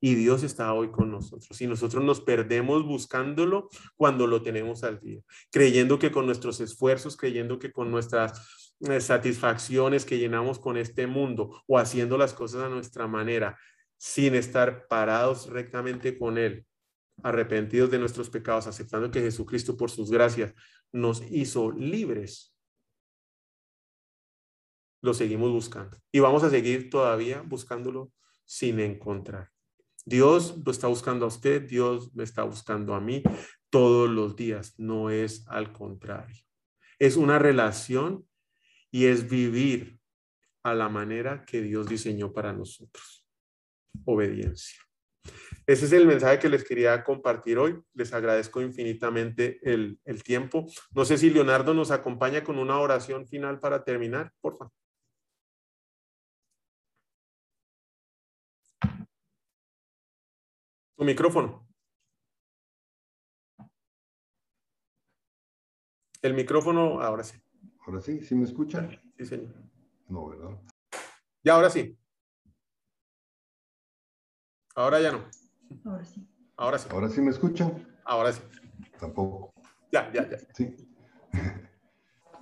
Y 0.00 0.14
Dios 0.14 0.44
está 0.44 0.72
hoy 0.72 0.92
con 0.92 1.10
nosotros. 1.10 1.60
Y 1.60 1.66
nosotros 1.66 2.04
nos 2.04 2.20
perdemos 2.20 2.84
buscándolo 2.84 3.68
cuando 3.96 4.28
lo 4.28 4.40
tenemos 4.40 4.84
al 4.84 5.00
día, 5.00 5.20
creyendo 5.50 5.98
que 5.98 6.12
con 6.12 6.26
nuestros 6.26 6.60
esfuerzos, 6.60 7.16
creyendo 7.16 7.58
que 7.58 7.72
con 7.72 7.90
nuestras 7.90 8.76
eh, 8.88 9.00
satisfacciones 9.00 10.04
que 10.04 10.18
llenamos 10.18 10.60
con 10.60 10.76
este 10.76 11.08
mundo 11.08 11.60
o 11.66 11.76
haciendo 11.76 12.16
las 12.16 12.34
cosas 12.34 12.62
a 12.62 12.68
nuestra 12.68 13.08
manera 13.08 13.58
sin 13.96 14.36
estar 14.36 14.86
parados 14.86 15.50
rectamente 15.50 16.16
con 16.16 16.38
Él, 16.38 16.64
arrepentidos 17.24 17.90
de 17.90 17.98
nuestros 17.98 18.30
pecados, 18.30 18.68
aceptando 18.68 19.10
que 19.10 19.20
Jesucristo 19.20 19.76
por 19.76 19.90
sus 19.90 20.08
gracias 20.08 20.54
nos 20.92 21.20
hizo 21.32 21.72
libres, 21.72 22.51
lo 25.02 25.12
seguimos 25.12 25.50
buscando 25.50 25.98
y 26.10 26.20
vamos 26.20 26.42
a 26.44 26.50
seguir 26.50 26.88
todavía 26.88 27.42
buscándolo 27.42 28.12
sin 28.44 28.80
encontrar. 28.80 29.50
Dios 30.04 30.56
lo 30.64 30.72
está 30.72 30.86
buscando 30.86 31.26
a 31.26 31.28
usted, 31.28 31.62
Dios 31.62 32.14
me 32.14 32.24
está 32.24 32.42
buscando 32.42 32.94
a 32.94 33.00
mí 33.00 33.22
todos 33.70 34.08
los 34.08 34.34
días, 34.34 34.74
no 34.78 35.10
es 35.10 35.46
al 35.48 35.72
contrario. 35.72 36.42
Es 36.98 37.16
una 37.16 37.38
relación 37.38 38.26
y 38.90 39.06
es 39.06 39.28
vivir 39.28 39.98
a 40.62 40.74
la 40.74 40.88
manera 40.88 41.44
que 41.44 41.62
Dios 41.62 41.88
diseñó 41.88 42.32
para 42.32 42.52
nosotros. 42.52 43.26
Obediencia. 44.04 44.80
Ese 45.66 45.86
es 45.86 45.92
el 45.92 46.06
mensaje 46.06 46.38
que 46.38 46.48
les 46.48 46.64
quería 46.64 47.02
compartir 47.04 47.58
hoy. 47.58 47.80
Les 47.94 48.12
agradezco 48.12 48.60
infinitamente 48.60 49.60
el, 49.62 49.98
tiempo. 50.24 50.66
No 50.92 51.04
sé 51.04 51.18
si 51.18 51.30
Leonardo 51.30 51.74
nos 51.74 51.90
acompaña 51.90 52.42
con 52.42 52.58
una 52.58 52.78
oración 52.78 53.26
final 53.26 53.60
para 53.60 53.84
terminar, 53.84 54.32
por 54.40 54.58
favor. 54.58 54.72
Tu 61.02 61.06
micrófono. 61.06 61.68
El 66.22 66.34
micrófono, 66.34 67.00
ahora 67.00 67.24
sí. 67.24 67.42
Ahora 67.84 68.00
sí, 68.00 68.20
¿sí 68.20 68.36
me 68.36 68.44
escuchan? 68.44 69.02
Sí, 69.18 69.26
señor. 69.26 69.52
No, 70.08 70.28
¿verdad? 70.28 70.62
Ya, 71.42 71.54
ahora 71.54 71.70
sí. 71.70 71.98
Ahora 74.76 75.00
ya 75.00 75.10
no. 75.10 75.24
Ahora 75.84 76.04
sí. 76.04 76.24
Ahora 76.56 76.78
sí. 76.78 76.88
¿Ahora 76.92 77.08
sí 77.08 77.20
me 77.20 77.30
escuchan? 77.32 77.84
Ahora 78.04 78.32
sí. 78.32 78.40
Tampoco. 79.00 79.52
Ya, 79.90 80.08
ya, 80.12 80.30
ya. 80.30 80.38
Sí. 80.54 80.76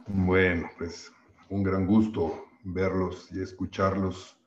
Bueno, 0.07 0.69
pues 0.77 1.11
un 1.49 1.63
gran 1.63 1.87
gusto 1.87 2.45
verlos 2.65 3.33
y 3.33 3.41
escucharlos 3.41 4.39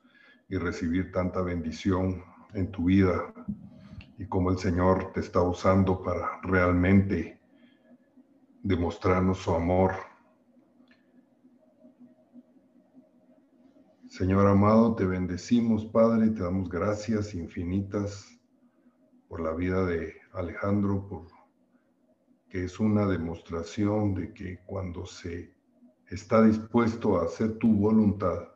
y 0.48 0.56
recibir 0.56 1.10
tanta 1.10 1.42
bendición 1.42 2.22
en 2.52 2.70
tu 2.70 2.84
vida 2.84 3.34
y 4.18 4.26
cómo 4.26 4.50
el 4.50 4.58
Señor 4.58 5.12
te 5.12 5.20
está 5.20 5.42
usando 5.42 6.02
para 6.02 6.40
realmente 6.42 7.40
demostrarnos 8.62 9.38
su 9.38 9.52
amor. 9.52 9.92
Señor 14.08 14.46
amado, 14.46 14.94
te 14.94 15.04
bendecimos, 15.04 15.84
Padre, 15.86 16.30
te 16.30 16.42
damos 16.42 16.68
gracias 16.68 17.34
infinitas 17.34 18.38
por 19.28 19.40
la 19.40 19.52
vida 19.52 19.84
de 19.84 20.14
Alejandro, 20.32 21.06
por 21.08 21.26
que 22.54 22.62
es 22.62 22.78
una 22.78 23.04
demostración 23.04 24.14
de 24.14 24.32
que 24.32 24.60
cuando 24.64 25.06
se 25.06 25.52
está 26.08 26.40
dispuesto 26.44 27.18
a 27.18 27.24
hacer 27.24 27.58
tu 27.58 27.74
voluntad, 27.74 28.48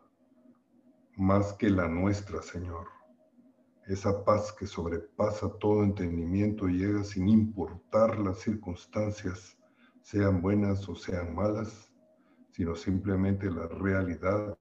más 1.17 1.55
que 1.55 1.69
la 1.69 1.89
nuestra, 1.89 2.41
Señor, 2.41 2.87
esa 3.89 4.23
paz 4.23 4.53
que 4.53 4.67
sobrepasa 4.67 5.49
todo 5.59 5.83
entendimiento 5.83 6.67
llega 6.67 7.03
sin 7.05 7.27
importar 7.27 8.19
las 8.19 8.39
circunstancias 8.41 9.57
sean 10.03 10.43
buenas 10.43 10.87
o 10.91 10.95
sean 10.95 11.35
malas, 11.35 11.91
sino 12.51 12.77
simplemente 12.77 13.51
la 13.51 13.67
realidad 13.67 14.59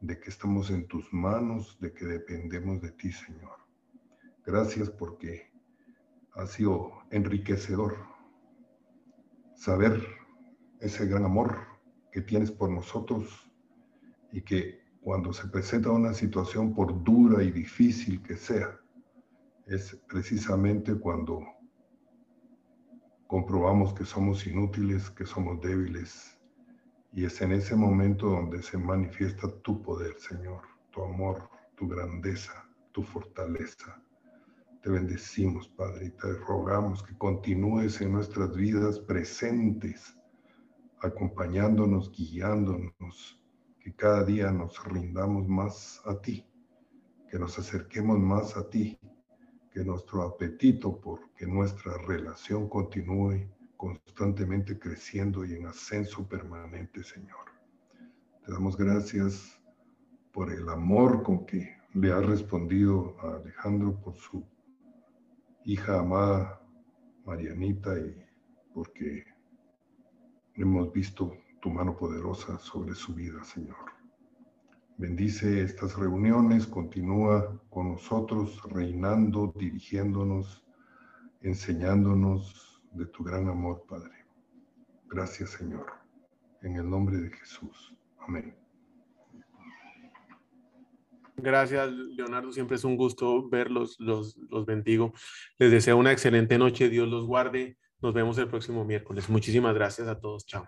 de 0.00 0.18
que 0.18 0.28
estamos 0.28 0.70
en 0.70 0.88
tus 0.88 1.12
manos, 1.12 1.78
de 1.80 1.92
que 1.92 2.04
dependemos 2.04 2.80
de 2.80 2.90
ti, 2.92 3.12
Señor. 3.12 3.58
Gracias 4.44 4.90
porque 4.90 5.52
ha 6.32 6.46
sido 6.46 6.90
enriquecedor 7.10 7.96
saber 9.54 10.04
ese 10.80 11.06
gran 11.06 11.24
amor 11.24 11.56
que 12.10 12.22
tienes 12.22 12.50
por 12.50 12.70
nosotros 12.70 13.48
y 14.32 14.42
que 14.42 14.79
cuando 15.00 15.32
se 15.32 15.48
presenta 15.48 15.90
una 15.90 16.12
situación 16.12 16.74
por 16.74 17.02
dura 17.02 17.42
y 17.42 17.50
difícil 17.50 18.22
que 18.22 18.36
sea, 18.36 18.78
es 19.66 19.96
precisamente 20.08 20.94
cuando 20.94 21.42
comprobamos 23.26 23.94
que 23.94 24.04
somos 24.04 24.46
inútiles, 24.46 25.08
que 25.10 25.24
somos 25.24 25.60
débiles. 25.60 26.36
Y 27.12 27.24
es 27.24 27.40
en 27.40 27.52
ese 27.52 27.74
momento 27.74 28.26
donde 28.26 28.62
se 28.62 28.76
manifiesta 28.76 29.48
tu 29.62 29.82
poder, 29.82 30.14
Señor, 30.18 30.62
tu 30.90 31.02
amor, 31.02 31.48
tu 31.76 31.88
grandeza, 31.88 32.68
tu 32.92 33.02
fortaleza. 33.02 34.02
Te 34.82 34.90
bendecimos, 34.90 35.68
Padre, 35.68 36.06
y 36.06 36.10
te 36.10 36.32
rogamos 36.46 37.02
que 37.02 37.16
continúes 37.16 38.00
en 38.00 38.12
nuestras 38.12 38.54
vidas 38.54 38.98
presentes, 38.98 40.16
acompañándonos, 41.00 42.12
guiándonos, 42.12 43.39
que 43.90 43.96
cada 43.96 44.24
día 44.24 44.52
nos 44.52 44.82
rindamos 44.84 45.48
más 45.48 46.00
a 46.06 46.20
ti, 46.20 46.46
que 47.28 47.38
nos 47.38 47.58
acerquemos 47.58 48.18
más 48.18 48.56
a 48.56 48.68
ti, 48.68 48.98
que 49.72 49.84
nuestro 49.84 50.22
apetito 50.22 51.00
por 51.00 51.32
que 51.32 51.46
nuestra 51.46 51.98
relación 51.98 52.68
continúe 52.68 53.48
constantemente 53.76 54.78
creciendo 54.78 55.44
y 55.44 55.54
en 55.54 55.66
ascenso 55.66 56.28
permanente, 56.28 57.02
Señor. 57.02 57.46
Te 58.44 58.52
damos 58.52 58.76
gracias 58.76 59.60
por 60.32 60.52
el 60.52 60.68
amor 60.68 61.22
con 61.24 61.44
que 61.44 61.76
le 61.94 62.12
has 62.12 62.24
respondido 62.24 63.16
a 63.20 63.36
Alejandro 63.36 64.00
por 64.00 64.14
su 64.16 64.44
hija 65.64 65.98
amada 65.98 66.62
Marianita 67.24 67.98
y 67.98 68.24
porque 68.72 69.24
hemos 70.54 70.92
visto 70.92 71.32
tu 71.60 71.70
mano 71.70 71.96
poderosa 71.96 72.58
sobre 72.58 72.94
su 72.94 73.14
vida, 73.14 73.42
Señor. 73.44 73.76
Bendice 74.96 75.62
estas 75.62 75.96
reuniones, 75.96 76.66
continúa 76.66 77.58
con 77.70 77.92
nosotros, 77.92 78.62
reinando, 78.70 79.52
dirigiéndonos, 79.56 80.62
enseñándonos 81.40 82.82
de 82.92 83.06
tu 83.06 83.24
gran 83.24 83.48
amor, 83.48 83.84
Padre. 83.88 84.26
Gracias, 85.08 85.50
Señor. 85.50 85.86
En 86.62 86.76
el 86.76 86.88
nombre 86.88 87.16
de 87.16 87.30
Jesús. 87.30 87.96
Amén. 88.18 88.54
Gracias, 91.36 91.90
Leonardo. 91.90 92.52
Siempre 92.52 92.76
es 92.76 92.84
un 92.84 92.96
gusto 92.96 93.48
verlos. 93.48 93.96
Los, 93.98 94.36
bendigo. 94.66 95.12
Les 95.58 95.70
deseo 95.70 95.96
una 95.96 96.12
excelente 96.12 96.58
noche. 96.58 96.88
Dios 96.88 97.08
los 97.08 97.26
guarde. 97.26 97.78
Nos 98.02 98.14
vemos 98.14 98.38
el 98.38 98.48
próximo 98.48 98.84
miércoles. 98.84 99.28
Muchísimas 99.28 99.74
gracias 99.74 100.08
a 100.08 100.20
todos. 100.20 100.44
Chao. 100.46 100.66